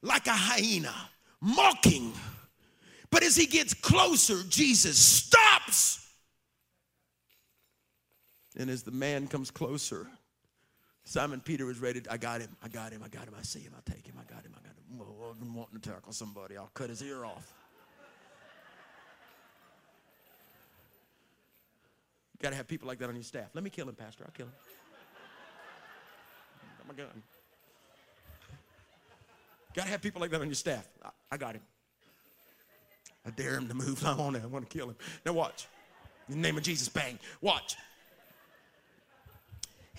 like 0.02 0.28
a 0.28 0.32
hyena, 0.32 0.94
mocking. 1.42 2.14
But 3.10 3.24
as 3.24 3.36
he 3.36 3.46
gets 3.46 3.74
closer, 3.74 4.38
Jesus 4.50 4.98
stops. 4.98 6.06
And 8.58 8.70
as 8.70 8.84
the 8.84 8.92
man 8.92 9.28
comes 9.28 9.52
closer, 9.52 10.08
Simon 11.04 11.40
Peter 11.40 11.70
is 11.70 11.80
ready. 11.80 12.02
To, 12.02 12.12
I 12.12 12.18
got 12.18 12.42
him. 12.42 12.50
I 12.62 12.68
got 12.68 12.92
him. 12.92 13.02
I 13.04 13.08
got 13.08 13.28
him. 13.28 13.34
I 13.38 13.44
see 13.44 13.60
him. 13.60 13.74
I 13.78 13.90
take 13.90 14.06
him. 14.06 14.16
I 14.20 14.34
got 14.34 14.44
him. 14.44 14.54
I 14.56 14.62
got 14.68 14.76
him. 14.76 15.02
Oh, 15.02 15.30
I've 15.30 15.40
been 15.40 15.54
wanting 15.54 15.80
to 15.80 15.90
tackle 15.90 16.12
somebody. 16.12 16.58
I'll 16.58 16.72
cut 16.74 16.90
his 16.90 17.02
ear 17.02 17.24
off. 17.24 17.54
You 22.34 22.44
got 22.44 22.50
to 22.50 22.56
have 22.56 22.68
people 22.68 22.88
like 22.88 23.00
that 23.00 23.10
on 23.10 23.16
your 23.16 23.24
staff. 23.24 23.50
Let 23.54 23.64
me 23.64 23.70
kill 23.70 23.88
him, 23.88 23.96
Pastor. 23.96 24.24
I'll 24.26 24.32
kill 24.32 24.48
him. 24.48 24.54
My 26.88 26.94
gun. 26.94 27.24
Got 29.74 29.84
to 29.84 29.90
have 29.90 30.02
people 30.02 30.22
like 30.22 30.32
that 30.32 30.42
on 30.42 30.48
your 30.48 30.56
staff. 30.56 30.88
I, 31.04 31.10
I, 31.32 31.38
got 31.38 31.56
him. 31.56 31.62
I 33.26 33.30
dare 33.32 33.56
him 33.56 33.68
to 33.68 33.74
move. 33.74 34.04
I 34.06 34.16
want 34.16 34.36
to. 34.36 34.42
I 34.42 34.46
want 34.46 34.70
to 34.70 34.78
kill 34.78 34.90
him. 34.90 34.96
Now 35.26 35.34
watch. 35.34 35.68
In 36.30 36.36
the 36.36 36.42
name 36.42 36.58
of 36.58 36.64
Jesus, 36.64 36.90
bang. 36.90 37.20
Watch. 37.42 37.76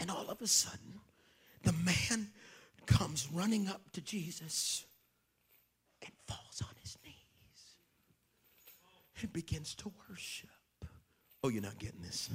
And 0.01 0.11
all 0.11 0.29
of 0.29 0.40
a 0.40 0.46
sudden, 0.46 1.01
the 1.62 1.72
man 1.72 2.29
comes 2.87 3.29
running 3.33 3.68
up 3.68 3.83
to 3.92 4.01
Jesus 4.01 4.85
and 6.03 6.12
falls 6.27 6.62
on 6.62 6.74
his 6.81 6.96
knees 7.05 7.74
and 9.20 9.33
begins 9.33 9.74
to 9.77 9.92
worship. 10.09 10.51
Oh, 11.42 11.48
you're 11.48 11.62
not 11.62 11.79
getting 11.79 12.03
this. 12.03 12.31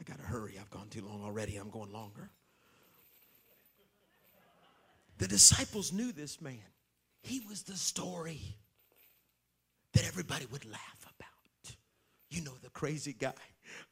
I 0.00 0.04
got 0.04 0.18
to 0.18 0.24
hurry. 0.24 0.58
I've 0.60 0.70
gone 0.70 0.88
too 0.88 1.04
long 1.04 1.22
already. 1.24 1.56
I'm 1.56 1.70
going 1.70 1.92
longer. 1.92 2.30
The 5.24 5.28
disciples 5.28 5.90
knew 5.90 6.12
this 6.12 6.42
man. 6.42 6.58
He 7.22 7.40
was 7.48 7.62
the 7.62 7.78
story 7.78 8.42
that 9.94 10.06
everybody 10.06 10.44
would 10.52 10.66
laugh 10.66 11.06
about. 11.16 11.76
You 12.28 12.42
know, 12.42 12.52
the 12.62 12.68
crazy 12.68 13.14
guy 13.14 13.32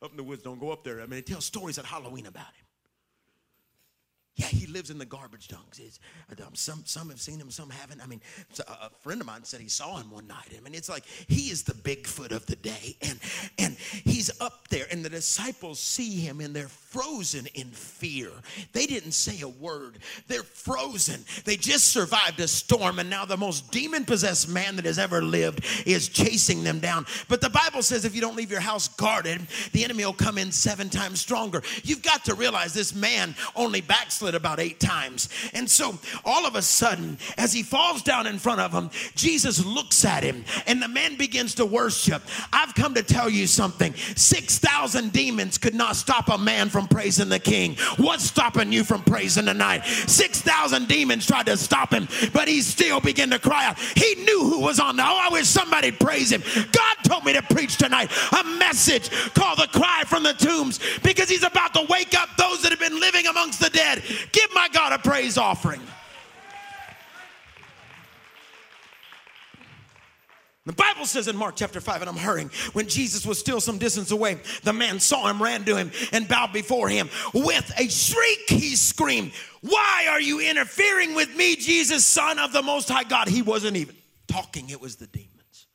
up 0.03 0.11
in 0.11 0.19
the 0.19 0.23
woods. 0.23 0.43
Don't 0.43 0.61
go 0.61 0.71
up 0.73 0.85
there. 0.85 0.99
I 0.99 1.05
mean, 1.05 1.11
they 1.13 1.23
tell 1.23 1.41
stories 1.41 1.79
at 1.79 1.87
Halloween 1.87 2.27
about 2.27 2.49
him. 2.49 2.67
Yeah, 4.37 4.47
he 4.47 4.67
lives 4.67 4.89
in 4.89 4.97
the 4.97 5.05
garbage 5.05 5.49
dumps. 5.49 5.79
Um, 6.31 6.55
some, 6.55 6.83
some 6.87 7.11
have 7.11 7.21
seen 7.21 7.39
him, 7.39 7.51
some 7.51 7.69
haven't. 7.69 8.03
I 8.03 8.07
mean, 8.07 8.23
a 8.67 8.89
friend 9.03 9.21
of 9.21 9.27
mine 9.27 9.45
said 9.45 9.61
he 9.61 9.69
saw 9.69 9.99
him 9.99 10.11
one 10.11 10.27
night. 10.27 10.49
I 10.57 10.61
mean, 10.61 10.75
it's 10.75 10.89
like 10.89 11.05
he 11.29 11.51
is 11.51 11.65
the 11.65 11.75
Bigfoot 11.75 12.33
of 12.33 12.47
the 12.47 12.57
day. 12.57 12.97
And, 13.03 13.19
and 13.59 13.77
he's 13.77 14.31
up 14.41 14.69
there, 14.69 14.87
and 14.91 15.05
the 15.05 15.11
disciples 15.11 15.81
see 15.81 16.21
him, 16.21 16.41
and 16.41 16.57
they're 16.57 16.69
frozen 16.69 17.47
in 17.55 17.69
fear. 17.73 18.31
They 18.73 18.87
didn't 18.87 19.13
say 19.13 19.43
a 19.43 19.49
word, 19.49 19.99
they're 20.29 20.43
frozen. 20.43 21.25
They 21.45 21.57
just 21.57 21.89
survived 21.89 22.41
a 22.41 22.49
storm, 22.49 23.01
and 23.01 23.11
now 23.11 23.27
the 23.27 23.37
most 23.37 23.71
demon 23.71 24.07
possessed 24.07 24.49
man 24.49 24.77
that 24.77 24.87
has 24.87 24.99
ever 24.99 25.21
lived 25.21 25.67
is 25.85 26.09
chasing 26.09 26.65
them 26.65 26.79
down. 26.79 27.05
But 27.29 27.43
the 27.43 27.51
Bible 27.51 27.83
says 27.83 28.07
if 28.07 28.15
you 28.15 28.23
don't 28.23 28.37
leave 28.37 28.51
your 28.51 28.61
house 28.61 28.89
guarded, 28.89 29.47
the 29.73 29.85
enemy 29.85 30.07
will 30.07 30.15
come 30.15 30.39
in 30.39 30.51
seven 30.53 30.89
times 30.89 31.21
stronger. 31.21 31.63
You've 31.85 32.03
got 32.03 32.25
to 32.25 32.35
realize 32.35 32.73
this 32.73 32.95
man 32.95 33.35
only 33.55 33.83
backs 33.83 34.22
backslid 34.23 34.35
about 34.35 34.61
eight 34.61 34.79
times. 34.79 35.29
And 35.53 35.69
so 35.69 35.99
all 36.25 36.47
of 36.47 36.55
a 36.55 36.63
sudden, 36.63 37.19
as 37.37 37.53
he 37.53 37.63
falls 37.63 38.03
down 38.03 38.27
in 38.27 38.39
front 38.39 38.61
of 38.61 38.73
him, 38.73 38.91
Jesus 39.15 39.65
looks 39.65 40.05
at 40.05 40.23
him 40.23 40.45
and 40.67 40.81
the 40.81 40.89
man 40.89 41.17
begins 41.17 41.57
to 41.57 41.67
worship. 41.67 42.23
I've 42.53 42.75
come 42.75 42.95
to 42.95 43.03
tell 43.03 43.29
you 43.29 43.47
something 43.47 43.95
6,000 43.95 45.13
demons 45.13 45.59
could 45.59 45.75
not 45.75 45.97
stop 45.97 46.29
a 46.29 46.39
man 46.39 46.69
from 46.69 46.87
praising 46.87 47.29
the 47.29 47.39
king. 47.39 47.77
What's 47.97 48.25
stopping 48.25 48.73
you 48.73 48.85
from 48.85 49.03
praising 49.03 49.47
tonight? 49.47 49.85
6,000 49.85 50.87
demons 50.87 51.27
tried 51.27 51.47
to 51.47 51.57
stop 51.57 51.93
him, 51.93 52.07
but 52.33 52.47
he 52.47 52.61
still 52.61 53.01
began 53.01 53.31
to 53.31 53.39
cry 53.39 53.67
out. 53.67 53.79
He 53.79 54.15
knew 54.25 54.41
who 54.45 54.61
was 54.61 54.79
on 54.79 54.97
the. 54.97 55.03
Oh, 55.03 55.21
I 55.23 55.33
wish 55.33 55.49
somebody'd 55.49 55.99
praise 55.99 56.31
him. 56.31 56.43
God 56.73 56.97
told 57.05 57.25
me 57.25 57.33
to 57.33 57.43
preach 57.43 57.77
tonight 57.77 58.11
a 58.39 58.45
message 58.59 59.11
called 59.35 59.59
the 59.59 59.69
cry 59.69 60.05
from 60.07 60.23
the 60.23 60.33
tombs 60.35 60.79
because 61.03 61.29
he's 61.29 61.43
about 61.43 61.75
to 61.75 61.87
wake 61.89 62.15
up 62.19 62.29
those 62.37 62.63
that 62.63 62.71
have 62.71 62.81
been 62.81 62.99
living 63.01 63.27
amongst 63.27 63.61
the 63.61 63.71
dead. 63.71 64.03
Give 64.33 64.53
my 64.55 64.69
God 64.73 64.93
a 64.93 64.99
praise 64.99 65.39
offering. 65.39 65.81
The 70.65 70.73
Bible 70.73 71.07
says 71.07 71.27
in 71.27 71.37
Mark 71.37 71.57
chapter 71.57 71.81
5, 71.81 72.03
and 72.03 72.09
I'm 72.09 72.17
hurrying, 72.17 72.49
when 72.73 72.87
Jesus 72.87 73.27
was 73.27 73.37
still 73.37 73.61
some 73.61 73.79
distance 73.79 74.13
away, 74.13 74.39
the 74.63 74.73
man 74.73 75.01
saw 75.01 75.29
him, 75.29 75.43
ran 75.43 75.65
to 75.65 75.77
him, 75.77 75.91
and 76.13 76.29
bowed 76.29 76.53
before 76.53 76.89
him. 76.89 77.11
With 77.35 77.73
a 77.79 77.89
shriek, 77.89 78.49
he 78.49 78.77
screamed, 78.77 79.33
Why 79.63 80.07
are 80.09 80.21
you 80.21 80.39
interfering 80.39 81.17
with 81.17 81.35
me, 81.35 81.57
Jesus, 81.57 82.07
Son 82.07 82.39
of 82.39 82.53
the 82.53 82.63
Most 82.63 82.89
High 82.89 83.03
God? 83.03 83.29
He 83.29 83.43
wasn't 83.43 83.77
even 83.77 83.97
talking, 84.29 84.71
it 84.71 84.81
was 84.81 84.97
the 84.97 85.09
demons. 85.09 85.67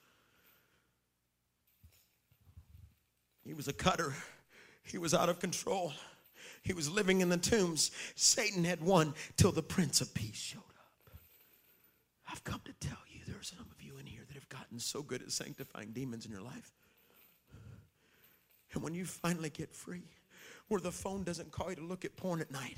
He 3.44 3.54
was 3.54 3.68
a 3.68 3.74
cutter, 3.74 4.14
he 4.84 4.98
was 4.98 5.14
out 5.14 5.28
of 5.28 5.40
control, 5.40 5.92
he 6.68 6.74
was 6.74 6.92
living 6.92 7.22
in 7.22 7.30
the 7.30 7.38
tombs. 7.38 7.92
Satan 8.16 8.66
had 8.66 8.82
won 8.82 9.14
till 9.38 9.54
the 9.54 9.64
Prince 9.64 10.02
of 10.02 10.14
Peace 10.14 10.36
showed 10.36 10.60
up. 10.60 11.12
I've 12.30 12.44
come 12.44 12.60
to 12.66 12.74
tell 12.86 12.98
you, 13.10 13.22
there's 13.26 13.54
some 13.58 13.66
of 13.72 13.82
you 13.82 13.98
in 13.98 14.06
here 14.06 14.24
that 14.28 14.34
have 14.34 14.50
gotten 14.50 14.78
so 14.78 15.02
good 15.02 15.22
at 15.22 15.32
sanctifying 15.32 15.92
demons 15.94 16.26
in 16.26 16.32
your 16.34 16.42
life. 16.42 16.74
And 18.74 18.84
when 18.84 18.94
you 18.94 19.06
finally 19.06 19.50
get 19.50 19.74
free, 19.74 20.04
where 20.68 20.82
the 20.82 20.92
phone 20.92 21.24
doesn't 21.24 21.52
call 21.52 21.70
you 21.70 21.76
to 21.78 21.84
look 21.84 22.04
at 22.04 22.16
porn 22.18 22.42
at 22.42 22.52
night, 22.52 22.76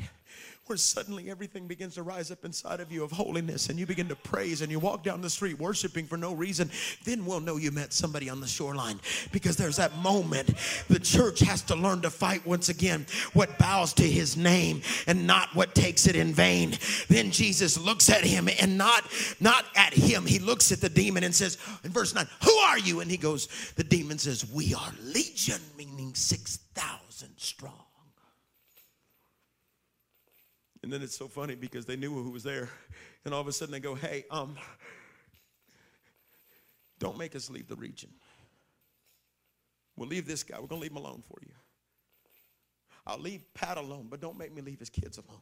where 0.67 0.77
suddenly 0.77 1.31
everything 1.31 1.67
begins 1.67 1.95
to 1.95 2.03
rise 2.03 2.29
up 2.29 2.45
inside 2.45 2.79
of 2.79 2.91
you 2.91 3.03
of 3.03 3.11
holiness 3.11 3.69
and 3.69 3.79
you 3.79 3.87
begin 3.87 4.07
to 4.07 4.15
praise 4.15 4.61
and 4.61 4.71
you 4.71 4.77
walk 4.77 5.03
down 5.03 5.21
the 5.21 5.29
street 5.29 5.57
worshiping 5.57 6.05
for 6.05 6.15
no 6.15 6.33
reason, 6.33 6.69
then 7.03 7.25
we'll 7.25 7.39
know 7.39 7.57
you 7.57 7.71
met 7.71 7.91
somebody 7.91 8.29
on 8.29 8.39
the 8.39 8.47
shoreline 8.47 8.99
because 9.31 9.57
there's 9.57 9.77
that 9.77 9.95
moment 9.97 10.51
the 10.87 10.99
church 10.99 11.39
has 11.39 11.63
to 11.63 11.75
learn 11.75 11.99
to 12.01 12.11
fight 12.11 12.45
once 12.45 12.69
again 12.69 13.07
what 13.33 13.57
bows 13.57 13.91
to 13.91 14.03
his 14.03 14.37
name 14.37 14.83
and 15.07 15.25
not 15.25 15.49
what 15.55 15.73
takes 15.73 16.05
it 16.05 16.15
in 16.15 16.31
vain. 16.31 16.77
Then 17.07 17.31
Jesus 17.31 17.75
looks 17.79 18.07
at 18.11 18.23
him 18.23 18.47
and 18.61 18.77
not 18.77 19.03
not 19.39 19.65
at 19.75 19.93
him, 19.93 20.27
he 20.27 20.37
looks 20.37 20.71
at 20.71 20.79
the 20.79 20.89
demon 20.89 21.23
and 21.23 21.33
says 21.33 21.57
in 21.83 21.89
verse 21.89 22.13
9, 22.13 22.27
"Who 22.43 22.51
are 22.51 22.77
you?" 22.77 22.99
And 22.99 23.09
he 23.09 23.17
goes, 23.17 23.47
the 23.75 23.83
demon 23.83 24.19
says, 24.19 24.45
"We 24.51 24.75
are 24.75 24.93
legion, 25.01 25.61
meaning 25.75 26.13
6,000 26.13 27.08
strong." 27.37 27.85
And 30.81 30.93
then 30.93 31.01
it's 31.01 31.17
so 31.17 31.27
funny 31.27 31.55
because 31.55 31.85
they 31.85 31.95
knew 31.95 32.13
who 32.13 32.31
was 32.31 32.43
there. 32.43 32.69
And 33.25 33.33
all 33.33 33.41
of 33.41 33.47
a 33.47 33.51
sudden 33.51 33.71
they 33.71 33.79
go, 33.79 33.95
hey, 33.95 34.25
um, 34.31 34.55
don't 36.99 37.17
make 37.17 37.35
us 37.35 37.49
leave 37.49 37.67
the 37.67 37.75
region. 37.75 38.09
We'll 39.95 40.07
leave 40.07 40.25
this 40.25 40.43
guy. 40.43 40.55
We're 40.59 40.67
going 40.67 40.79
to 40.79 40.83
leave 40.83 40.91
him 40.91 40.97
alone 40.97 41.23
for 41.27 41.37
you. 41.41 41.51
I'll 43.05 43.19
leave 43.19 43.43
Pat 43.53 43.77
alone, 43.77 44.07
but 44.09 44.21
don't 44.21 44.37
make 44.37 44.53
me 44.53 44.61
leave 44.61 44.79
his 44.79 44.89
kids 44.89 45.17
alone. 45.17 45.41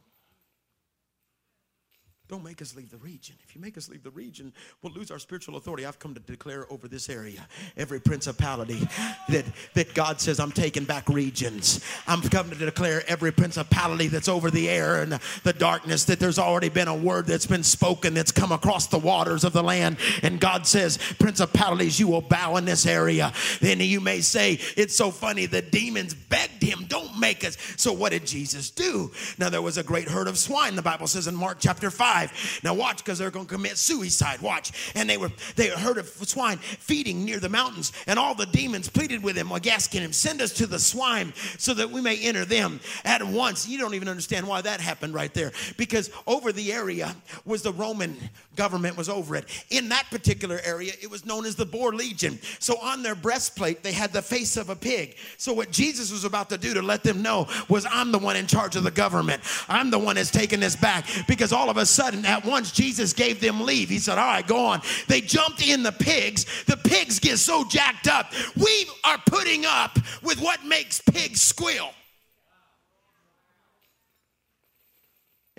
Don't 2.28 2.44
make 2.44 2.60
us 2.60 2.76
leave 2.76 2.90
the 2.90 2.98
region. 2.98 3.36
If 3.42 3.54
you 3.54 3.60
make 3.62 3.78
us 3.78 3.88
leave 3.88 4.02
the 4.02 4.10
region, 4.10 4.52
we'll 4.82 4.92
lose 4.92 5.10
our 5.10 5.18
spiritual 5.18 5.56
authority. 5.56 5.86
I've 5.86 5.98
come 5.98 6.12
to 6.12 6.20
declare 6.20 6.70
over 6.70 6.86
this 6.86 7.08
area, 7.08 7.46
every 7.74 8.00
principality 8.00 8.86
that, 9.30 9.46
that 9.72 9.94
God 9.94 10.20
says 10.20 10.38
I'm 10.38 10.52
taking 10.52 10.84
back 10.84 11.08
regions. 11.08 11.82
I'm 12.06 12.20
coming 12.20 12.58
to 12.58 12.66
declare 12.66 13.02
every 13.08 13.32
principality 13.32 14.08
that's 14.08 14.28
over 14.28 14.50
the 14.50 14.68
air 14.68 15.00
and 15.00 15.12
the 15.42 15.54
darkness 15.54 16.04
that 16.04 16.20
there's 16.20 16.38
already 16.38 16.68
been 16.68 16.86
a 16.86 16.94
word 16.94 17.24
that's 17.24 17.46
been 17.46 17.62
spoken 17.62 18.12
that's 18.12 18.32
come 18.32 18.52
across 18.52 18.88
the 18.88 18.98
waters 18.98 19.42
of 19.42 19.54
the 19.54 19.62
land. 19.62 19.96
And 20.22 20.38
God 20.38 20.66
says, 20.66 20.98
principalities, 21.18 21.98
you 21.98 22.08
will 22.08 22.20
bow 22.20 22.56
in 22.56 22.66
this 22.66 22.84
area. 22.84 23.32
Then 23.62 23.80
you 23.80 24.02
may 24.02 24.20
say, 24.20 24.58
it's 24.76 24.94
so 24.94 25.10
funny, 25.10 25.46
the 25.46 25.62
demons 25.62 26.12
begged 26.12 26.62
him, 26.62 26.84
don't 26.88 27.18
make 27.18 27.42
us. 27.42 27.56
So 27.78 27.90
what 27.90 28.12
did 28.12 28.26
Jesus 28.26 28.68
do? 28.68 29.12
Now 29.38 29.48
there 29.48 29.62
was 29.62 29.78
a 29.78 29.82
great 29.82 30.08
herd 30.08 30.28
of 30.28 30.36
swine, 30.36 30.76
the 30.76 30.82
Bible 30.82 31.06
says 31.06 31.26
in 31.26 31.34
Mark 31.34 31.56
chapter 31.58 31.90
5 31.90 32.17
5. 32.26 32.60
Now 32.64 32.74
watch, 32.74 32.98
because 32.98 33.18
they're 33.18 33.30
going 33.30 33.46
to 33.46 33.52
commit 33.52 33.76
suicide. 33.76 34.40
Watch. 34.40 34.92
And 34.94 35.08
they 35.08 35.16
were 35.16 35.30
they 35.56 35.68
herd 35.68 35.98
of 35.98 36.08
swine 36.08 36.58
feeding 36.58 37.24
near 37.24 37.38
the 37.38 37.48
mountains, 37.48 37.92
and 38.06 38.18
all 38.18 38.34
the 38.34 38.46
demons 38.46 38.88
pleaded 38.88 39.22
with 39.22 39.36
him, 39.36 39.52
asking 39.68 40.02
him, 40.02 40.12
send 40.12 40.40
us 40.40 40.52
to 40.54 40.66
the 40.66 40.78
swine 40.78 41.32
so 41.58 41.74
that 41.74 41.90
we 41.90 42.00
may 42.00 42.18
enter 42.18 42.44
them 42.44 42.80
at 43.04 43.22
once. 43.22 43.68
You 43.68 43.78
don't 43.78 43.94
even 43.94 44.08
understand 44.08 44.46
why 44.46 44.62
that 44.62 44.80
happened 44.80 45.14
right 45.14 45.32
there. 45.34 45.52
Because 45.76 46.10
over 46.26 46.52
the 46.52 46.72
area 46.72 47.14
was 47.44 47.62
the 47.62 47.72
Roman 47.72 48.16
government 48.56 48.96
was 48.96 49.08
over 49.08 49.36
it. 49.36 49.44
In 49.70 49.88
that 49.90 50.06
particular 50.10 50.60
area, 50.64 50.92
it 51.00 51.10
was 51.10 51.24
known 51.26 51.44
as 51.44 51.54
the 51.54 51.66
Boar 51.66 51.92
Legion. 51.92 52.38
So 52.58 52.78
on 52.80 53.02
their 53.02 53.14
breastplate, 53.14 53.82
they 53.82 53.92
had 53.92 54.12
the 54.12 54.22
face 54.22 54.56
of 54.56 54.70
a 54.70 54.76
pig. 54.76 55.16
So 55.36 55.52
what 55.52 55.70
Jesus 55.70 56.10
was 56.10 56.24
about 56.24 56.48
to 56.50 56.58
do 56.58 56.74
to 56.74 56.82
let 56.82 57.02
them 57.02 57.22
know 57.22 57.46
was 57.68 57.86
I'm 57.90 58.10
the 58.10 58.18
one 58.18 58.36
in 58.36 58.46
charge 58.46 58.74
of 58.76 58.84
the 58.84 58.90
government. 58.90 59.42
I'm 59.68 59.90
the 59.90 59.98
one 59.98 60.16
that's 60.16 60.30
taking 60.30 60.60
this 60.60 60.76
back 60.76 61.06
because 61.26 61.52
all 61.52 61.70
of 61.70 61.76
a 61.76 61.86
sudden 61.86 62.07
sudden, 62.08 62.24
at 62.24 62.44
once, 62.44 62.72
Jesus 62.72 63.12
gave 63.12 63.40
them 63.40 63.60
leave. 63.60 63.88
He 63.88 63.98
said, 63.98 64.18
All 64.18 64.26
right, 64.26 64.46
go 64.46 64.64
on. 64.64 64.80
They 65.08 65.20
jumped 65.20 65.66
in 65.66 65.82
the 65.82 65.92
pigs. 65.92 66.46
The 66.64 66.76
pigs 66.76 67.18
get 67.18 67.38
so 67.38 67.64
jacked 67.64 68.08
up. 68.08 68.32
We 68.56 68.86
are 69.04 69.18
putting 69.26 69.64
up 69.66 69.98
with 70.22 70.40
what 70.40 70.64
makes 70.64 71.00
pigs 71.00 71.42
squeal. 71.42 71.90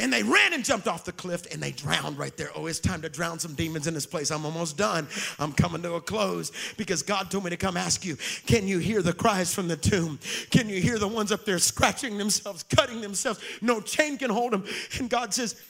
And 0.01 0.13
they 0.13 0.23
ran 0.23 0.53
and 0.53 0.63
jumped 0.63 0.87
off 0.87 1.03
the 1.03 1.11
cliff 1.11 1.45
and 1.51 1.61
they 1.61 1.73
drowned 1.73 2.17
right 2.17 2.35
there. 2.37 2.51
Oh, 2.55 2.67
it's 2.67 2.79
time 2.79 3.01
to 3.01 3.09
drown 3.09 3.37
some 3.37 3.53
demons 3.53 3.85
in 3.85 3.93
this 3.93 4.05
place. 4.05 4.31
I'm 4.31 4.45
almost 4.45 4.77
done. 4.77 5.09
I'm 5.37 5.51
coming 5.51 5.81
to 5.81 5.95
a 5.95 6.01
close 6.01 6.53
because 6.77 7.03
God 7.03 7.29
told 7.29 7.43
me 7.43 7.49
to 7.49 7.57
come 7.57 7.75
ask 7.75 8.05
you 8.05 8.15
can 8.45 8.65
you 8.65 8.77
hear 8.77 9.01
the 9.01 9.11
cries 9.11 9.53
from 9.53 9.67
the 9.67 9.75
tomb? 9.75 10.17
Can 10.51 10.69
you 10.69 10.81
hear 10.81 10.97
the 10.97 11.07
ones 11.07 11.33
up 11.33 11.43
there 11.43 11.59
scratching 11.59 12.17
themselves, 12.17 12.63
cutting 12.63 13.01
themselves? 13.01 13.41
No 13.61 13.81
chain 13.81 14.17
can 14.17 14.29
hold 14.29 14.53
them. 14.53 14.63
And 14.99 15.09
God 15.09 15.33
says, 15.33 15.61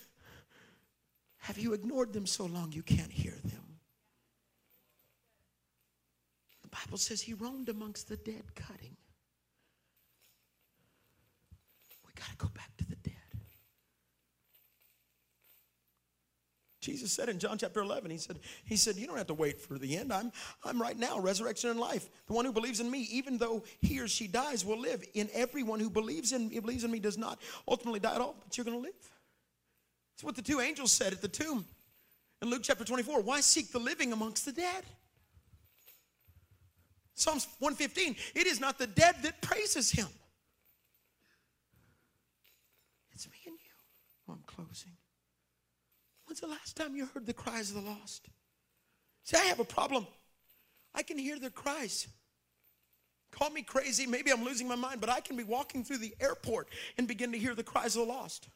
have 1.40 1.58
you 1.58 1.74
ignored 1.74 2.14
them 2.14 2.26
so 2.26 2.46
long 2.46 2.72
you 2.72 2.84
can't 2.84 3.12
hear 3.12 3.36
them? 3.44 3.70
The 6.62 6.70
Bible 6.86 6.98
says 6.98 7.22
he 7.22 7.34
roamed 7.34 7.70
amongst 7.70 8.10
the 8.10 8.18
dead 8.18 8.44
cutting. 8.56 8.96
We 12.06 12.12
got 12.16 12.30
to 12.30 12.36
go 12.38 12.50
back 12.54 12.70
to 12.78 12.86
the 12.86 12.96
dead. 12.98 13.14
Jesus 16.82 17.12
said 17.12 17.28
in 17.30 17.40
John 17.40 17.58
chapter 17.58 17.82
11, 17.82 18.10
he 18.10 18.18
said, 18.18 18.40
he 18.66 18.76
said, 18.76 18.96
you 18.96 19.06
don't 19.08 19.18
have 19.18 19.28
to 19.28 19.34
wait 19.34 19.60
for 19.60 19.78
the 19.78 19.98
end. 19.98 20.14
I'm, 20.14 20.32
I'm 20.64 20.82
right 20.82 20.98
now, 20.98 21.20
resurrection 21.20 21.70
and 21.70 21.80
life. 21.80 22.10
The 22.28 22.34
one 22.34 22.46
who 22.46 22.54
believes 22.54 22.80
in 22.80 22.90
me, 22.90 23.08
even 23.12 23.38
though 23.38 23.64
he 23.82 24.00
or 24.00 24.08
she 24.08 24.28
dies, 24.28 24.64
will 24.64 24.80
live. 24.80 25.04
In 25.14 25.30
everyone 25.34 25.80
who 25.80 25.90
believes 25.90 26.32
in, 26.32 26.50
believes 26.50 26.84
in 26.84 26.92
me 26.92 27.00
does 27.00 27.18
not 27.18 27.40
ultimately 27.68 28.00
die 28.00 28.16
at 28.16 28.22
all, 28.22 28.36
but 28.44 28.58
you're 28.58 28.66
going 28.66 28.78
to 28.78 28.84
live. 28.84 28.94
It's 30.20 30.24
what 30.26 30.36
the 30.36 30.42
two 30.42 30.60
angels 30.60 30.92
said 30.92 31.14
at 31.14 31.22
the 31.22 31.30
tomb 31.30 31.64
in 32.42 32.50
Luke 32.50 32.60
chapter 32.62 32.84
24. 32.84 33.22
Why 33.22 33.40
seek 33.40 33.72
the 33.72 33.80
living 33.80 34.12
amongst 34.12 34.44
the 34.44 34.52
dead? 34.52 34.84
Psalms 37.16 37.48
115 37.60 38.18
it 38.36 38.46
is 38.46 38.60
not 38.60 38.78
the 38.78 38.86
dead 38.86 39.16
that 39.24 39.42
praises 39.42 39.90
him. 39.90 40.10
It's 43.14 43.28
me 43.28 43.38
and 43.46 43.56
you. 43.56 43.72
Oh, 44.28 44.34
I'm 44.34 44.44
closing. 44.46 44.92
When's 46.26 46.42
the 46.42 46.48
last 46.48 46.76
time 46.76 46.98
you 46.98 47.06
heard 47.06 47.26
the 47.26 47.32
cries 47.32 47.70
of 47.70 47.82
the 47.82 47.90
lost? 47.90 48.28
See, 49.24 49.38
I 49.38 49.46
have 49.46 49.62
a 49.62 49.64
problem. 49.64 50.06
I 50.94 51.02
can 51.02 51.18
hear 51.18 51.40
their 51.40 51.50
cries. 51.50 52.10
Call 53.32 53.52
me 53.52 53.62
crazy, 53.62 54.06
maybe 54.06 54.32
I'm 54.32 54.44
losing 54.44 54.68
my 54.68 54.76
mind, 54.76 55.00
but 55.00 55.10
I 55.10 55.22
can 55.22 55.38
be 55.38 55.46
walking 55.46 55.82
through 55.82 56.00
the 56.00 56.14
airport 56.20 56.68
and 56.98 57.08
begin 57.08 57.32
to 57.32 57.38
hear 57.38 57.56
the 57.56 57.64
cries 57.64 57.96
of 57.96 58.06
the 58.06 58.12
lost. 58.12 58.50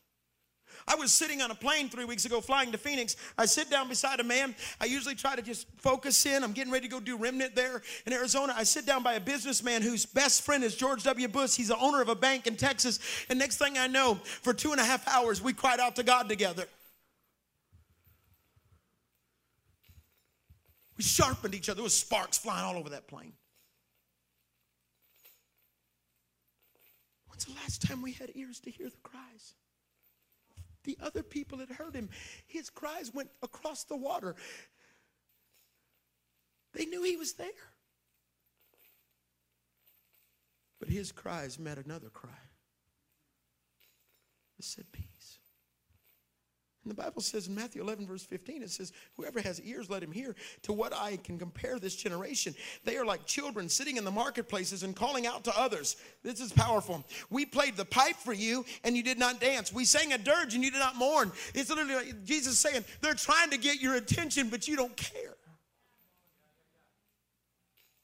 I 0.88 0.95
was 0.95 1.11
sitting 1.11 1.41
on 1.41 1.51
a 1.51 1.55
plane 1.55 1.89
three 1.89 2.05
weeks 2.05 2.26
ago 2.26 2.41
flying 2.41 2.71
to 2.71 2.78
Phoenix. 2.78 3.15
I 3.38 3.45
sit 3.45 3.69
down 3.69 3.89
beside 3.89 4.19
a 4.19 4.24
man. 4.24 4.55
I 4.80 4.86
usually 4.86 5.15
try 5.15 5.36
to 5.36 5.41
just 5.41 5.67
focus 5.78 6.26
in. 6.26 6.43
I'm 6.43 6.53
getting 6.53 6.71
ready 6.71 6.88
to 6.88 6.91
go 6.91 6.99
do 6.99 7.17
remnant 7.17 7.55
there 7.55 7.82
in 8.05 8.13
Arizona. 8.13 8.53
I 8.55 8.63
sit 8.63 8.86
down 8.86 9.03
by 9.03 9.13
a 9.13 9.19
businessman 9.19 9.82
whose 9.82 10.05
best 10.05 10.43
friend 10.43 10.63
is 10.63 10.76
George 10.76 11.03
W. 11.03 11.28
Bush. 11.28 11.55
He's 11.55 11.69
the 11.69 11.78
owner 11.78 12.01
of 12.01 12.09
a 12.09 12.15
bank 12.15 12.47
in 12.47 12.55
Texas. 12.55 12.99
And 13.30 13.39
next 13.39 13.57
thing 13.57 13.78
I 13.78 13.88
know, 13.88 14.15
for 14.24 14.53
two 14.53 14.71
and 14.71 14.80
a 14.80 14.86
half 14.86 15.07
hours, 15.07 15.41
we 15.41 15.53
cried 15.53 15.80
out 15.80 15.95
to 15.97 16.03
God 16.03 16.30
together. 16.30 16.65
We 20.97 21.03
sharpened 21.03 21.55
each 21.55 21.69
other. 21.69 21.78
There 21.78 21.84
was 21.84 21.97
sparks 21.97 22.38
flying 22.38 22.65
all 22.65 22.78
over 22.78 22.89
that 22.89 23.07
plane. 23.07 23.34
When's 27.28 27.45
the 27.45 27.53
last 27.53 27.82
time 27.82 28.01
we 28.01 28.11
had 28.11 28.32
ears 28.36 28.59
to 28.61 28.69
hear 28.69 28.89
the 28.89 29.01
cries? 29.01 29.55
The 30.84 30.98
other 31.02 31.24
people 31.24 31.60
had 31.60 31.70
heard 31.70 31.96
him. 31.96 32.10
His 32.46 32.70
cries 32.70 33.14
went 33.14 33.30
across 33.42 33.84
the 33.84 33.96
water. 33.96 34.36
They 36.74 36.86
knew 36.86 37.04
he 37.04 37.18
was 37.18 37.34
there. 37.34 37.48
But 40.80 40.90
his 40.90 41.12
cries 41.12 41.58
met 41.58 41.78
another 41.78 42.10
cry. 42.10 42.32
It 44.60 44.66
said, 44.66 44.86
Peace. 44.92 45.40
And 46.84 46.92
the 46.92 47.02
Bible 47.02 47.22
says 47.22 47.48
in 47.48 47.56
Matthew 47.56 47.82
11, 47.82 48.06
verse 48.06 48.24
15, 48.24 48.62
it 48.62 48.70
says, 48.70 48.92
Whoever 49.16 49.40
has 49.42 49.62
ears, 49.62 49.90
let 49.90 50.04
him 50.04 50.12
hear. 50.12 50.36
To 50.64 50.74
what 50.74 50.94
I 50.94 51.18
can 51.18 51.40
compare 51.40 51.80
this 51.80 51.96
generation. 51.96 52.54
They 52.84 52.98
are 52.98 53.06
like 53.06 53.26
children 53.26 53.70
sitting 53.70 53.96
in 53.96 54.04
the 54.04 54.12
marketplaces 54.12 54.84
and 54.84 54.94
calling 54.96 55.26
out 55.26 55.46
to 55.46 55.58
others. 55.58 55.96
This 56.24 56.42
is 56.42 56.52
powerful. 56.52 57.04
We 57.30 57.46
played 57.46 57.78
the 57.78 57.86
pipe 57.86 58.18
for 58.18 58.34
you 58.34 58.66
and 58.84 58.98
you 58.98 59.04
did 59.04 59.18
not 59.18 59.40
dance. 59.40 59.72
We 59.72 59.86
sang 59.86 60.12
a 60.12 60.18
dirge 60.18 60.56
and 60.56 60.64
you 60.64 60.72
did 60.72 60.80
not 60.80 60.98
mourn. 60.98 61.32
It's 61.54 61.70
literally 61.70 61.96
like 61.96 62.26
Jesus 62.26 62.60
saying, 62.60 62.84
They're 63.02 63.14
trying 63.14 63.50
to 63.52 63.58
get 63.58 63.82
your 63.82 63.96
attention, 63.96 64.50
but 64.50 64.68
you 64.68 64.76
don't 64.76 64.96
care. 64.98 65.36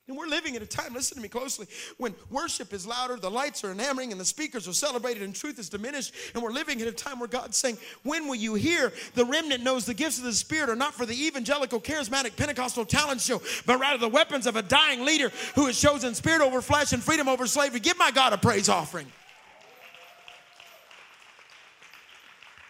And 0.09 0.17
we're 0.17 0.25
living 0.25 0.55
at 0.55 0.63
a 0.63 0.65
time, 0.65 0.95
listen 0.95 1.17
to 1.17 1.21
me 1.21 1.29
closely, 1.29 1.67
when 1.97 2.15
worship 2.31 2.73
is 2.73 2.87
louder, 2.87 3.15
the 3.15 3.29
lights 3.29 3.63
are 3.63 3.71
enamoring, 3.71 4.11
and 4.11 4.19
the 4.19 4.25
speakers 4.25 4.67
are 4.67 4.73
celebrated, 4.73 5.21
and 5.21 5.35
truth 5.35 5.59
is 5.59 5.69
diminished. 5.69 6.15
And 6.33 6.41
we're 6.41 6.51
living 6.51 6.81
at 6.81 6.87
a 6.87 6.91
time 6.91 7.19
where 7.19 7.27
God's 7.27 7.57
saying, 7.57 7.77
When 8.01 8.27
will 8.27 8.33
you 8.33 8.55
hear 8.55 8.91
the 9.13 9.23
remnant 9.23 9.63
knows 9.63 9.85
the 9.85 9.93
gifts 9.93 10.17
of 10.17 10.23
the 10.23 10.33
Spirit 10.33 10.67
are 10.67 10.75
not 10.75 10.95
for 10.95 11.05
the 11.05 11.13
evangelical, 11.13 11.79
charismatic, 11.79 12.35
Pentecostal 12.35 12.85
talent 12.85 13.21
show, 13.21 13.39
but 13.67 13.79
rather 13.79 13.99
the 13.99 14.09
weapons 14.09 14.47
of 14.47 14.55
a 14.55 14.63
dying 14.63 15.05
leader 15.05 15.31
who 15.53 15.67
has 15.67 15.79
chosen 15.79 16.15
spirit 16.15 16.41
over 16.41 16.59
flesh 16.59 16.91
and 16.91 17.03
freedom 17.03 17.27
over 17.27 17.45
slavery? 17.45 17.79
Give 17.79 17.97
my 17.99 18.09
God 18.09 18.33
a 18.33 18.37
praise 18.39 18.67
offering. 18.67 19.05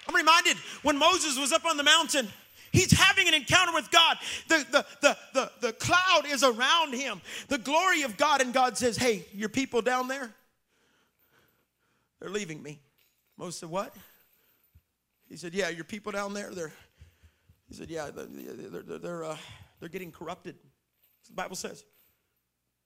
I'm 0.09 0.15
reminded 0.15 0.57
when 0.81 0.97
Moses 0.97 1.39
was 1.39 1.53
up 1.53 1.63
on 1.63 1.77
the 1.77 1.83
mountain 1.83 2.27
He's 2.71 2.91
having 2.91 3.27
an 3.27 3.33
encounter 3.33 3.73
with 3.73 3.89
God. 3.91 4.17
The, 4.47 4.65
the, 4.71 4.85
the, 5.01 5.17
the, 5.33 5.51
the 5.61 5.73
cloud 5.73 6.23
is 6.27 6.43
around 6.43 6.93
him, 6.93 7.21
the 7.47 7.57
glory 7.57 8.03
of 8.03 8.17
God. 8.17 8.41
And 8.41 8.53
God 8.53 8.77
says, 8.77 8.97
Hey, 8.97 9.25
your 9.33 9.49
people 9.49 9.81
down 9.81 10.07
there, 10.07 10.29
they're 12.19 12.29
leaving 12.29 12.61
me. 12.61 12.79
Moses 13.37 13.59
said, 13.59 13.69
What? 13.69 13.95
He 15.29 15.37
said, 15.37 15.53
Yeah, 15.53 15.69
your 15.69 15.83
people 15.83 16.11
down 16.11 16.33
there, 16.33 16.51
they're, 16.51 16.73
he 17.67 17.75
said, 17.75 17.89
Yeah, 17.89 18.09
they're, 18.13 18.25
they're, 18.27 18.99
they're, 18.99 19.23
uh, 19.23 19.37
they're 19.79 19.89
getting 19.89 20.11
corrupted. 20.11 20.55
the 21.27 21.33
Bible 21.33 21.55
says. 21.55 21.83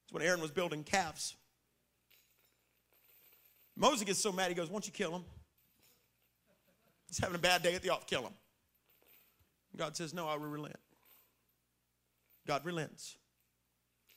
It's 0.05 0.11
when 0.11 0.21
Aaron 0.21 0.41
was 0.41 0.51
building 0.51 0.83
calves. 0.83 1.35
Moses 3.75 4.03
gets 4.03 4.19
so 4.19 4.31
mad, 4.31 4.49
he 4.49 4.55
goes, 4.55 4.69
Won't 4.69 4.85
you 4.85 4.93
kill 4.93 5.15
him? 5.15 5.23
He's 7.07 7.19
having 7.19 7.35
a 7.35 7.39
bad 7.39 7.63
day 7.63 7.75
at 7.75 7.81
the 7.81 7.89
office, 7.89 8.05
kill 8.07 8.23
him. 8.23 8.33
God 9.75 9.95
says, 9.95 10.13
No, 10.13 10.27
I 10.27 10.35
will 10.35 10.47
relent. 10.47 10.77
God 12.47 12.65
relents. 12.65 13.17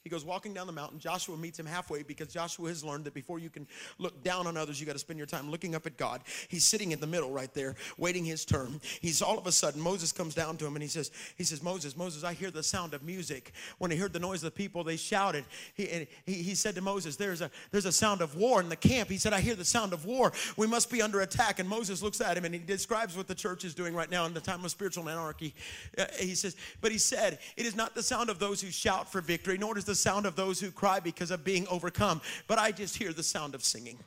He 0.07 0.11
goes 0.11 0.25
walking 0.25 0.55
down 0.55 0.69
the 0.69 0.73
mountain. 0.73 1.01
Joshua 1.01 1.37
meets 1.37 1.59
him 1.59 1.67
halfway 1.67 2.05
because 2.05 2.29
Joshua 2.29 2.69
has 2.69 2.85
learned 2.85 3.07
that 3.07 3.13
before 3.13 3.41
you 3.41 3.51
can 3.51 3.67
look 3.99 4.23
down 4.23 4.47
on 4.47 4.57
others, 4.57 4.79
you 4.79 4.87
got 4.87 4.93
to 4.93 5.01
spend 5.01 5.19
your 5.19 5.27
time 5.27 5.51
looking 5.51 5.75
up 5.75 5.85
at 5.85 5.97
God. 5.97 6.21
He's 6.47 6.65
sitting 6.65 6.93
in 6.93 7.01
the 7.01 7.09
middle 7.09 7.33
right 7.33 7.53
there, 7.55 7.75
waiting 7.99 8.25
his 8.25 8.45
turn. 8.45 8.81
He's 9.01 9.21
all 9.21 9.37
of 9.37 9.49
a 9.49 9.51
sudden, 9.51 9.81
Moses 9.81 10.13
comes 10.13 10.33
down 10.33 10.59
to 10.59 10.65
him 10.65 10.77
and 10.77 10.83
he 10.85 10.89
says, 10.89 11.11
He 11.35 11.43
says, 11.43 11.61
Moses, 11.61 11.97
Moses, 11.97 12.23
I 12.23 12.35
hear 12.35 12.53
the 12.53 12.63
sound 12.63 12.95
of 12.95 13.03
music. 13.03 13.51
When 13.79 13.91
he 13.91 13.97
heard 13.97 14.13
the 14.13 14.21
noise 14.21 14.45
of 14.45 14.55
the 14.55 14.57
people, 14.57 14.85
they 14.85 14.97
shouted. 14.97 15.45
He, 15.75 16.07
he, 16.25 16.35
he 16.35 16.55
said 16.55 16.77
to 16.77 16.81
Moses, 16.81 17.17
there's 17.17 17.41
a, 17.41 17.51
there's 17.73 17.85
a 17.85 17.91
sound 17.91 18.21
of 18.21 18.37
war 18.37 18.61
in 18.61 18.69
the 18.69 18.77
camp. 18.77 19.09
He 19.09 19.19
said, 19.19 19.33
I 19.33 19.41
hear 19.41 19.57
the 19.57 19.65
sound 19.65 19.93
of 19.93 20.05
war. 20.05 20.33
We 20.57 20.69
must 20.69 20.89
be 20.89 21.03
under 21.03 21.23
attack. 21.23 21.59
And 21.59 21.69
Moses 21.69 22.01
looks 22.01 22.21
at 22.21 22.37
him 22.37 22.45
and 22.45 22.55
he 22.55 22.61
describes 22.61 23.17
what 23.17 23.27
the 23.27 23.35
church 23.35 23.65
is 23.65 23.75
doing 23.75 23.93
right 23.93 24.09
now 24.09 24.25
in 24.25 24.35
the 24.35 24.41
time 24.41 24.65
of 24.65 24.71
spiritual 24.71 25.09
anarchy. 25.09 25.53
Uh, 25.99 26.05
he 26.17 26.37
says, 26.37 26.55
But 26.81 26.93
he 26.93 26.99
said, 26.99 27.41
It 27.57 27.67
is 27.67 27.75
not 27.75 27.97
the 27.97 28.05
sound 28.05 28.31
of 28.31 28.39
those 28.39 28.61
who 28.61 28.71
shout 28.71 29.11
for 29.11 29.21
victory, 29.21 29.59
nor 29.59 29.77
is 29.77 29.85
the 29.85 29.96
sound 29.97 30.27
of 30.27 30.37
those 30.37 30.61
who 30.61 30.71
cry 30.71 31.01
because 31.01 31.31
of 31.31 31.45
being 31.45 31.67
overcome, 31.69 32.21
but 32.47 32.59
I 32.59 32.73
just 32.73 32.97
hear 32.97 33.13
the 33.13 33.23
sound 33.23 33.55
of 33.55 33.65
singing. 33.65 33.99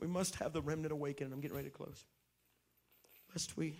We 0.00 0.08
must 0.08 0.34
have 0.36 0.52
the 0.52 0.62
remnant 0.62 0.92
awaken, 0.92 1.32
I'm 1.32 1.40
getting 1.40 1.56
ready 1.56 1.68
to 1.68 1.76
close. 1.76 2.04
Lest 3.32 3.56
we 3.56 3.76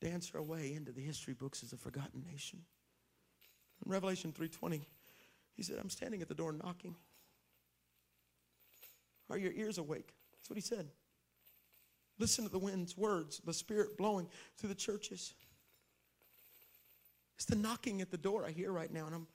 dance 0.00 0.30
our 0.34 0.42
way 0.42 0.74
into 0.74 0.92
the 0.92 1.00
history 1.00 1.32
books 1.32 1.62
as 1.62 1.72
a 1.72 1.76
forgotten 1.76 2.24
nation. 2.30 2.60
In 3.84 3.90
Revelation 3.90 4.32
3:20, 4.32 4.82
he 5.54 5.62
said, 5.62 5.78
I'm 5.80 5.90
standing 5.90 6.22
at 6.22 6.28
the 6.28 6.34
door 6.34 6.52
knocking. 6.52 6.96
Are 9.30 9.38
your 9.38 9.52
ears 9.52 9.78
awake? 9.78 10.12
That's 10.34 10.50
what 10.50 10.56
he 10.56 10.62
said. 10.62 10.88
Listen 12.18 12.44
to 12.44 12.50
the 12.50 12.58
wind's 12.58 12.96
words, 12.96 13.40
the 13.44 13.54
spirit 13.54 13.96
blowing 13.96 14.28
through 14.56 14.68
the 14.68 14.74
churches. 14.74 15.34
It's 17.42 17.50
the 17.50 17.56
knocking 17.56 18.00
at 18.00 18.12
the 18.12 18.16
door 18.16 18.44
I 18.46 18.52
hear 18.52 18.70
right 18.70 18.92
now, 18.92 19.06
and 19.06 19.16
I'm 19.16 19.26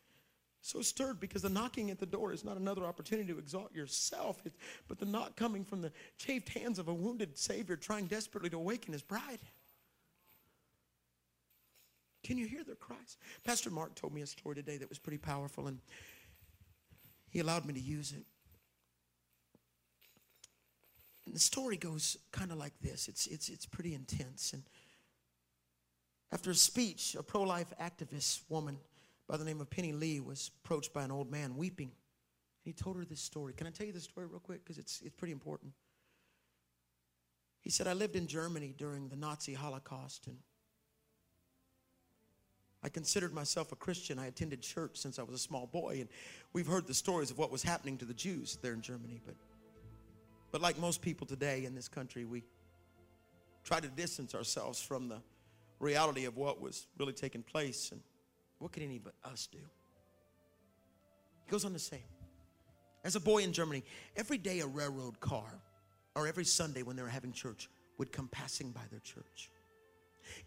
so 0.62 0.82
stirred 0.82 1.20
because 1.20 1.42
the 1.42 1.50
knocking 1.50 1.92
at 1.92 2.00
the 2.00 2.06
door 2.06 2.32
is 2.32 2.46
not 2.46 2.56
another 2.56 2.86
opportunity 2.86 3.34
to 3.34 3.38
exalt 3.38 3.76
yourself, 3.76 4.42
but 4.88 4.98
the 4.98 5.06
knock 5.06 5.36
coming 5.36 5.66
from 5.66 5.82
the 5.82 5.92
chafed 6.18 6.48
hands 6.48 6.80
of 6.80 6.88
a 6.88 6.94
wounded 6.94 7.38
Savior 7.38 7.76
trying 7.76 8.06
desperately 8.06 8.50
to 8.52 8.56
awaken 8.56 8.94
his 8.94 9.02
bride. 9.02 9.40
Can 12.24 12.38
you 12.38 12.48
hear 12.48 12.64
their 12.64 12.76
cries? 12.76 13.18
Pastor 13.44 13.72
Mark 13.72 13.94
told 13.96 14.14
me 14.14 14.22
a 14.22 14.26
story 14.26 14.56
today 14.56 14.78
that 14.78 14.88
was 14.88 15.00
pretty 15.00 15.18
powerful, 15.18 15.68
and 15.68 15.80
he 17.30 17.40
allowed 17.40 17.66
me 17.66 17.74
to 17.74 17.82
use 17.82 18.14
it. 18.14 18.24
And 21.26 21.36
the 21.36 21.42
story 21.42 21.76
goes 21.76 22.16
kind 22.32 22.54
of 22.54 22.58
like 22.58 22.80
this. 22.80 23.10
It's, 23.10 23.28
it's, 23.28 23.50
it's 23.50 23.66
pretty 23.66 23.94
intense. 23.94 24.54
And 24.54 24.64
after 26.32 26.52
a 26.52 26.56
speech, 26.56 27.16
a 27.18 27.24
pro 27.24 27.44
life 27.44 27.74
activist 27.82 28.42
woman 28.50 28.78
by 29.28 29.38
the 29.38 29.46
name 29.46 29.62
of 29.62 29.70
Penny 29.70 29.94
Lea 29.94 30.20
was 30.20 30.52
approached 30.64 30.94
by 30.94 31.04
an 31.04 31.12
old 31.12 31.32
man 31.32 31.58
weeping. 31.58 31.92
He 32.64 32.74
told 32.74 32.98
her 32.98 33.06
this 33.06 33.22
story. 33.22 33.54
Can 33.54 33.68
I 33.68 33.70
tell 33.70 33.88
you 33.88 33.94
this 33.94 34.04
story 34.04 34.28
real 34.28 34.40
quick? 34.40 34.64
Because 34.64 34.78
it's, 34.78 35.02
it's 35.02 35.16
pretty 35.16 35.32
important. 35.32 35.72
He 37.62 37.70
said, 37.70 37.88
I 37.88 37.94
lived 37.94 38.16
in 38.16 38.28
Germany 38.28 38.74
during 38.78 39.10
the 39.10 39.16
Nazi 39.16 39.54
Holocaust, 39.54 40.28
and 40.28 40.38
I 42.84 42.90
considered 42.90 43.34
myself 43.34 43.72
a 43.72 43.76
Christian. 43.76 44.20
I 44.20 44.28
attended 44.28 44.62
church 44.62 44.98
since 44.98 45.20
I 45.20 45.24
was 45.24 45.36
a 45.36 45.40
small 45.40 45.68
boy, 45.68 45.98
and 46.00 46.10
we've 46.54 46.68
heard 46.68 46.88
the 46.88 46.94
stories 46.94 47.32
of 47.32 47.38
what 47.38 47.52
was 47.52 47.64
happening 47.64 47.98
to 47.98 48.06
the 48.06 48.14
Jews 48.14 48.58
there 48.62 48.74
in 48.74 48.82
Germany. 48.82 49.22
But, 49.26 49.36
but 50.52 50.62
like 50.62 50.78
most 50.78 51.02
people 51.02 51.28
today 51.28 51.66
in 51.66 51.74
this 51.74 51.88
country, 51.88 52.26
we 52.26 52.44
try 53.64 53.80
to 53.80 53.88
distance 53.88 54.36
ourselves 54.36 54.82
from 54.82 55.10
the 55.10 55.18
reality 55.80 56.26
of 56.26 56.38
what 56.38 56.62
was 56.62 56.88
really 56.98 57.14
taking 57.14 57.44
place 57.44 57.92
and 57.92 58.02
what 58.60 58.72
could 58.72 58.84
any 58.84 58.98
but 58.98 59.14
us 59.24 59.48
do? 59.52 59.60
He 61.46 61.52
goes 61.52 61.66
on 61.66 61.74
to 61.74 61.80
say, 61.80 62.04
as 63.04 63.16
a 63.16 63.20
boy 63.20 63.44
in 63.44 63.54
Germany, 63.54 63.84
every 64.16 64.38
day 64.38 64.60
a 64.60 64.68
railroad 64.68 65.20
car, 65.20 65.62
or 66.16 66.28
every 66.28 66.46
Sunday 66.46 66.84
when 66.84 66.96
they 66.96 67.04
were 67.04 67.08
having 67.08 67.32
church, 67.32 67.70
would 67.98 68.12
come 68.12 68.28
passing 68.28 68.72
by 68.72 68.82
their 68.92 69.00
church. 69.00 69.50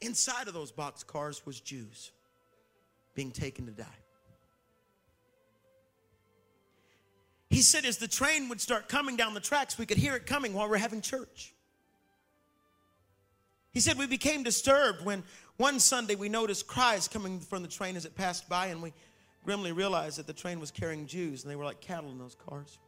Inside 0.00 0.48
of 0.48 0.54
those 0.54 0.72
box 0.72 1.02
cars 1.02 1.46
was 1.46 1.60
Jews 1.60 2.12
being 3.14 3.30
taken 3.30 3.66
to 3.66 3.72
die. 3.72 3.86
He 7.48 7.62
said, 7.62 7.84
as 7.84 7.96
the 7.96 8.08
train 8.08 8.48
would 8.48 8.60
start 8.60 8.88
coming 8.88 9.16
down 9.16 9.34
the 9.34 9.40
tracks, 9.40 9.78
we 9.78 9.86
could 9.86 9.96
hear 9.96 10.14
it 10.14 10.26
coming 10.26 10.54
while 10.54 10.68
we're 10.68 10.76
having 10.76 11.00
church. 11.00 11.52
He 13.72 13.80
said, 13.80 13.98
We 13.98 14.06
became 14.06 14.42
disturbed 14.42 15.04
when 15.04 15.22
one 15.56 15.78
Sunday 15.78 16.14
we 16.14 16.28
noticed 16.28 16.66
cries 16.66 17.06
coming 17.06 17.40
from 17.40 17.62
the 17.62 17.68
train 17.68 17.96
as 17.96 18.04
it 18.04 18.16
passed 18.16 18.48
by, 18.48 18.66
and 18.66 18.82
we 18.82 18.92
grimly 19.44 19.72
realized 19.72 20.18
that 20.18 20.26
the 20.26 20.32
train 20.32 20.60
was 20.60 20.70
carrying 20.70 21.06
Jews, 21.06 21.42
and 21.42 21.50
they 21.50 21.56
were 21.56 21.64
like 21.64 21.80
cattle 21.80 22.10
in 22.10 22.18
those 22.18 22.34
cars. 22.34 22.78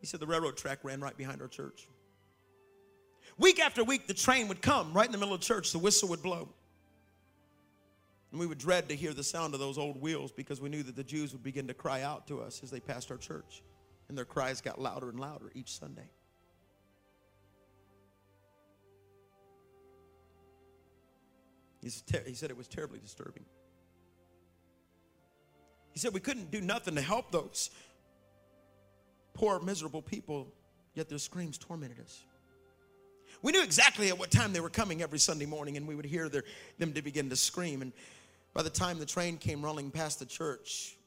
He 0.00 0.06
said, 0.06 0.20
The 0.20 0.26
railroad 0.26 0.56
track 0.56 0.80
ran 0.82 1.00
right 1.00 1.16
behind 1.16 1.42
our 1.42 1.48
church. 1.48 1.88
Week 3.38 3.60
after 3.60 3.82
week, 3.84 4.06
the 4.06 4.14
train 4.14 4.48
would 4.48 4.60
come 4.60 4.92
right 4.92 5.06
in 5.06 5.12
the 5.12 5.18
middle 5.18 5.34
of 5.34 5.40
church, 5.40 5.72
the 5.72 5.78
whistle 5.78 6.08
would 6.08 6.22
blow. 6.22 6.48
And 8.30 8.40
we 8.40 8.46
would 8.46 8.58
dread 8.58 8.88
to 8.88 8.96
hear 8.96 9.12
the 9.12 9.22
sound 9.22 9.52
of 9.52 9.60
those 9.60 9.76
old 9.76 10.00
wheels 10.00 10.32
because 10.32 10.60
we 10.60 10.70
knew 10.70 10.82
that 10.84 10.96
the 10.96 11.04
Jews 11.04 11.32
would 11.32 11.42
begin 11.42 11.66
to 11.68 11.74
cry 11.74 12.02
out 12.02 12.26
to 12.28 12.40
us 12.40 12.62
as 12.62 12.70
they 12.70 12.80
passed 12.80 13.10
our 13.10 13.18
church. 13.18 13.62
And 14.12 14.18
their 14.18 14.26
cries 14.26 14.60
got 14.60 14.78
louder 14.78 15.08
and 15.08 15.18
louder 15.18 15.50
each 15.54 15.78
Sunday. 15.78 16.10
He 21.80 21.88
said 22.34 22.50
it 22.50 22.56
was 22.58 22.68
terribly 22.68 22.98
disturbing. 22.98 23.46
He 25.92 25.98
said 25.98 26.12
we 26.12 26.20
couldn't 26.20 26.50
do 26.50 26.60
nothing 26.60 26.94
to 26.96 27.00
help 27.00 27.32
those 27.32 27.70
poor, 29.32 29.58
miserable 29.60 30.02
people, 30.02 30.52
yet 30.92 31.08
their 31.08 31.16
screams 31.16 31.56
tormented 31.56 31.98
us. 31.98 32.22
We 33.40 33.52
knew 33.52 33.62
exactly 33.62 34.10
at 34.10 34.18
what 34.18 34.30
time 34.30 34.52
they 34.52 34.60
were 34.60 34.68
coming 34.68 35.00
every 35.00 35.20
Sunday 35.20 35.46
morning, 35.46 35.78
and 35.78 35.88
we 35.88 35.94
would 35.94 36.04
hear 36.04 36.28
their, 36.28 36.44
them 36.78 36.92
to 36.92 37.00
begin 37.00 37.30
to 37.30 37.36
scream. 37.36 37.80
And 37.80 37.94
by 38.52 38.62
the 38.62 38.68
time 38.68 38.98
the 38.98 39.06
train 39.06 39.38
came 39.38 39.62
rolling 39.62 39.90
past 39.90 40.18
the 40.18 40.26
church, 40.26 40.98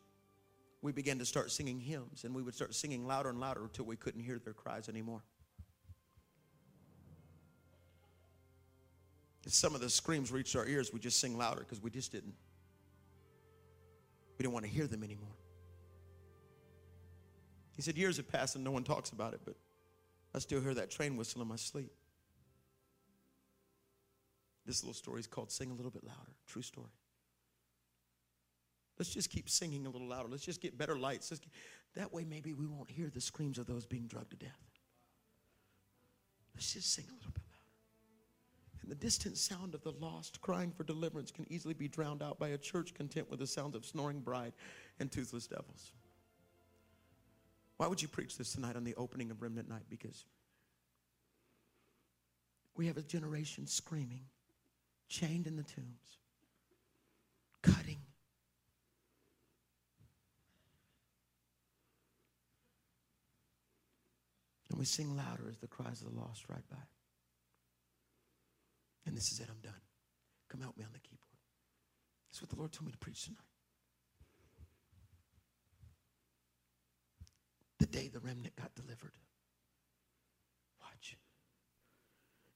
we 0.86 0.92
began 0.92 1.18
to 1.18 1.26
start 1.26 1.50
singing 1.50 1.80
hymns, 1.80 2.26
and 2.26 2.36
we 2.36 2.44
would 2.44 2.54
start 2.54 2.76
singing 2.76 3.08
louder 3.08 3.30
and 3.30 3.40
louder 3.40 3.64
until 3.64 3.86
we 3.86 3.96
couldn't 3.96 4.22
hear 4.22 4.38
their 4.38 4.54
cries 4.54 4.88
anymore. 4.88 5.24
As 9.48 9.56
some 9.56 9.74
of 9.74 9.82
the 9.82 9.90
screams 9.90 10.32
reached 10.32 10.56
our 10.56 10.68
ears, 10.68 10.94
we 10.94 11.00
just 11.00 11.20
sing 11.20 11.40
louder 11.40 11.62
because 11.62 11.82
we 11.82 11.90
just 11.90 12.12
didn't. 12.12 12.36
We 14.38 14.44
didn't 14.44 14.54
want 14.54 14.66
to 14.66 14.72
hear 14.72 14.86
them 14.86 15.04
anymore. 15.04 15.36
He 17.76 17.82
said, 17.82 17.98
Years 17.98 18.18
have 18.18 18.32
passed 18.32 18.56
and 18.56 18.64
no 18.64 18.72
one 18.72 18.84
talks 18.84 19.10
about 19.10 19.34
it, 19.34 19.42
but 19.44 19.56
I 20.36 20.40
still 20.40 20.62
hear 20.62 20.76
that 20.76 20.92
train 20.92 21.18
whistle 21.18 21.42
in 21.42 21.48
my 21.48 21.56
sleep. 21.56 21.92
This 24.68 24.84
little 24.84 24.94
story 24.94 25.20
is 25.20 25.28
called 25.28 25.52
Sing 25.52 25.72
a 25.72 25.74
Little 25.74 25.92
Bit 25.92 26.04
Louder. 26.04 26.36
True 26.46 26.62
story. 26.62 26.90
Let's 28.98 29.14
just 29.14 29.30
keep 29.30 29.50
singing 29.50 29.86
a 29.86 29.90
little 29.90 30.08
louder. 30.08 30.30
Let's 30.30 30.46
just 30.46 30.62
get 30.62 30.78
better 30.78 30.98
lights. 30.98 31.30
Get, 31.30 31.42
that 31.96 32.14
way, 32.14 32.24
maybe 32.24 32.54
we 32.54 32.66
won't 32.66 32.90
hear 32.90 33.10
the 33.10 33.22
screams 33.22 33.58
of 33.58 33.66
those 33.66 33.86
being 33.86 34.08
drugged 34.08 34.32
to 34.32 34.38
death. 34.38 34.60
Let's 36.54 36.74
just 36.74 36.94
sing 36.94 37.06
a 37.10 37.14
little 37.14 37.32
bit 37.32 37.44
louder. 37.52 37.56
And 38.82 38.92
the 38.92 38.96
distant 38.96 39.38
sound 39.38 39.76
of 39.76 39.84
the 39.84 39.92
lost 39.92 40.40
crying 40.42 40.72
for 40.72 40.84
deliverance 40.84 41.32
can 41.32 41.46
easily 41.52 41.74
be 41.74 41.88
drowned 41.88 42.24
out 42.24 42.40
by 42.40 42.50
a 42.50 42.58
church 42.58 42.94
content 42.94 43.30
with 43.30 43.40
the 43.40 43.48
sounds 43.48 43.76
of 43.76 43.86
snoring 43.86 44.22
bride 44.22 44.54
and 45.00 45.12
toothless 45.12 45.48
devils. 45.48 45.92
Why 47.78 47.88
would 47.88 48.02
you 48.02 48.08
preach 48.08 48.38
this 48.38 48.54
tonight 48.54 48.78
on 48.78 48.86
the 48.86 48.96
opening 48.96 49.32
of 49.32 49.42
Remnant 49.42 49.68
Night? 49.68 49.84
Because 49.90 50.24
we 52.78 52.88
have 52.88 52.98
a 52.98 53.02
generation 53.02 53.68
screaming, 53.68 54.24
chained 55.10 55.48
in 55.48 55.58
the 55.58 55.64
tombs, 55.64 56.20
cutting. 57.62 57.98
And 64.76 64.80
we 64.82 64.86
sing 64.86 65.16
louder 65.16 65.48
as 65.50 65.58
the 65.60 65.68
cries 65.68 66.02
of 66.02 66.12
the 66.12 66.20
lost 66.20 66.50
ride 66.50 66.68
by. 66.70 66.84
And 69.06 69.16
this 69.16 69.32
is 69.32 69.40
it, 69.40 69.48
I'm 69.50 69.62
done. 69.62 69.80
Come 70.50 70.60
help 70.60 70.76
me 70.76 70.84
on 70.84 70.92
the 70.92 71.00
keyboard. 71.00 71.40
That's 72.28 72.42
what 72.42 72.50
the 72.50 72.58
Lord 72.58 72.74
told 72.74 72.88
me 72.88 72.92
to 72.92 72.98
preach 72.98 73.24
tonight. 73.24 73.40
The 77.80 77.86
day 77.86 78.10
the 78.10 78.20
remnant 78.20 78.54
got 78.58 78.76
delivered. 78.76 79.14
Watch. 80.82 81.16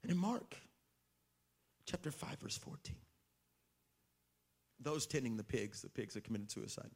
And 0.04 0.12
in 0.12 0.18
Mark 0.18 0.58
chapter 1.86 2.12
5, 2.12 2.38
verse 2.42 2.58
14, 2.58 2.98
those 4.82 5.06
tending 5.06 5.38
the 5.38 5.46
pigs, 5.46 5.82
the 5.82 5.90
pigs 5.90 6.16
that 6.16 6.26
committed 6.26 6.52
suicide, 6.52 6.92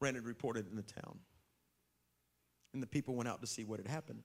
ran 0.00 0.16
and 0.16 0.24
reported 0.24 0.70
in 0.70 0.76
the 0.76 0.82
town. 0.82 1.18
And 2.72 2.82
the 2.82 2.86
people 2.86 3.14
went 3.14 3.28
out 3.28 3.40
to 3.40 3.46
see 3.46 3.64
what 3.64 3.78
had 3.78 3.88
happened. 3.88 4.22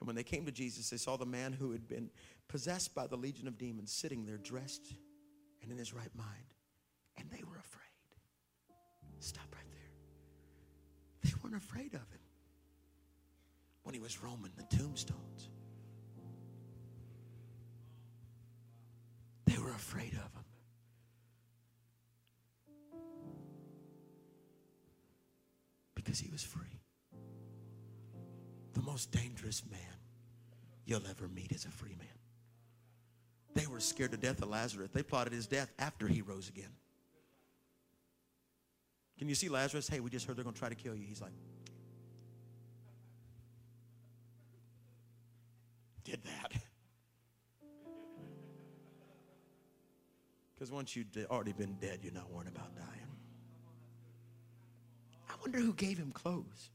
And 0.00 0.06
when 0.06 0.16
they 0.16 0.22
came 0.22 0.44
to 0.46 0.52
Jesus, 0.52 0.90
they 0.90 0.96
saw 0.96 1.16
the 1.16 1.26
man 1.26 1.52
who 1.52 1.72
had 1.72 1.88
been 1.88 2.10
possessed 2.48 2.94
by 2.94 3.06
the 3.06 3.16
legion 3.16 3.48
of 3.48 3.58
demons 3.58 3.92
sitting 3.92 4.24
there 4.26 4.38
dressed 4.38 4.92
and 5.62 5.70
in 5.70 5.78
his 5.78 5.94
right 5.94 6.14
mind. 6.14 6.54
And 7.16 7.30
they 7.30 7.42
were 7.42 7.56
afraid. 7.56 7.82
Stop 9.20 9.46
right 9.54 9.70
there. 9.70 9.80
They 11.22 11.30
weren't 11.42 11.56
afraid 11.56 11.94
of 11.94 12.00
him 12.00 12.20
when 13.82 13.94
he 13.94 14.00
was 14.00 14.22
roaming 14.22 14.52
the 14.56 14.76
tombstones. 14.76 15.48
They 19.46 19.58
were 19.58 19.70
afraid 19.70 20.12
of 20.12 20.32
him. 20.34 20.44
Because 26.04 26.20
he 26.20 26.30
was 26.30 26.42
free. 26.42 26.80
The 28.74 28.82
most 28.82 29.10
dangerous 29.10 29.62
man 29.70 29.80
you'll 30.84 31.06
ever 31.08 31.28
meet 31.28 31.52
is 31.52 31.64
a 31.64 31.70
free 31.70 31.94
man. 31.98 32.08
They 33.54 33.66
were 33.66 33.80
scared 33.80 34.10
to 34.10 34.16
death 34.16 34.42
of 34.42 34.50
Lazarus. 34.50 34.90
They 34.92 35.02
plotted 35.02 35.32
his 35.32 35.46
death 35.46 35.72
after 35.78 36.06
he 36.06 36.20
rose 36.22 36.48
again. 36.48 36.72
Can 39.18 39.28
you 39.28 39.34
see 39.34 39.48
Lazarus? 39.48 39.88
Hey, 39.88 40.00
we 40.00 40.10
just 40.10 40.26
heard 40.26 40.36
they're 40.36 40.44
going 40.44 40.54
to 40.54 40.58
try 40.58 40.68
to 40.68 40.74
kill 40.74 40.94
you. 40.94 41.06
He's 41.06 41.22
like, 41.22 41.32
did 46.04 46.20
that. 46.24 46.52
Because 50.54 50.70
once 50.70 50.94
you've 50.94 51.08
already 51.30 51.52
been 51.52 51.74
dead, 51.80 51.98
you're 52.02 52.14
not 52.14 52.30
worrying 52.30 52.48
about 52.54 52.74
dying. 52.76 53.03
I 55.44 55.50
wonder 55.50 55.60
who 55.60 55.74
gave 55.74 55.98
him 55.98 56.10
clothes. 56.10 56.70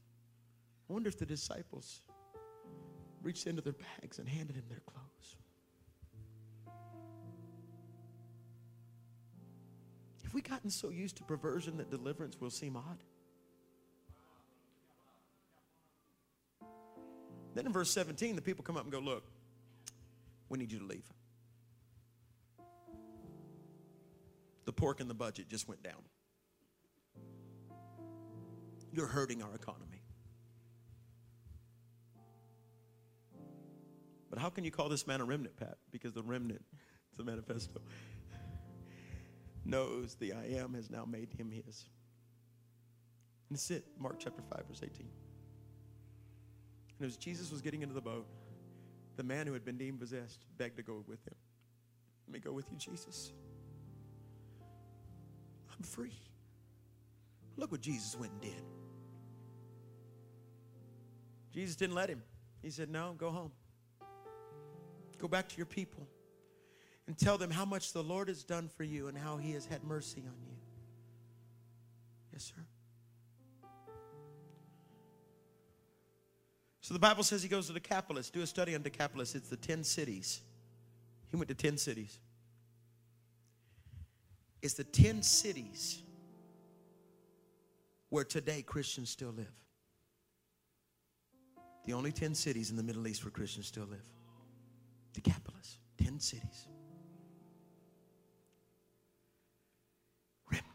I 0.88 0.92
wonder 0.92 1.08
if 1.08 1.18
the 1.18 1.26
disciples 1.26 2.02
reached 3.20 3.48
into 3.48 3.60
their 3.62 3.72
bags 3.72 4.20
and 4.20 4.28
handed 4.28 4.54
him 4.54 4.62
their 4.68 4.80
clothes. 4.86 5.36
Have 10.22 10.34
we 10.34 10.40
gotten 10.40 10.70
so 10.70 10.90
used 10.90 11.16
to 11.16 11.24
perversion 11.24 11.78
that 11.78 11.90
deliverance 11.90 12.40
will 12.40 12.50
seem 12.50 12.76
odd? 12.76 13.02
Then 17.54 17.66
in 17.66 17.72
verse 17.72 17.90
17, 17.90 18.36
the 18.36 18.42
people 18.42 18.62
come 18.62 18.76
up 18.76 18.84
and 18.84 18.92
go, 18.92 19.00
Look, 19.00 19.24
we 20.48 20.58
need 20.58 20.70
you 20.70 20.78
to 20.78 20.84
leave. 20.84 21.12
The 24.64 24.72
pork 24.72 25.00
in 25.00 25.08
the 25.08 25.14
budget 25.14 25.48
just 25.48 25.66
went 25.66 25.82
down. 25.82 26.02
You're 28.92 29.06
hurting 29.06 29.42
our 29.42 29.54
economy. 29.54 30.02
But 34.30 34.38
how 34.38 34.48
can 34.48 34.64
you 34.64 34.70
call 34.70 34.88
this 34.88 35.06
man 35.06 35.20
a 35.20 35.24
remnant, 35.24 35.56
Pat? 35.56 35.76
Because 35.90 36.12
the 36.12 36.22
remnant, 36.22 36.62
it's 37.10 37.20
a 37.20 37.24
manifesto, 37.24 37.80
knows 39.64 40.14
the 40.14 40.32
I 40.32 40.44
am 40.58 40.74
has 40.74 40.88
now 40.88 41.04
made 41.04 41.32
him 41.32 41.50
his. 41.50 41.84
And 43.48 43.58
that's 43.58 43.70
it, 43.70 43.84
Mark 43.98 44.16
chapter 44.18 44.42
5, 44.42 44.66
verse 44.68 44.80
18. 44.84 45.08
And 46.98 47.08
as 47.08 47.16
Jesus 47.16 47.50
was 47.50 47.60
getting 47.60 47.82
into 47.82 47.94
the 47.94 48.00
boat, 48.00 48.26
the 49.16 49.24
man 49.24 49.46
who 49.46 49.52
had 49.52 49.64
been 49.64 49.76
deemed 49.76 49.98
possessed 49.98 50.44
begged 50.56 50.76
to 50.76 50.82
go 50.82 51.02
with 51.06 51.26
him. 51.26 51.34
Let 52.28 52.34
me 52.34 52.40
go 52.40 52.52
with 52.52 52.70
you, 52.70 52.76
Jesus. 52.78 53.32
I'm 55.76 55.82
free. 55.82 56.14
Look 57.56 57.72
what 57.72 57.80
Jesus 57.80 58.16
went 58.16 58.32
and 58.32 58.40
did. 58.42 58.62
Jesus 61.52 61.76
didn't 61.76 61.94
let 61.94 62.08
him. 62.08 62.22
He 62.62 62.70
said, 62.70 62.90
No, 62.90 63.14
go 63.16 63.30
home. 63.30 63.52
Go 65.18 65.28
back 65.28 65.48
to 65.48 65.56
your 65.56 65.66
people 65.66 66.06
and 67.06 67.18
tell 67.18 67.36
them 67.36 67.50
how 67.50 67.64
much 67.64 67.92
the 67.92 68.02
Lord 68.02 68.28
has 68.28 68.44
done 68.44 68.68
for 68.68 68.84
you 68.84 69.08
and 69.08 69.18
how 69.18 69.36
he 69.36 69.52
has 69.52 69.66
had 69.66 69.84
mercy 69.84 70.20
on 70.20 70.34
you. 70.46 70.56
Yes, 72.32 72.44
sir. 72.54 72.62
So 76.80 76.94
the 76.94 77.00
Bible 77.00 77.22
says 77.22 77.42
he 77.42 77.48
goes 77.48 77.66
to 77.68 77.72
Decapolis. 77.72 78.30
Do 78.30 78.40
a 78.40 78.46
study 78.46 78.74
on 78.74 78.82
Decapolis. 78.82 79.34
It's 79.34 79.48
the 79.48 79.56
10 79.56 79.84
cities. 79.84 80.40
He 81.28 81.36
went 81.36 81.48
to 81.48 81.54
10 81.54 81.76
cities. 81.76 82.18
It's 84.62 84.74
the 84.74 84.84
10 84.84 85.22
cities 85.22 86.02
where 88.08 88.24
today 88.24 88.62
Christians 88.62 89.10
still 89.10 89.30
live. 89.30 89.52
The 91.90 91.96
only 91.96 92.12
10 92.12 92.36
cities 92.36 92.70
in 92.70 92.76
the 92.76 92.84
Middle 92.84 93.08
East 93.08 93.24
where 93.24 93.32
Christians 93.32 93.66
still 93.66 93.86
live. 93.86 94.04
Decapolis, 95.12 95.78
10 96.00 96.20
cities. 96.20 96.68
Remnant. 100.48 100.68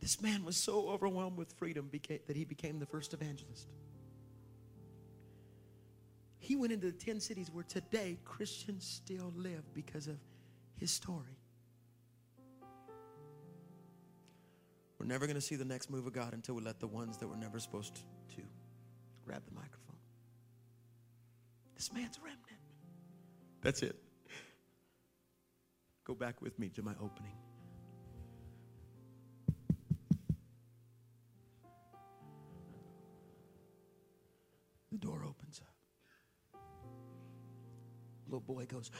This 0.00 0.22
man 0.22 0.44
was 0.44 0.56
so 0.56 0.88
overwhelmed 0.90 1.36
with 1.36 1.52
freedom 1.54 1.90
that 1.90 2.36
he 2.36 2.44
became 2.44 2.78
the 2.78 2.86
first 2.86 3.12
evangelist. 3.12 3.66
He 6.38 6.54
went 6.54 6.72
into 6.72 6.86
the 6.86 6.92
10 6.92 7.18
cities 7.18 7.50
where 7.50 7.64
today 7.64 8.16
Christians 8.24 8.86
still 8.86 9.32
live 9.34 9.64
because 9.74 10.06
of 10.06 10.18
his 10.76 10.92
story. 10.92 11.40
We're 14.98 15.06
never 15.06 15.26
going 15.26 15.36
to 15.36 15.40
see 15.40 15.56
the 15.56 15.64
next 15.64 15.90
move 15.90 16.06
of 16.06 16.12
God 16.12 16.32
until 16.34 16.54
we 16.54 16.62
let 16.62 16.80
the 16.80 16.86
ones 16.86 17.18
that 17.18 17.26
were 17.26 17.36
never 17.36 17.58
supposed 17.58 17.94
to 17.94 18.42
grab 19.24 19.42
the 19.46 19.54
microphone. 19.54 19.96
This 21.74 21.92
man's 21.92 22.18
remnant. 22.18 22.40
That's 23.62 23.82
it. 23.82 23.96
Go 26.04 26.14
back 26.14 26.40
with 26.42 26.58
me 26.58 26.68
to 26.70 26.82
my 26.82 26.92
opening. 27.00 27.32
The 34.92 34.98
door 34.98 35.24
opens 35.26 35.60
up. 35.60 36.60
Little 38.26 38.40
boy 38.40 38.66
goes, 38.66 38.90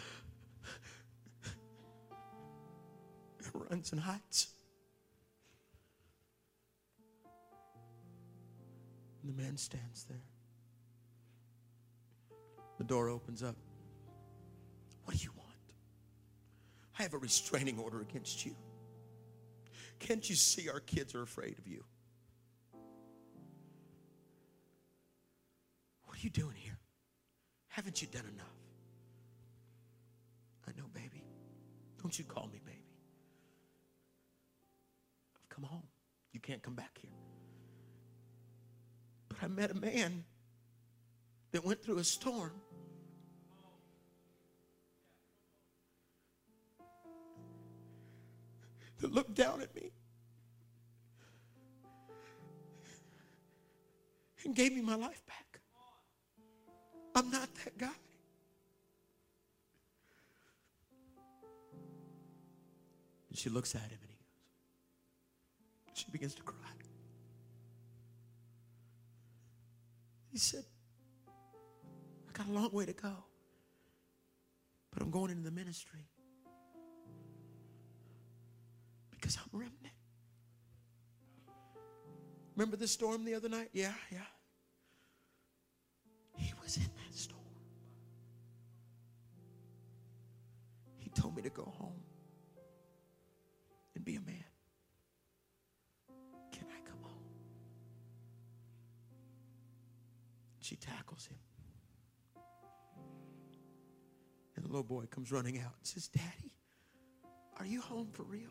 runs 3.71 3.93
and 3.93 4.01
hides. 4.01 4.54
And 9.25 9.35
the 9.35 9.43
man 9.43 9.57
stands 9.57 10.05
there. 10.05 10.23
The 12.77 12.85
door 12.85 13.09
opens 13.09 13.43
up. 13.43 13.57
What 15.05 15.17
do 15.17 15.25
you 15.25 15.31
want? 15.35 15.49
I 16.99 17.03
have 17.03 17.15
a 17.15 17.19
restraining 17.19 17.79
order 17.79 18.03
against 18.03 18.45
you. 18.45 18.55
Can't 19.99 20.29
you 20.29 20.37
see 20.37 20.69
our 20.69 20.81
kids 20.81 21.15
are 21.15 21.23
afraid 21.23 21.59
of 21.59 21.67
you? 21.67 21.85
What 26.05 26.19
are 26.19 26.21
you 26.21 26.31
doing 26.31 26.57
here? 26.57 26.79
Haven't 27.69 28.03
you 28.03 28.09
done 28.09 28.27
enough? 28.35 28.47
I 30.69 30.73
know, 30.79 30.87
baby. 30.93 31.25
Don't 32.03 32.19
you 32.19 32.27
call 32.27 32.49
me 32.53 32.61
baby. 32.63 32.85
I've 35.35 35.49
come 35.49 35.65
home. 35.65 35.85
You 36.33 36.41
can't 36.41 36.63
come 36.63 36.75
back 36.75 36.99
here. 37.01 37.24
I 39.45 39.47
met 39.47 39.71
a 39.71 39.75
man 39.75 40.25
that 41.53 41.63
went 41.67 41.85
through 41.85 41.99
a 41.99 42.05
storm. 42.05 42.53
That 49.01 49.13
looked 49.13 49.35
down 49.35 49.61
at 49.61 49.75
me 49.75 49.91
and 54.47 54.55
gave 54.55 54.73
me 54.73 54.81
my 54.81 54.95
life 54.95 55.21
back. 55.27 55.61
I'm 57.15 57.31
not 57.31 57.51
that 57.65 57.77
guy. 57.77 57.89
And 63.29 63.37
she 63.39 63.51
looks 63.51 63.75
at 63.75 63.83
him 63.83 63.99
and 64.01 64.09
he 64.09 64.17
goes, 64.17 65.99
she 65.99 66.11
begins 66.11 66.35
to 66.37 66.43
cry. 66.43 66.57
He 70.35 70.41
said, 70.41 70.65
I 71.29 72.33
got 72.33 72.49
a 72.49 72.51
long 72.51 72.73
way 72.73 72.85
to 72.87 72.93
go, 72.93 73.13
but 74.93 75.01
I'm 75.01 75.13
going 75.13 75.31
into 75.31 75.45
the 75.45 75.53
ministry 75.53 76.11
because 79.13 79.39
I'm 79.39 79.61
remnant. 79.61 79.95
Remember 82.57 82.77
the 82.77 82.89
storm 82.89 83.25
the 83.25 83.37
other 83.37 83.49
night? 83.49 83.69
Yeah, 83.73 83.93
yeah. 84.11 84.27
Tackles 101.15 101.27
him. 101.27 101.37
And 104.57 104.65
the 104.65 104.69
little 104.69 104.85
boy 104.85 105.05
comes 105.11 105.33
running 105.33 105.59
out 105.59 105.73
and 105.79 105.87
says, 105.87 106.09
Daddy, 106.09 106.53
are 107.59 107.67
you 107.67 107.81
home 107.81 108.09
for 108.13 108.23
real? 108.23 108.51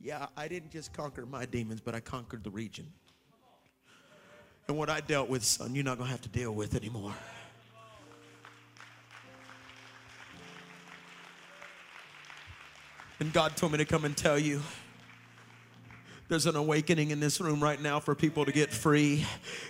Yeah, 0.00 0.26
I 0.36 0.48
didn't 0.48 0.70
just 0.70 0.92
conquer 0.94 1.26
my 1.26 1.44
demons, 1.44 1.80
but 1.80 1.94
I 1.94 2.00
conquered 2.00 2.42
the 2.42 2.50
region. 2.50 2.86
And 4.66 4.78
what 4.78 4.88
I 4.88 5.00
dealt 5.00 5.28
with, 5.28 5.44
son, 5.44 5.74
you're 5.74 5.84
not 5.84 5.98
going 5.98 6.06
to 6.06 6.10
have 6.10 6.22
to 6.22 6.28
deal 6.28 6.52
with 6.52 6.74
anymore. 6.74 7.12
And 13.18 13.30
God 13.34 13.56
told 13.56 13.72
me 13.72 13.78
to 13.78 13.84
come 13.84 14.06
and 14.06 14.16
tell 14.16 14.38
you 14.38 14.62
there's 16.30 16.46
an 16.46 16.54
awakening 16.54 17.10
in 17.10 17.18
this 17.18 17.40
room 17.40 17.60
right 17.60 17.82
now 17.82 17.98
for 17.98 18.14
people 18.14 18.44
to 18.44 18.52
get 18.52 18.72
free. 18.72 19.26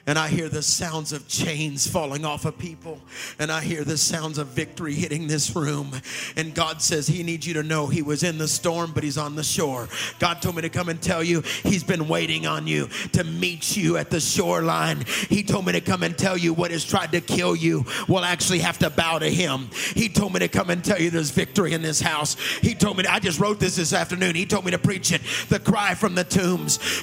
And 0.07 0.19
I 0.19 0.29
hear 0.29 0.51
the 0.51 0.61
sounds 0.61 1.11
of 1.11 1.27
chains 1.27 1.87
falling 1.87 2.27
off 2.27 2.45
of 2.45 2.59
people. 2.59 3.01
And 3.39 3.51
I 3.51 3.63
hear 3.63 3.83
the 3.83 3.97
sounds 3.97 4.37
of 4.37 4.49
victory 4.49 4.93
hitting 4.93 5.27
this 5.27 5.57
room. 5.57 5.91
And 6.37 6.55
God 6.55 6.83
says 6.83 7.07
He 7.07 7.23
needs 7.23 7.47
you 7.47 7.55
to 7.55 7.63
know 7.63 7.87
He 7.87 8.03
was 8.03 8.23
in 8.23 8.37
the 8.37 8.47
storm, 8.47 8.93
but 8.93 9.03
He's 9.03 9.17
on 9.17 9.37
the 9.37 9.43
shore. 9.43 9.89
God 10.19 10.43
told 10.43 10.57
me 10.57 10.61
to 10.61 10.69
come 10.69 10.91
and 10.91 11.01
tell 11.01 11.25
you 11.25 11.41
He's 11.63 11.83
been 11.83 12.09
waiting 12.09 12.47
on 12.47 12.67
you 12.67 12.89
to 13.13 13.25
meet 13.25 13.75
you 13.75 13.97
at 13.97 14.11
the 14.11 14.21
shoreline. 14.21 15.07
He 15.31 15.43
told 15.43 15.65
me 15.65 15.73
to 15.73 15.81
come 15.81 16.03
and 16.03 16.17
tell 16.17 16.37
you 16.37 16.53
what 16.53 16.73
has 16.73 16.85
tried 16.85 17.13
to 17.13 17.23
kill 17.23 17.57
you 17.57 17.87
will 18.07 18.23
actually 18.23 18.59
have 18.59 18.77
to 18.81 18.91
bow 18.91 19.19
to 19.19 19.31
Him. 19.31 19.71
He 19.95 20.11
told 20.11 20.35
me 20.35 20.41
to 20.41 20.49
come 20.49 20.69
and 20.69 20.85
tell 20.85 21.01
you 21.01 21.09
there's 21.09 21.31
victory 21.31 21.73
in 21.73 21.81
this 21.81 22.03
house. 22.03 22.37
He 22.61 22.75
told 22.75 22.99
me, 22.99 23.05
to, 23.05 23.11
I 23.11 23.19
just 23.19 23.41
wrote 23.41 23.61
this 23.61 23.77
this 23.77 23.95
afternoon. 23.95 24.35
He 24.35 24.45
told 24.45 24.67
me 24.67 24.73
to 24.73 24.79
preach 24.79 25.11
it. 25.11 25.23
The 25.49 25.59
cry 25.59 25.95
from 25.95 26.15
the 26.15 26.25
tomb 26.25 26.50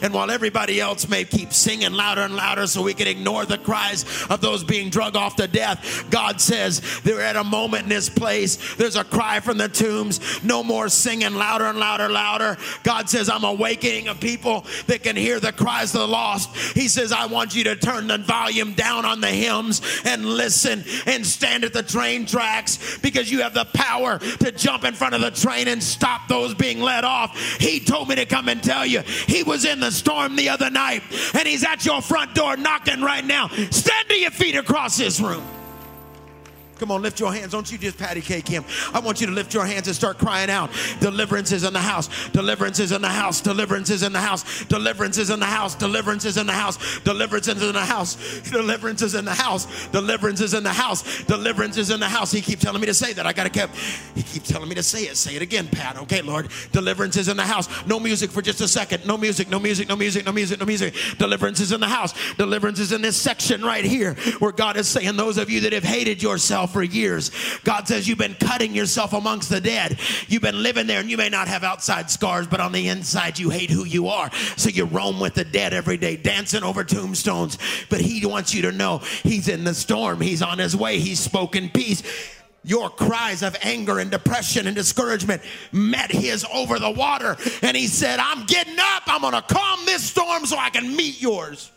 And 0.01 0.13
while 0.13 0.31
everybody 0.31 0.79
else 0.79 1.07
may 1.07 1.23
keep 1.23 1.53
singing 1.53 1.93
louder 1.93 2.21
and 2.21 2.35
louder 2.35 2.67
so 2.67 2.81
we 2.81 2.93
can 2.93 3.07
ignore 3.07 3.45
the 3.45 3.57
cries 3.57 4.05
of 4.29 4.41
those 4.41 4.63
being 4.63 4.89
drug 4.89 5.15
off 5.15 5.35
to 5.37 5.47
death, 5.47 6.05
God 6.09 6.41
says 6.41 6.81
they're 7.03 7.21
at 7.21 7.35
a 7.35 7.43
moment 7.43 7.83
in 7.83 7.89
this 7.89 8.09
place. 8.09 8.75
There's 8.75 8.95
a 8.95 9.03
cry 9.03 9.39
from 9.39 9.57
the 9.57 9.69
tombs. 9.69 10.43
No 10.43 10.63
more 10.63 10.89
singing 10.89 11.35
louder 11.35 11.65
and 11.65 11.79
louder, 11.79 12.09
louder. 12.09 12.57
God 12.83 13.09
says, 13.09 13.29
I'm 13.29 13.43
awakening 13.43 14.07
a 14.07 14.15
people 14.15 14.65
that 14.87 15.03
can 15.03 15.15
hear 15.15 15.39
the 15.39 15.51
cries 15.51 15.93
of 15.93 16.01
the 16.01 16.07
lost. 16.07 16.55
He 16.75 16.87
says, 16.87 17.11
I 17.11 17.25
want 17.27 17.55
you 17.55 17.63
to 17.65 17.75
turn 17.75 18.07
the 18.07 18.17
volume 18.17 18.73
down 18.73 19.05
on 19.05 19.21
the 19.21 19.27
hymns 19.27 19.81
and 20.05 20.25
listen 20.25 20.83
and 21.05 21.25
stand 21.25 21.63
at 21.63 21.73
the 21.73 21.83
train 21.83 22.25
tracks 22.25 22.97
because 22.99 23.31
you 23.31 23.41
have 23.41 23.53
the 23.53 23.65
power 23.73 24.19
to 24.19 24.51
jump 24.51 24.83
in 24.83 24.93
front 24.93 25.15
of 25.15 25.21
the 25.21 25.31
train 25.31 25.67
and 25.67 25.81
stop 25.81 26.27
those 26.27 26.53
being 26.53 26.81
let 26.81 27.03
off. 27.03 27.37
He 27.59 27.79
told 27.79 28.09
me 28.09 28.15
to 28.15 28.25
come 28.25 28.49
and 28.49 28.61
tell 28.61 28.85
you, 28.85 29.01
He 29.01 29.36
was 29.43 29.65
in 29.65 29.79
the 29.79 29.91
storm 29.91 30.35
the 30.35 30.49
other 30.49 30.69
night 30.69 31.03
and 31.33 31.47
he's 31.47 31.63
at 31.63 31.85
your 31.85 32.01
front 32.01 32.33
door 32.35 32.57
knocking 32.57 33.01
right 33.01 33.25
now. 33.25 33.47
Stand 33.47 34.09
to 34.09 34.15
your 34.15 34.31
feet 34.31 34.55
across 34.55 34.97
this 34.97 35.19
room. 35.19 35.43
Come 36.78 36.91
on, 36.91 37.01
lift 37.01 37.19
your 37.19 37.34
hands. 37.34 37.51
Don't 37.51 37.71
you 37.71 37.78
just 37.78 37.97
patty 37.97 38.21
cake 38.21 38.47
him. 38.47 38.63
I 38.93 38.99
want 38.99 39.21
you 39.21 39.28
to 39.28 39.34
lift 39.34 39.53
your 39.53 39.65
hands 39.65 39.88
and 39.88 39.95
start 39.95 40.17
crying 40.17 40.49
out. 40.49 40.69
Deliverance 40.99 41.51
is 41.51 41.63
in 41.63 41.73
the 41.73 41.80
house. 41.80 42.30
Deliverance 42.30 42.80
is 42.80 42.91
in 42.91 43.01
the 43.01 43.09
house. 43.09 43.41
Deliverance 43.41 43.89
is 43.89 44.03
in 44.03 44.13
the 44.13 44.19
house. 44.19 44.63
Deliverance 44.65 45.17
is 45.17 45.32
in 45.32 45.41
the 45.41 45.43
house. 45.43 45.78
Deliverance 45.84 46.25
is 46.25 46.38
in 46.38 46.45
the 46.45 46.53
house. 46.53 47.01
Deliverance 47.01 47.47
is 47.47 47.65
in 47.65 47.75
the 47.75 47.84
house. 47.84 48.41
Deliverance 48.43 49.01
is 49.01 49.15
in 49.15 49.25
the 49.25 49.34
house. 49.34 49.88
Deliverance 49.91 50.41
is 50.41 50.53
in 50.53 50.63
the 50.63 50.73
house. 50.73 51.23
Deliverance 51.23 51.78
is 51.78 51.89
in 51.89 51.99
the 51.99 52.07
house. 52.07 52.32
He 52.32 52.41
keeps 52.41 52.63
telling 52.63 52.82
me 52.82 52.88
to 52.88 52.93
say 52.93 53.13
that. 53.13 53.25
I 53.25 53.34
gotta 53.34 53.49
keep. 53.49 53.69
He 54.15 54.23
keeps 54.23 54.49
telling 54.49 54.69
me 54.69 54.75
to 54.75 54.84
say 54.84 55.03
it. 55.03 55.17
Say 55.17 55.36
it 55.36 55.41
again, 55.41 55.67
Pat. 55.67 55.97
Okay, 55.97 56.21
Lord. 56.21 56.49
Deliverance 56.71 57.17
is 57.17 57.28
in 57.28 57.38
the 57.38 57.43
house. 57.43 57.67
No 57.86 57.99
music 57.99 58.32
for 58.32 58.41
just 58.41 58.61
a 58.61 58.67
second. 58.67 59.05
No 59.05 59.17
music. 59.17 59.49
No 59.49 59.59
music. 59.59 59.88
No 59.88 59.95
music. 59.95 60.25
No 60.25 60.32
music. 60.32 60.59
No 60.59 60.65
music. 60.65 60.93
Deliverance 61.17 61.59
is 61.59 61.71
in 61.71 61.80
the 61.80 61.88
house. 61.88 62.13
Deliverance 62.36 62.80
is 62.80 62.91
in 62.91 63.01
this 63.01 63.17
section 63.17 63.63
right 63.63 63.86
here 63.86 64.13
where 64.39 64.51
God 64.51 64.78
is 64.78 64.88
saying, 64.88 65.17
those 65.17 65.38
of 65.38 65.49
you 65.49 65.61
that 65.61 65.73
have 65.73 65.84
hated 65.84 66.21
yourself 66.21 66.66
yourself 66.68 66.74
for 66.74 66.84
years. 66.84 67.32
God 67.63 67.88
says 67.88 68.07
you've 68.07 68.18
been 68.18 68.36
cutting 68.36 68.76
yourself 68.76 69.13
amongst 69.13 69.49
the 69.49 69.61
dead. 69.61 69.99
You've 70.28 70.41
been 70.41 70.61
living 70.61 70.88
there 70.88 70.99
and 70.99 71.09
you 71.09 71.18
may 71.18 71.30
not 71.30 71.47
have 71.47 71.63
outside 71.63 72.09
scars, 72.09 72.47
but 72.47 72.59
on 72.59 72.72
the 72.72 72.88
inside 72.88 73.39
you 73.39 73.49
hate 73.49 73.70
who 73.70 73.86
you 73.86 74.07
are. 74.07 74.32
So 74.57 74.70
you 74.70 74.86
roam 74.86 75.20
with 75.20 75.36
the 75.36 75.45
dead 75.45 75.74
every 75.74 75.97
day, 75.97 76.18
dancing 76.18 76.63
over 76.63 76.84
tombstones. 76.84 77.57
But 77.89 78.01
He 78.01 78.26
wants 78.26 78.53
you 78.53 78.63
to 78.63 78.72
know 78.72 78.99
He's 79.24 79.47
in 79.47 79.63
the 79.63 79.74
storm, 79.74 80.22
He's 80.22 80.41
on 80.41 80.59
His 80.59 80.76
way, 80.76 80.99
He's 80.99 81.20
spoken 81.20 81.70
peace 81.70 82.03
your 82.63 82.89
cries 82.89 83.43
of 83.43 83.55
anger 83.61 83.97
and 83.97 84.11
depression 84.11 84.68
and 84.68 84.76
discouragement 84.76 85.41
met 85.72 86.11
his 86.11 86.45
over 86.53 86.80
the 86.80 86.91
water. 86.91 87.38
And 87.61 87.78
he 87.78 87.88
said, 87.88 88.20
I'm 88.20 88.45
getting 88.45 88.78
up. 88.78 89.03
I'm 89.05 89.22
going 89.22 89.32
to 89.32 89.41
calm 89.41 89.86
this 89.86 90.03
storm 90.03 90.45
so 90.45 90.57
I 90.57 90.70
can 90.70 90.93
meet 90.93 91.22
yours. 91.22 91.72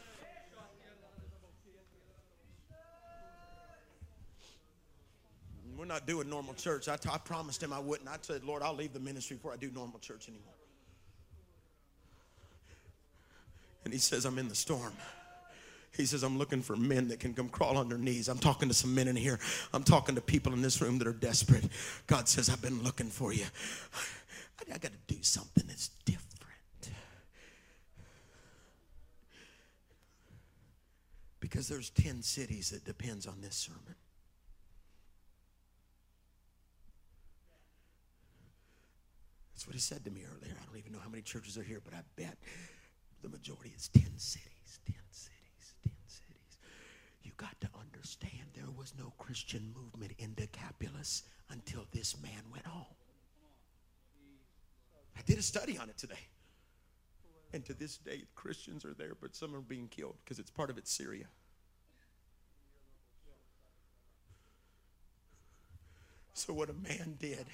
Not 5.90 6.06
doing 6.06 6.30
normal 6.30 6.54
church. 6.54 6.88
I, 6.88 6.96
t- 6.96 7.10
I 7.12 7.18
promised 7.18 7.62
him 7.62 7.72
I 7.72 7.80
wouldn't. 7.80 8.08
I 8.08 8.16
said, 8.22 8.44
Lord, 8.44 8.62
I'll 8.62 8.74
leave 8.74 8.92
the 8.92 9.00
ministry 9.00 9.36
before 9.36 9.52
I 9.52 9.56
do 9.56 9.70
normal 9.74 9.98
church 9.98 10.28
anymore. 10.28 10.54
And 13.84 13.92
he 13.92 13.98
says, 13.98 14.24
I'm 14.24 14.38
in 14.38 14.48
the 14.48 14.54
storm. 14.54 14.92
He 15.96 16.06
says, 16.06 16.22
I'm 16.22 16.38
looking 16.38 16.62
for 16.62 16.76
men 16.76 17.08
that 17.08 17.18
can 17.18 17.34
come 17.34 17.48
crawl 17.48 17.76
on 17.76 17.88
their 17.88 17.98
knees. 17.98 18.28
I'm 18.28 18.38
talking 18.38 18.68
to 18.68 18.74
some 18.74 18.94
men 18.94 19.08
in 19.08 19.16
here. 19.16 19.40
I'm 19.74 19.82
talking 19.82 20.14
to 20.14 20.20
people 20.20 20.52
in 20.52 20.62
this 20.62 20.80
room 20.80 20.98
that 20.98 21.08
are 21.08 21.12
desperate. 21.12 21.64
God 22.06 22.28
says, 22.28 22.48
I've 22.48 22.62
been 22.62 22.84
looking 22.84 23.08
for 23.08 23.32
you. 23.32 23.46
I, 24.60 24.74
I 24.74 24.78
got 24.78 24.92
to 24.92 25.14
do 25.14 25.20
something 25.22 25.64
that's 25.66 25.88
different. 26.04 26.28
Because 31.40 31.66
there's 31.66 31.90
10 31.90 32.22
cities 32.22 32.70
that 32.70 32.84
depends 32.84 33.26
on 33.26 33.40
this 33.40 33.56
sermon. 33.56 33.96
That's 39.60 39.66
what 39.66 39.74
he 39.74 39.80
said 39.80 40.02
to 40.06 40.10
me 40.10 40.22
earlier. 40.22 40.56
I 40.58 40.64
don't 40.64 40.78
even 40.78 40.90
know 40.90 41.00
how 41.04 41.10
many 41.10 41.20
churches 41.20 41.58
are 41.58 41.62
here, 41.62 41.82
but 41.84 41.92
I 41.92 42.00
bet 42.16 42.38
the 43.20 43.28
majority 43.28 43.74
is 43.76 43.88
10 43.88 44.04
cities, 44.16 44.78
10 44.86 44.94
cities, 45.10 45.74
10 45.84 45.92
cities. 46.06 46.56
You 47.22 47.32
got 47.36 47.60
to 47.60 47.68
understand 47.78 48.48
there 48.54 48.70
was 48.74 48.94
no 48.98 49.12
Christian 49.18 49.74
movement 49.76 50.12
in 50.18 50.32
Decapolis 50.32 51.24
until 51.50 51.84
this 51.92 52.16
man 52.22 52.42
went 52.50 52.64
home. 52.64 52.86
I 55.14 55.20
did 55.26 55.38
a 55.38 55.42
study 55.42 55.76
on 55.76 55.90
it 55.90 55.98
today. 55.98 56.26
And 57.52 57.62
to 57.66 57.74
this 57.74 57.98
day, 57.98 58.22
Christians 58.34 58.86
are 58.86 58.94
there, 58.94 59.12
but 59.20 59.36
some 59.36 59.54
are 59.54 59.60
being 59.60 59.88
killed 59.88 60.16
because 60.24 60.38
it's 60.38 60.50
part 60.50 60.70
of 60.70 60.78
it's 60.78 60.90
Syria. 60.90 61.26
So, 66.32 66.54
what 66.54 66.70
a 66.70 66.72
man 66.72 67.16
did 67.20 67.44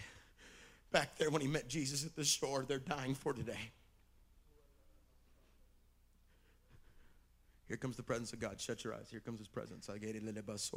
back 0.97 1.19
there 1.19 1.29
when 1.29 1.43
he 1.43 1.49
met 1.49 1.69
Jesus 1.69 2.07
at 2.07 2.17
the 2.17 2.25
shore 2.25 2.65
they're 2.67 2.79
dying 2.79 3.15
for 3.15 3.35
today. 3.35 3.71
Here 7.69 7.77
comes 7.77 7.97
the 7.97 8.03
presence 8.03 8.33
of 8.33 8.41
God. 8.41 8.59
Shut 8.59 8.83
your 8.83 8.95
eyes. 8.95 9.09
Here 9.11 9.21
comes 9.21 9.39
his 9.39 9.49
presence. 9.49 9.91
Here 9.93 9.99
comes 10.01 10.17
his 10.17 10.25
presence. 10.25 10.73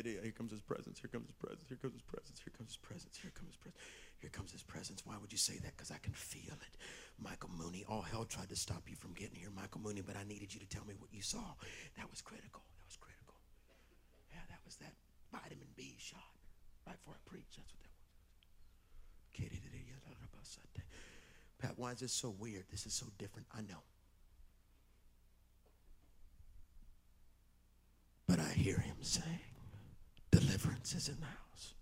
Here 0.00 0.08
comes 0.32 0.54
his 0.54 0.62
presence. 0.62 0.98
Here 0.98 1.10
comes 1.10 1.28
his 1.28 1.36
presence. 1.36 2.38
Here 2.40 2.52
comes 2.56 2.70
his 2.72 2.78
presence. 2.78 3.18
Here 3.20 3.32
comes 3.34 3.50
his 3.50 3.56
presence. 3.58 3.76
Here 4.20 4.30
comes 4.30 4.52
his 4.52 4.62
presence. 4.62 5.04
Why 5.04 5.16
would 5.20 5.32
you 5.32 5.38
say 5.38 5.58
that? 5.58 5.76
Because 5.76 5.90
I 5.90 5.98
can 5.98 6.14
feel 6.14 6.54
it. 6.54 6.74
Michael 7.20 7.50
Mooney, 7.58 7.84
all 7.86 8.00
hell 8.00 8.24
tried 8.24 8.48
to 8.48 8.56
stop 8.56 8.88
you 8.88 8.96
from 8.96 9.12
getting 9.12 9.36
here, 9.36 9.50
Michael 9.54 9.82
Mooney, 9.82 10.00
but 10.00 10.16
I 10.16 10.24
needed 10.24 10.54
you 10.54 10.60
to 10.60 10.68
tell 10.68 10.86
me 10.86 10.94
what 10.98 11.12
you 11.12 11.20
saw. 11.20 11.44
That 11.98 12.08
was 12.10 12.22
critical. 12.22 12.62
That 12.78 12.86
was 12.88 12.96
critical. 12.96 13.34
Yeah, 14.32 14.40
that 14.48 14.60
was 14.64 14.76
that 14.76 14.94
vitamin 15.30 15.68
B 15.76 15.96
shot 15.98 16.33
right 16.86 16.96
before 16.98 17.14
I 17.14 17.22
preach. 17.28 17.56
That's 17.56 17.72
what 17.72 17.80
that 17.82 17.88
was. 17.88 17.94
Pat, 21.64 21.78
why 21.78 21.92
is 21.92 22.00
this 22.00 22.12
so 22.12 22.28
weird? 22.38 22.64
This 22.70 22.84
is 22.84 22.92
so 22.92 23.06
different. 23.16 23.46
I 23.56 23.62
know. 23.62 23.82
But 28.26 28.38
I 28.38 28.52
hear 28.52 28.78
him 28.78 28.96
saying, 29.00 29.40
deliverance 30.30 30.94
is 30.94 31.08
in 31.08 31.16
the 31.20 31.26
house. 31.26 31.74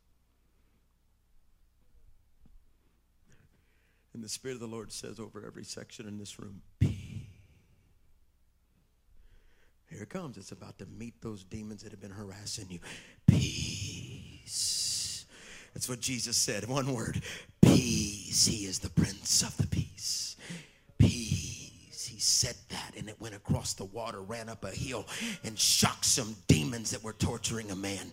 And 4.15 4.23
the 4.23 4.29
Spirit 4.29 4.55
of 4.55 4.61
the 4.61 4.69
Lord 4.69 4.93
says 4.93 5.19
over 5.19 5.45
every 5.45 5.65
section 5.65 6.07
in 6.07 6.17
this 6.19 6.39
room, 6.39 6.63
peace. 6.79 6.99
Here 9.91 10.03
it 10.03 10.11
comes. 10.11 10.37
It's 10.37 10.53
about 10.53 10.79
to 10.79 10.87
meet 10.87 11.21
those 11.23 11.43
demons 11.43 11.83
that 11.83 11.91
have 11.91 12.01
been 12.01 12.13
harassing 12.13 12.71
you. 12.71 12.79
Peace. 13.27 13.72
That's 15.75 15.89
what 15.89 16.01
Jesus 16.01 16.37
said. 16.37 16.69
One 16.69 16.93
word. 16.93 17.23
Peace. 17.61 18.47
He 18.47 18.67
is 18.67 18.79
the 18.79 18.91
Prince 18.91 19.43
of 19.43 19.57
the 19.57 19.67
Peace. 19.67 20.37
Peace. 20.99 22.07
He 22.07 22.21
said 22.21 22.57
that 22.69 22.93
and 22.97 23.09
it 23.09 23.21
went 23.21 23.35
across 23.35 23.75
the 23.75 23.85
water, 23.85 24.21
ran 24.21 24.49
up 24.49 24.65
a 24.65 24.71
hill, 24.71 25.07
and 25.45 25.59
shocked 25.59 26.05
some 26.05 26.37
demons 26.47 26.91
that 26.91 27.03
were 27.03 27.15
torturing 27.15 27.71
a 27.71 27.77
man 27.77 28.13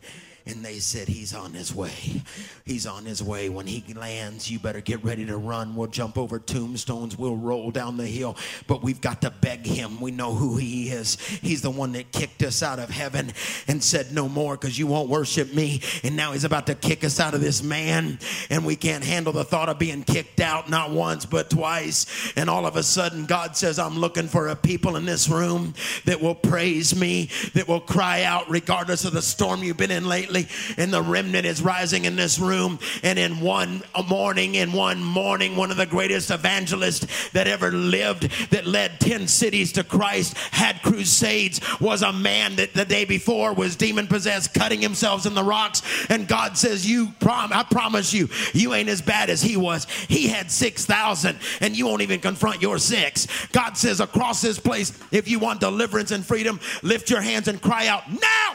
and 0.50 0.66
they 0.66 0.80
said, 0.80 1.08
He's 1.08 1.34
on 1.34 1.54
his 1.54 1.74
way. 1.74 2.24
He's 2.66 2.88
on 2.88 3.06
his 3.06 3.22
way. 3.22 3.50
When 3.50 3.68
he 3.68 3.84
lands, 3.94 4.50
you 4.50 4.60
better 4.60 4.82
get 4.82 5.04
ready 5.04 5.26
to 5.28 5.38
run. 5.38 5.76
We'll 5.76 5.88
jump 5.88 6.18
over 6.18 6.40
tombstones, 6.40 7.18
we'll 7.18 7.38
roll 7.38 7.72
down 7.72 7.98
the 7.98 8.08
hill, 8.08 8.36
but 8.68 8.82
we've 8.82 9.00
got 9.00 9.22
to 9.22 9.30
beg 9.30 9.66
him. 9.66 10.02
We 10.02 10.12
know 10.12 10.34
who 10.34 10.58
he 10.58 10.90
is. 10.90 11.16
He's 11.42 11.62
the 11.62 11.70
one 11.70 11.92
that 11.94 12.12
kicked 12.12 12.42
us 12.44 12.64
out 12.64 12.80
of 12.80 12.90
heaven 12.90 13.32
and 13.68 13.84
said, 13.84 14.12
No 14.12 14.28
more 14.28 14.56
because 14.56 14.78
you 14.78 14.88
won't 14.88 15.10
worship 15.10 15.54
me. 15.54 15.82
And 16.04 16.16
now 16.16 16.32
he's 16.32 16.44
about 16.44 16.66
to 16.68 16.76
kick 16.76 17.04
us 17.04 17.20
out 17.20 17.34
of 17.34 17.42
this 17.42 17.62
man, 17.62 18.20
and 18.50 18.66
we 18.66 18.76
can't 18.76 19.04
handle 19.04 19.34
the 19.34 19.44
thought 19.44 19.70
of 19.70 19.78
being 19.78 20.04
kicked 20.04 20.40
out 20.40 20.70
not 20.70 20.92
once 20.92 21.26
but 21.26 21.50
twice. 21.50 22.34
And 22.36 22.50
all 22.50 22.66
of 22.66 22.76
a 22.76 22.84
sudden, 22.84 23.26
God 23.26 23.56
says, 23.56 23.78
I'm 23.78 24.00
looking 24.00 24.28
for 24.28 24.48
a 24.48 24.56
people 24.56 24.96
in 24.96 25.06
this 25.06 25.30
room 25.30 25.76
that 26.06 26.22
will 26.22 26.36
praise 26.36 26.96
me, 26.96 27.30
that 27.54 27.68
will 27.68 27.80
cry 27.80 28.24
out 28.24 28.50
regardless 28.50 29.06
of 29.06 29.14
the 29.14 29.22
storm 29.22 29.64
you've 29.64 29.78
been 29.78 29.92
in 29.92 30.08
lately 30.08 30.39
and 30.78 30.94
the 30.94 31.02
remnant 31.02 31.46
is 31.46 31.62
rising 31.62 32.06
in 32.06 32.16
this 32.16 32.40
room. 32.40 32.80
And 33.04 33.18
in 33.18 33.40
one 33.40 33.84
morning, 34.08 34.56
in 34.56 34.72
one 34.72 35.04
morning, 35.04 35.56
one 35.56 35.72
of 35.72 35.78
the 35.78 35.86
greatest 35.86 36.32
evangelists 36.32 37.30
that 37.32 37.48
ever 37.48 37.72
lived, 37.72 38.30
that 38.52 38.66
led 38.66 39.00
10 39.00 39.28
cities 39.28 39.72
to 39.74 39.84
Christ, 39.84 40.38
had 40.52 40.82
crusades, 40.82 41.60
was 41.80 42.02
a 42.02 42.14
man 42.14 42.56
that 42.58 42.74
the 42.74 42.86
day 42.86 43.06
before 43.06 43.54
was 43.54 43.76
demon 43.76 44.08
possessed, 44.08 44.54
cutting 44.54 44.82
himself 44.82 45.26
in 45.26 45.34
the 45.34 45.44
rocks. 45.44 45.82
And 46.10 46.28
God 46.28 46.58
says, 46.58 46.90
You 46.90 47.14
prom- 47.20 47.54
I 47.54 47.64
promise 47.64 48.14
you, 48.14 48.30
you 48.54 48.74
ain't 48.74 48.90
as 48.90 49.02
bad 49.02 49.30
as 49.30 49.42
he 49.42 49.58
was. 49.58 49.86
He 49.86 50.28
had 50.28 50.52
6,000, 50.52 51.38
and 51.62 51.78
you 51.78 51.86
won't 51.86 52.02
even 52.02 52.20
confront 52.20 52.62
your 52.62 52.78
six. 52.78 53.28
God 53.52 53.78
says, 53.78 54.00
Across 54.00 54.42
this 54.42 54.60
place, 54.60 54.98
if 55.12 55.28
you 55.28 55.40
want 55.40 55.60
deliverance 55.60 56.12
and 56.12 56.26
freedom, 56.26 56.60
lift 56.84 57.10
your 57.10 57.22
hands 57.22 57.48
and 57.48 57.62
cry 57.62 57.88
out, 57.88 58.10
Now! 58.12 58.54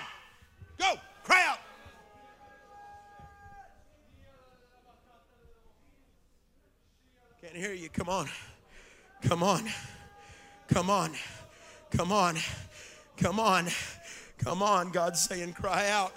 Go! 0.78 0.95
Cry 1.24 1.45
out! 1.49 1.59
Can't 7.55 7.66
hear 7.66 7.74
you. 7.74 7.88
Come 7.88 8.09
on. 8.09 8.28
Come 9.22 9.44
on. 9.44 9.62
Come 10.66 10.90
on. 10.90 11.12
Come 11.92 12.11
on. 12.11 12.36
Come 13.16 13.38
on. 13.38 13.68
Come 14.38 14.61
on. 14.61 14.90
God's 14.90 15.20
saying, 15.20 15.52
cry 15.52 15.88
out. 15.90 16.14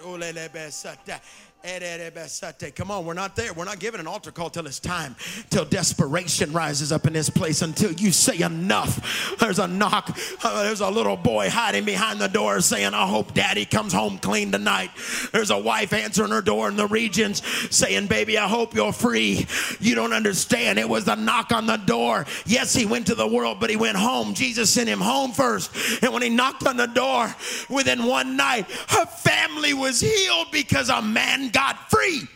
Come 2.75 2.91
on, 2.91 3.05
we're 3.05 3.13
not 3.13 3.35
there. 3.35 3.53
We're 3.53 3.65
not 3.65 3.79
giving 3.79 3.99
an 3.99 4.07
altar 4.07 4.31
call 4.31 4.49
till 4.49 4.65
it's 4.67 4.79
time, 4.79 5.15
till 5.49 5.65
desperation 5.65 6.53
rises 6.53 6.91
up 6.91 7.05
in 7.07 7.13
this 7.13 7.29
place, 7.29 7.61
until 7.61 7.91
you 7.91 8.11
say 8.11 8.39
enough. 8.39 9.35
There's 9.39 9.59
a 9.59 9.67
knock. 9.67 10.17
There's 10.41 10.81
a 10.81 10.89
little 10.89 11.17
boy 11.17 11.49
hiding 11.49 11.83
behind 11.83 12.19
the 12.19 12.27
door 12.27 12.61
saying, 12.61 12.93
I 12.93 13.07
hope 13.07 13.33
daddy 13.33 13.65
comes 13.65 13.91
home 13.91 14.17
clean 14.17 14.51
tonight. 14.51 14.91
There's 15.33 15.49
a 15.49 15.57
wife 15.57 15.93
answering 15.93 16.31
her 16.31 16.41
door 16.41 16.69
in 16.69 16.75
the 16.75 16.87
regions 16.87 17.45
saying, 17.69 18.07
Baby, 18.07 18.37
I 18.37 18.47
hope 18.47 18.73
you're 18.73 18.93
free. 18.93 19.45
You 19.79 19.95
don't 19.95 20.13
understand. 20.13 20.79
It 20.79 20.87
was 20.87 21.05
the 21.05 21.15
knock 21.15 21.51
on 21.51 21.65
the 21.65 21.77
door. 21.77 22.25
Yes, 22.45 22.73
he 22.73 22.85
went 22.85 23.07
to 23.07 23.15
the 23.15 23.27
world, 23.27 23.59
but 23.59 23.69
he 23.69 23.75
went 23.75 23.97
home. 23.97 24.33
Jesus 24.33 24.69
sent 24.69 24.87
him 24.87 25.01
home 25.01 25.31
first. 25.31 25.71
And 26.03 26.13
when 26.13 26.21
he 26.21 26.29
knocked 26.29 26.65
on 26.65 26.77
the 26.77 26.87
door, 26.87 27.33
within 27.69 28.05
one 28.05 28.37
night, 28.37 28.69
her 28.89 29.05
family 29.05 29.73
was 29.73 29.99
healed 29.99 30.47
because 30.51 30.89
a 30.89 31.01
man 31.01 31.46
got 31.51 31.89
free. 31.89 32.27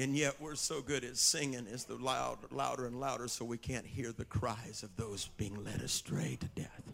And 0.00 0.16
yet 0.16 0.40
we're 0.40 0.54
so 0.54 0.80
good 0.80 1.04
at 1.04 1.16
singing 1.16 1.66
is 1.66 1.84
the 1.84 1.96
loud, 1.96 2.38
louder 2.52 2.86
and 2.86 3.00
louder 3.00 3.26
so 3.26 3.44
we 3.44 3.58
can't 3.58 3.84
hear 3.84 4.12
the 4.12 4.24
cries 4.24 4.84
of 4.84 4.94
those 4.96 5.28
being 5.36 5.64
led 5.64 5.80
astray 5.80 6.38
to 6.40 6.46
death. 6.60 6.92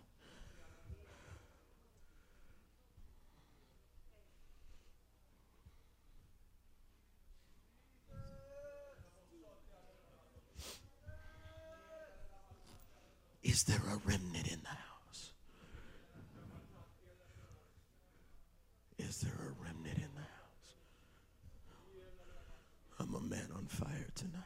Is 13.44 13.64
there 13.64 13.76
a 13.76 13.98
remnant 14.08 14.48
in 14.48 14.60
the 14.62 14.68
house? 14.68 15.32
Is 18.98 19.20
there 19.20 19.34
a 19.34 19.62
remnant 19.62 19.98
in 19.98 20.08
the 20.14 20.20
house? 20.20 20.74
I'm 22.98 23.14
a 23.14 23.20
man 23.20 23.50
on 23.54 23.66
fire 23.66 24.08
tonight. 24.14 24.40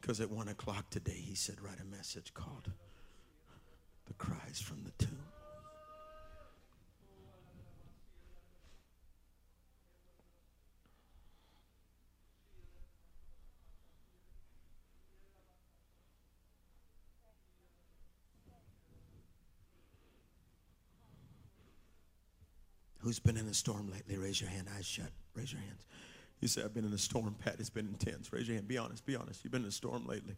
Because 0.00 0.20
at 0.20 0.30
one 0.30 0.48
o'clock 0.48 0.88
today, 0.88 1.20
he 1.20 1.34
said, 1.34 1.60
write 1.60 1.80
a 1.80 1.84
message 1.84 2.32
called 2.32 2.70
The 4.06 4.14
Cries 4.14 4.60
from 4.60 4.84
the 4.84 5.04
Tomb. 5.04 5.18
Who's 23.02 23.18
been 23.18 23.36
in 23.36 23.48
a 23.48 23.54
storm 23.54 23.90
lately? 23.90 24.16
Raise 24.16 24.40
your 24.40 24.50
hand. 24.50 24.68
Eyes 24.76 24.86
shut. 24.86 25.10
Raise 25.34 25.52
your 25.52 25.60
hands. 25.60 25.84
You 26.40 26.48
say, 26.48 26.62
I've 26.62 26.74
been 26.74 26.84
in 26.84 26.92
a 26.92 26.98
storm, 26.98 27.34
Pat. 27.38 27.56
It's 27.58 27.70
been 27.70 27.88
intense. 27.88 28.32
Raise 28.32 28.48
your 28.48 28.54
hand. 28.54 28.68
Be 28.68 28.78
honest. 28.78 29.04
Be 29.04 29.16
honest. 29.16 29.44
You've 29.44 29.52
been 29.52 29.62
in 29.62 29.68
a 29.68 29.72
storm 29.72 30.06
lately. 30.06 30.34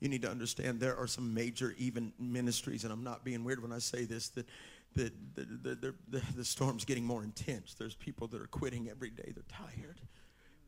You 0.00 0.08
need 0.08 0.22
to 0.22 0.30
understand 0.30 0.80
there 0.80 0.96
are 0.96 1.06
some 1.06 1.32
major 1.32 1.74
even 1.78 2.12
ministries, 2.18 2.84
and 2.84 2.92
I'm 2.92 3.02
not 3.02 3.24
being 3.24 3.44
weird 3.44 3.62
when 3.62 3.72
I 3.72 3.78
say 3.78 4.04
this, 4.04 4.28
that, 4.30 4.46
the, 4.94 5.12
the, 5.34 5.94
the, 6.08 6.22
the 6.36 6.44
storm's 6.44 6.84
getting 6.84 7.04
more 7.04 7.22
intense. 7.22 7.74
There's 7.74 7.94
people 7.94 8.26
that 8.28 8.40
are 8.40 8.46
quitting 8.46 8.88
every 8.90 9.10
day. 9.10 9.32
They're 9.34 9.44
tired, 9.48 10.00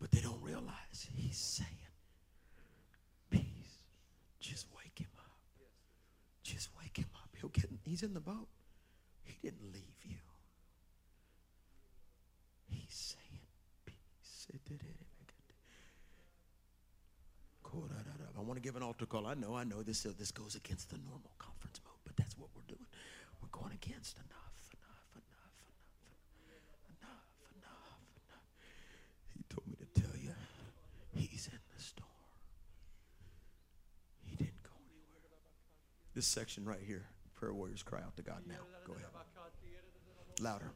but 0.00 0.10
they 0.12 0.20
don't 0.20 0.42
realize 0.42 1.08
he's 1.16 1.36
saying, 1.36 1.68
peace. 3.30 3.44
Just 4.40 4.66
wake 4.76 4.98
him 4.98 5.08
up. 5.18 5.38
Just 6.42 6.70
wake 6.80 6.96
him 6.96 7.10
up. 7.16 7.28
He'll 7.40 7.50
get, 7.50 7.66
he's 7.84 8.02
in 8.02 8.14
the 8.14 8.20
boat. 8.20 8.48
He 9.24 9.36
didn't 9.42 9.72
leave 9.72 9.82
you. 10.04 10.16
He's 12.68 13.16
saying 13.16 13.40
peace. 13.84 14.48
I 18.38 18.40
want 18.40 18.54
to 18.54 18.60
give 18.62 18.76
an 18.76 18.82
altar 18.84 19.04
call. 19.04 19.26
I 19.26 19.34
know, 19.34 19.56
I 19.56 19.64
know 19.64 19.82
this, 19.82 20.06
uh, 20.06 20.12
this 20.16 20.30
goes 20.30 20.54
against 20.54 20.90
the 20.90 20.98
normal 20.98 21.32
conference 21.38 21.80
mode, 21.84 21.98
but 22.04 22.16
that's 22.16 22.38
what 22.38 22.48
we're 22.54 22.62
doing. 22.68 22.86
We're 23.42 23.50
going 23.50 23.72
against 23.74 24.16
enough, 24.16 24.54
enough, 24.78 25.10
enough, 25.18 25.58
enough, 26.46 27.02
enough, 27.02 27.26
enough, 27.58 27.98
enough. 28.30 28.46
He 29.34 29.42
told 29.50 29.66
me 29.66 29.74
to 29.74 30.00
tell 30.00 30.14
you, 30.16 30.30
he's 31.14 31.48
in 31.50 31.58
the 31.74 31.82
storm. 31.82 32.06
He 34.22 34.36
didn't 34.36 34.62
go 34.62 34.70
anywhere. 34.94 35.50
This 36.14 36.26
section 36.28 36.64
right 36.64 36.80
here, 36.86 37.06
prayer 37.34 37.52
warriors 37.52 37.82
cry 37.82 37.98
out 37.98 38.16
to 38.16 38.22
God 38.22 38.42
now. 38.46 38.62
Go 38.86 38.92
ahead. 38.94 39.10
Louder. 40.40 40.70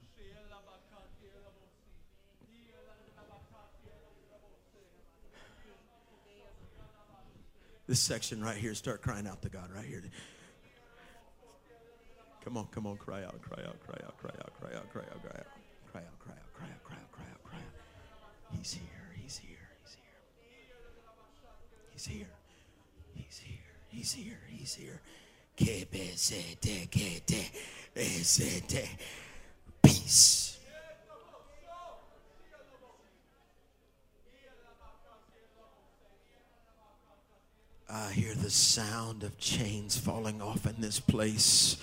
This 7.92 8.00
section 8.00 8.42
right 8.42 8.56
here, 8.56 8.72
start 8.74 9.02
crying 9.02 9.26
out 9.26 9.42
to 9.42 9.50
God 9.50 9.68
right 9.70 9.84
here. 9.84 10.02
Come 12.42 12.56
on, 12.56 12.66
come 12.70 12.86
on, 12.86 12.96
cry 12.96 13.22
out, 13.22 13.38
cry 13.42 13.62
out, 13.62 13.78
cry 13.84 14.00
out, 14.02 14.16
cry 14.16 14.30
out, 14.40 14.58
cry 14.58 14.70
out, 14.74 14.90
cry 14.90 15.02
out, 15.02 15.22
cry 15.22 15.34
out, 15.34 15.46
cry 15.92 16.00
out, 16.00 16.18
cry 16.22 16.32
out, 16.32 16.54
cry 16.54 16.64
out, 16.64 16.82
cry 16.82 16.96
out, 16.96 17.12
cry 17.12 17.26
out, 17.30 17.42
cry 17.44 17.58
out. 17.58 18.56
He's 18.56 18.72
here, 18.72 19.12
he's 19.22 19.36
here, 19.36 19.58
he's 21.92 22.06
here. 22.06 22.28
He's 23.12 23.38
here. 23.38 23.58
He's 23.90 24.14
here. 24.14 24.40
He's 24.48 24.74
here. 24.74 25.00
He's 27.94 28.36
here. 28.70 28.88
Peace. 29.82 30.41
I 37.94 38.10
hear 38.12 38.34
the 38.34 38.48
sound 38.48 39.22
of 39.22 39.36
chains 39.36 39.98
falling 39.98 40.40
off 40.40 40.64
in 40.64 40.76
this 40.80 40.98
place. 40.98 41.76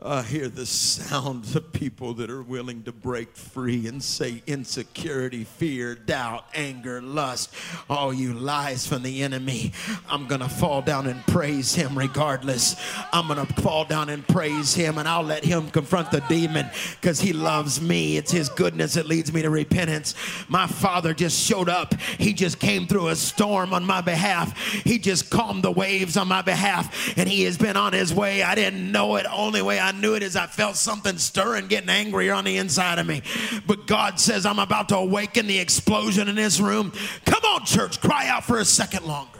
I 0.00 0.22
hear 0.22 0.48
the 0.48 0.66
sounds 0.66 1.54
of 1.54 1.72
people 1.72 2.14
that 2.14 2.28
are 2.28 2.42
willing 2.42 2.82
to 2.84 2.92
break 2.92 3.36
free 3.36 3.86
and 3.86 4.02
say 4.02 4.42
insecurity, 4.48 5.44
fear, 5.44 5.94
doubt, 5.94 6.44
anger, 6.54 7.00
lust, 7.00 7.54
all 7.88 8.12
you 8.12 8.32
lies 8.32 8.84
from 8.84 9.04
the 9.04 9.22
enemy. 9.22 9.72
I'm 10.08 10.26
going 10.26 10.40
to 10.40 10.48
fall 10.48 10.82
down 10.82 11.06
and 11.06 11.24
praise 11.28 11.74
him 11.76 11.96
regardless. 11.96 12.74
I'm 13.12 13.28
going 13.28 13.46
to 13.46 13.54
fall 13.62 13.84
down 13.84 14.08
and 14.08 14.26
praise 14.26 14.74
him 14.74 14.98
and 14.98 15.06
I'll 15.06 15.22
let 15.22 15.44
him 15.44 15.70
confront 15.70 16.10
the 16.10 16.20
demon 16.28 16.68
because 17.00 17.20
he 17.20 17.32
loves 17.32 17.80
me. 17.80 18.16
It's 18.16 18.32
his 18.32 18.48
goodness 18.48 18.94
that 18.94 19.06
leads 19.06 19.32
me 19.32 19.42
to 19.42 19.50
repentance. 19.50 20.16
My 20.48 20.66
father 20.66 21.14
just 21.14 21.40
showed 21.40 21.68
up. 21.68 21.94
He 22.18 22.32
just 22.32 22.58
came 22.58 22.88
through 22.88 23.08
a 23.08 23.16
storm 23.16 23.72
on 23.72 23.84
my 23.84 24.00
behalf. 24.00 24.58
He 24.58 24.98
just 24.98 25.30
calmed 25.30 25.62
the 25.62 25.70
waves 25.70 26.16
on 26.16 26.26
my 26.26 26.42
behalf 26.42 27.16
and 27.16 27.28
he 27.28 27.44
has 27.44 27.56
been 27.56 27.76
on 27.76 27.92
his 27.92 28.12
way. 28.12 28.42
I 28.42 28.56
didn't 28.56 28.90
know 28.90 29.14
it. 29.14 29.26
Only 29.30 29.62
way 29.62 29.78
I 29.78 29.91
I 29.92 29.98
knew 30.00 30.14
it 30.14 30.22
as 30.22 30.36
I 30.36 30.46
felt 30.46 30.76
something 30.76 31.18
stirring, 31.18 31.66
getting 31.66 31.90
angrier 31.90 32.32
on 32.32 32.44
the 32.44 32.56
inside 32.56 32.98
of 32.98 33.06
me. 33.06 33.22
But 33.66 33.86
God 33.86 34.18
says, 34.18 34.46
I'm 34.46 34.58
about 34.58 34.88
to 34.88 34.96
awaken 34.96 35.46
the 35.46 35.58
explosion 35.58 36.28
in 36.28 36.34
this 36.34 36.60
room. 36.60 36.92
Come 37.24 37.44
on, 37.44 37.64
church, 37.64 38.00
cry 38.00 38.28
out 38.28 38.44
for 38.44 38.58
a 38.58 38.64
second 38.64 39.04
longer. 39.04 39.38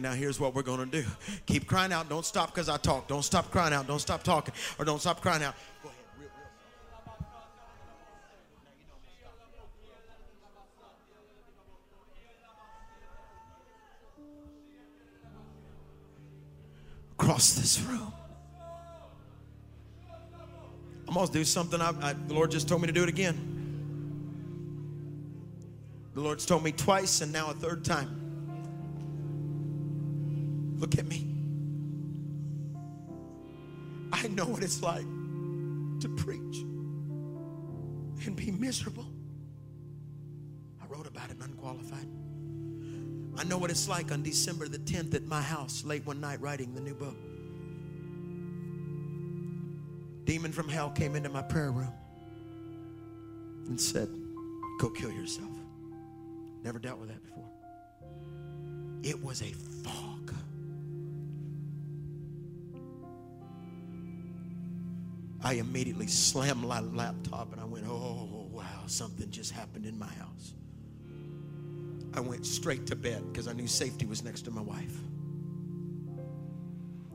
Now, 0.00 0.12
here's 0.12 0.38
what 0.38 0.54
we're 0.54 0.62
going 0.62 0.90
to 0.90 1.02
do. 1.02 1.08
Keep 1.46 1.66
crying 1.66 1.92
out. 1.92 2.08
Don't 2.08 2.24
stop 2.24 2.54
because 2.54 2.68
I 2.68 2.76
talk. 2.76 3.08
Don't 3.08 3.24
stop 3.24 3.50
crying 3.50 3.74
out. 3.74 3.86
Don't 3.86 3.98
stop 3.98 4.22
talking. 4.22 4.54
Or 4.78 4.84
don't 4.84 5.00
stop 5.00 5.20
crying 5.20 5.42
out. 5.42 5.56
Across 17.20 17.52
this 17.52 17.80
room. 17.82 18.12
I'm 21.06 21.14
going 21.14 21.26
to 21.26 21.32
do 21.32 21.44
something. 21.44 21.78
I, 21.80 21.92
I, 22.00 22.12
the 22.14 22.32
Lord 22.32 22.50
just 22.50 22.66
told 22.66 22.80
me 22.80 22.86
to 22.86 22.94
do 22.94 23.02
it 23.02 23.10
again. 23.10 23.46
The 26.14 26.20
Lord's 26.20 26.46
told 26.46 26.64
me 26.64 26.72
twice 26.72 27.20
and 27.20 27.30
now 27.30 27.50
a 27.50 27.52
third 27.52 27.84
time. 27.84 28.16
Look 30.78 30.96
at 30.96 31.06
me. 31.06 31.26
I 34.12 34.26
know 34.28 34.46
what 34.46 34.62
it's 34.62 34.82
like 34.82 35.04
to 36.00 36.08
preach 36.16 36.64
and 38.24 38.34
be 38.34 38.50
miserable. 38.50 39.06
I 40.82 40.86
wrote 40.86 41.06
about 41.06 41.30
it 41.30 41.36
unqualified. 41.42 42.08
I 43.40 43.44
know 43.44 43.56
what 43.56 43.70
it's 43.70 43.88
like 43.88 44.12
on 44.12 44.22
December 44.22 44.68
the 44.68 44.76
10th 44.76 45.14
at 45.14 45.24
my 45.24 45.40
house, 45.40 45.82
late 45.82 46.04
one 46.04 46.20
night, 46.20 46.42
writing 46.42 46.74
the 46.74 46.80
new 46.82 46.92
book. 46.92 47.16
Demon 50.26 50.52
from 50.52 50.68
hell 50.68 50.90
came 50.90 51.16
into 51.16 51.30
my 51.30 51.40
prayer 51.40 51.70
room 51.70 51.94
and 53.66 53.80
said, 53.80 54.10
Go 54.78 54.90
kill 54.90 55.10
yourself. 55.10 55.48
Never 56.62 56.78
dealt 56.78 56.98
with 56.98 57.08
that 57.08 57.24
before. 57.24 57.48
It 59.02 59.24
was 59.24 59.40
a 59.40 59.52
fog. 59.84 60.34
I 65.42 65.54
immediately 65.54 66.08
slammed 66.08 66.60
my 66.62 66.80
laptop 66.80 67.52
and 67.52 67.60
I 67.62 67.64
went, 67.64 67.86
Oh, 67.88 68.48
wow, 68.52 68.82
something 68.86 69.30
just 69.30 69.52
happened 69.52 69.86
in 69.86 69.98
my 69.98 70.12
house. 70.12 70.52
I 72.14 72.20
went 72.20 72.44
straight 72.44 72.86
to 72.86 72.96
bed 72.96 73.22
because 73.32 73.46
I 73.46 73.52
knew 73.52 73.66
safety 73.66 74.06
was 74.06 74.24
next 74.24 74.42
to 74.42 74.50
my 74.50 74.62
wife. 74.62 74.96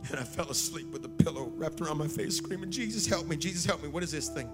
And 0.10 0.20
I 0.20 0.24
fell 0.24 0.50
asleep 0.50 0.88
with 0.92 1.04
a 1.04 1.10
pillow 1.10 1.52
wrapped 1.56 1.82
around 1.82 1.98
my 1.98 2.08
face, 2.08 2.38
screaming, 2.38 2.70
Jesus, 2.72 3.08
help 3.08 3.28
me, 3.28 3.36
Jesus, 3.36 3.66
help 3.66 3.82
me. 3.82 3.90
What 3.90 4.04
is 4.04 4.12
this 4.12 4.30
thing? 4.30 4.50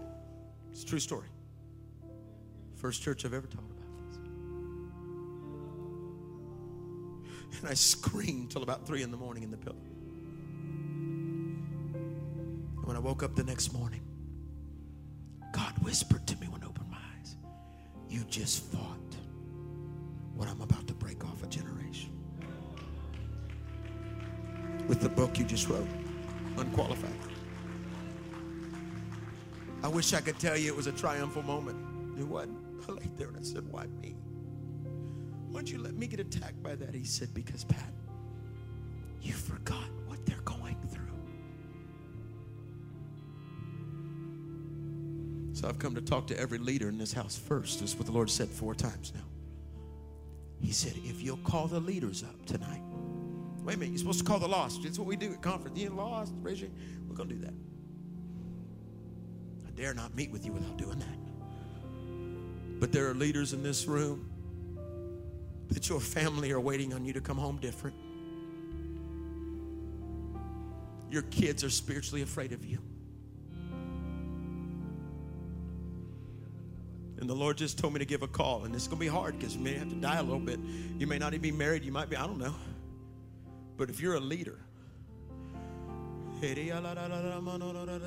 It's 0.72 0.84
a 0.84 0.86
true 0.86 1.00
story. 1.00 1.28
First 2.76 3.02
church 3.02 3.26
I've 3.26 3.34
ever 3.34 3.48
taught 3.48 3.60
about 3.60 3.78
this. 4.10 4.18
And 7.60 7.70
I 7.70 7.74
screamed 7.74 8.50
till 8.52 8.64
about 8.64 8.88
three 8.88 9.04
in 9.04 9.12
the 9.12 9.18
morning 9.18 9.44
in 9.44 9.52
the 9.52 9.58
pillow. 9.58 9.76
And 12.78 12.86
when 12.86 12.96
I 12.96 13.00
woke 13.00 13.22
up 13.22 13.36
the 13.36 13.44
next 13.44 13.74
morning, 13.74 14.02
God 15.52 15.78
whispered 15.84 16.26
to 16.28 16.38
me 16.38 16.48
when 16.48 16.64
I 16.64 16.68
opened 16.68 16.89
my 16.89 16.98
eyes, 17.20 17.36
You 18.10 18.24
just 18.30 18.64
fought 18.72 19.11
what 20.36 20.48
I'm 20.48 20.62
about 20.62 20.88
to 20.88 20.94
break 20.94 21.24
off 21.26 21.44
a 21.44 21.48
generation. 21.48 22.12
With 24.88 25.02
the 25.02 25.10
book 25.10 25.38
you 25.38 25.46
just 25.46 25.70
wrote, 25.70 25.88
unqualified. 26.58 27.12
I 29.84 29.88
wish 29.88 30.14
I 30.14 30.22
could 30.22 30.38
tell 30.40 30.58
you 30.58 30.68
it 30.72 30.76
was 30.76 30.88
a 30.88 30.92
triumphal 30.92 31.44
moment. 31.44 31.78
It 32.20 32.28
wasn't. 32.28 32.58
I 32.88 32.92
laid 32.92 33.18
there 33.18 33.28
and 33.28 33.38
I 33.38 33.42
said, 33.42 33.64
Why 33.72 33.86
me? 34.02 34.16
Why'd 35.50 35.70
you 35.70 35.80
let 35.80 35.94
me 35.96 36.08
get 36.08 36.20
attacked 36.20 36.62
by 36.62 36.76
that? 36.76 36.94
He 36.94 37.04
said, 37.04 37.34
Because, 37.34 37.64
Pat, 37.64 37.92
you 39.22 39.34
forgot 39.34 39.86
what 40.08 40.26
they're 40.26 40.42
going 40.42 40.78
through. 40.90 41.06
So 45.54 45.68
I've 45.68 45.80
come 45.80 45.96
to 45.96 46.02
talk 46.02 46.28
to 46.28 46.40
every 46.40 46.58
leader 46.58 46.90
in 46.90 46.98
this 46.98 47.14
house 47.14 47.38
first. 47.38 47.82
This 47.82 47.92
is 47.92 47.96
what 47.98 48.06
the 48.06 48.12
Lord 48.12 48.30
said 48.30 48.50
four 48.50 48.74
times 48.74 49.14
now. 49.14 49.31
He 50.62 50.72
said, 50.72 50.93
if 51.03 51.22
you'll 51.22 51.38
call 51.38 51.68
the 51.68 51.80
leaders 51.80 52.24
up 52.24 52.45
tonight. 52.45 52.82
Wait 53.64 53.76
a 53.76 53.78
minute, 53.78 53.91
you're 53.91 53.99
supposed 53.99 54.20
to 54.20 54.26
call 54.26 54.39
the 54.39 54.47
lost. 54.47 54.84
That's 54.84 54.97
what 54.97 55.07
we 55.07 55.16
do 55.16 55.32
at 55.34 55.41
conference. 55.41 55.78
You 55.78 55.89
lost, 55.89 56.34
raise 56.41 56.62
your 56.62 56.70
We're 57.07 57.16
going 57.16 57.30
to 57.30 57.36
do 57.36 57.41
that. 57.41 57.53
I 59.68 59.72
dare 59.72 59.93
not 59.93 60.16
meet 60.16 60.32
with 60.32 60.45
you 60.45 60.51
without 60.51 60.78
doing 60.78 60.99
that. 60.99 62.80
But 62.80 62.91
there 62.91 63.09
are 63.09 63.14
leaders 63.14 63.53
in 63.53 63.62
this 63.62 63.86
room 63.86 64.30
that 65.70 65.88
your 65.88 65.99
family 65.99 66.51
are 66.51 66.59
waiting 66.59 66.93
on 66.93 67.05
you 67.05 67.14
to 67.14 67.22
come 67.22 67.38
home 67.38 67.57
different. 67.57 67.95
Your 71.09 71.22
kids 71.24 71.64
are 71.64 71.70
spiritually 71.70 72.22
afraid 72.22 72.51
of 72.51 72.66
you. 72.66 72.80
And 77.22 77.30
the 77.30 77.36
Lord 77.36 77.56
just 77.56 77.78
told 77.78 77.94
me 77.94 78.00
to 78.00 78.06
give 78.06 78.24
a 78.24 78.28
call. 78.28 78.66
And 78.66 78.74
it's 78.74 78.88
going 78.88 78.98
to 78.98 79.00
be 79.00 79.08
hard 79.08 79.38
because 79.38 79.56
you 79.56 79.62
may 79.62 79.76
have 79.76 79.90
to 79.90 79.96
die 79.96 80.18
a 80.18 80.24
little 80.24 80.40
bit. 80.40 80.60
You 80.98 81.06
may 81.06 81.20
not 81.20 81.34
even 81.34 81.42
be 81.42 81.52
married. 81.52 81.86
You 81.86 81.92
might 81.92 82.10
be, 82.10 82.16
I 82.16 82.26
don't 82.26 82.40
know. 82.40 82.56
But 83.78 83.92
if 83.92 84.02
you're 84.02 84.16
a 84.16 84.20
leader, 84.20 84.60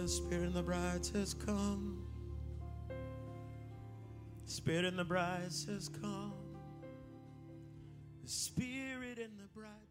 Spirit 0.09 0.47
and 0.47 0.55
the 0.55 0.62
bride 0.62 1.07
says, 1.07 1.33
Come. 1.33 2.05
Spirit 4.47 4.85
and 4.85 4.99
the 4.99 5.05
bride 5.05 5.53
says, 5.53 5.89
Come. 5.89 6.33
The 8.25 8.29
Spirit 8.29 9.21
and 9.21 9.39
the 9.39 9.49
bride. 9.55 9.84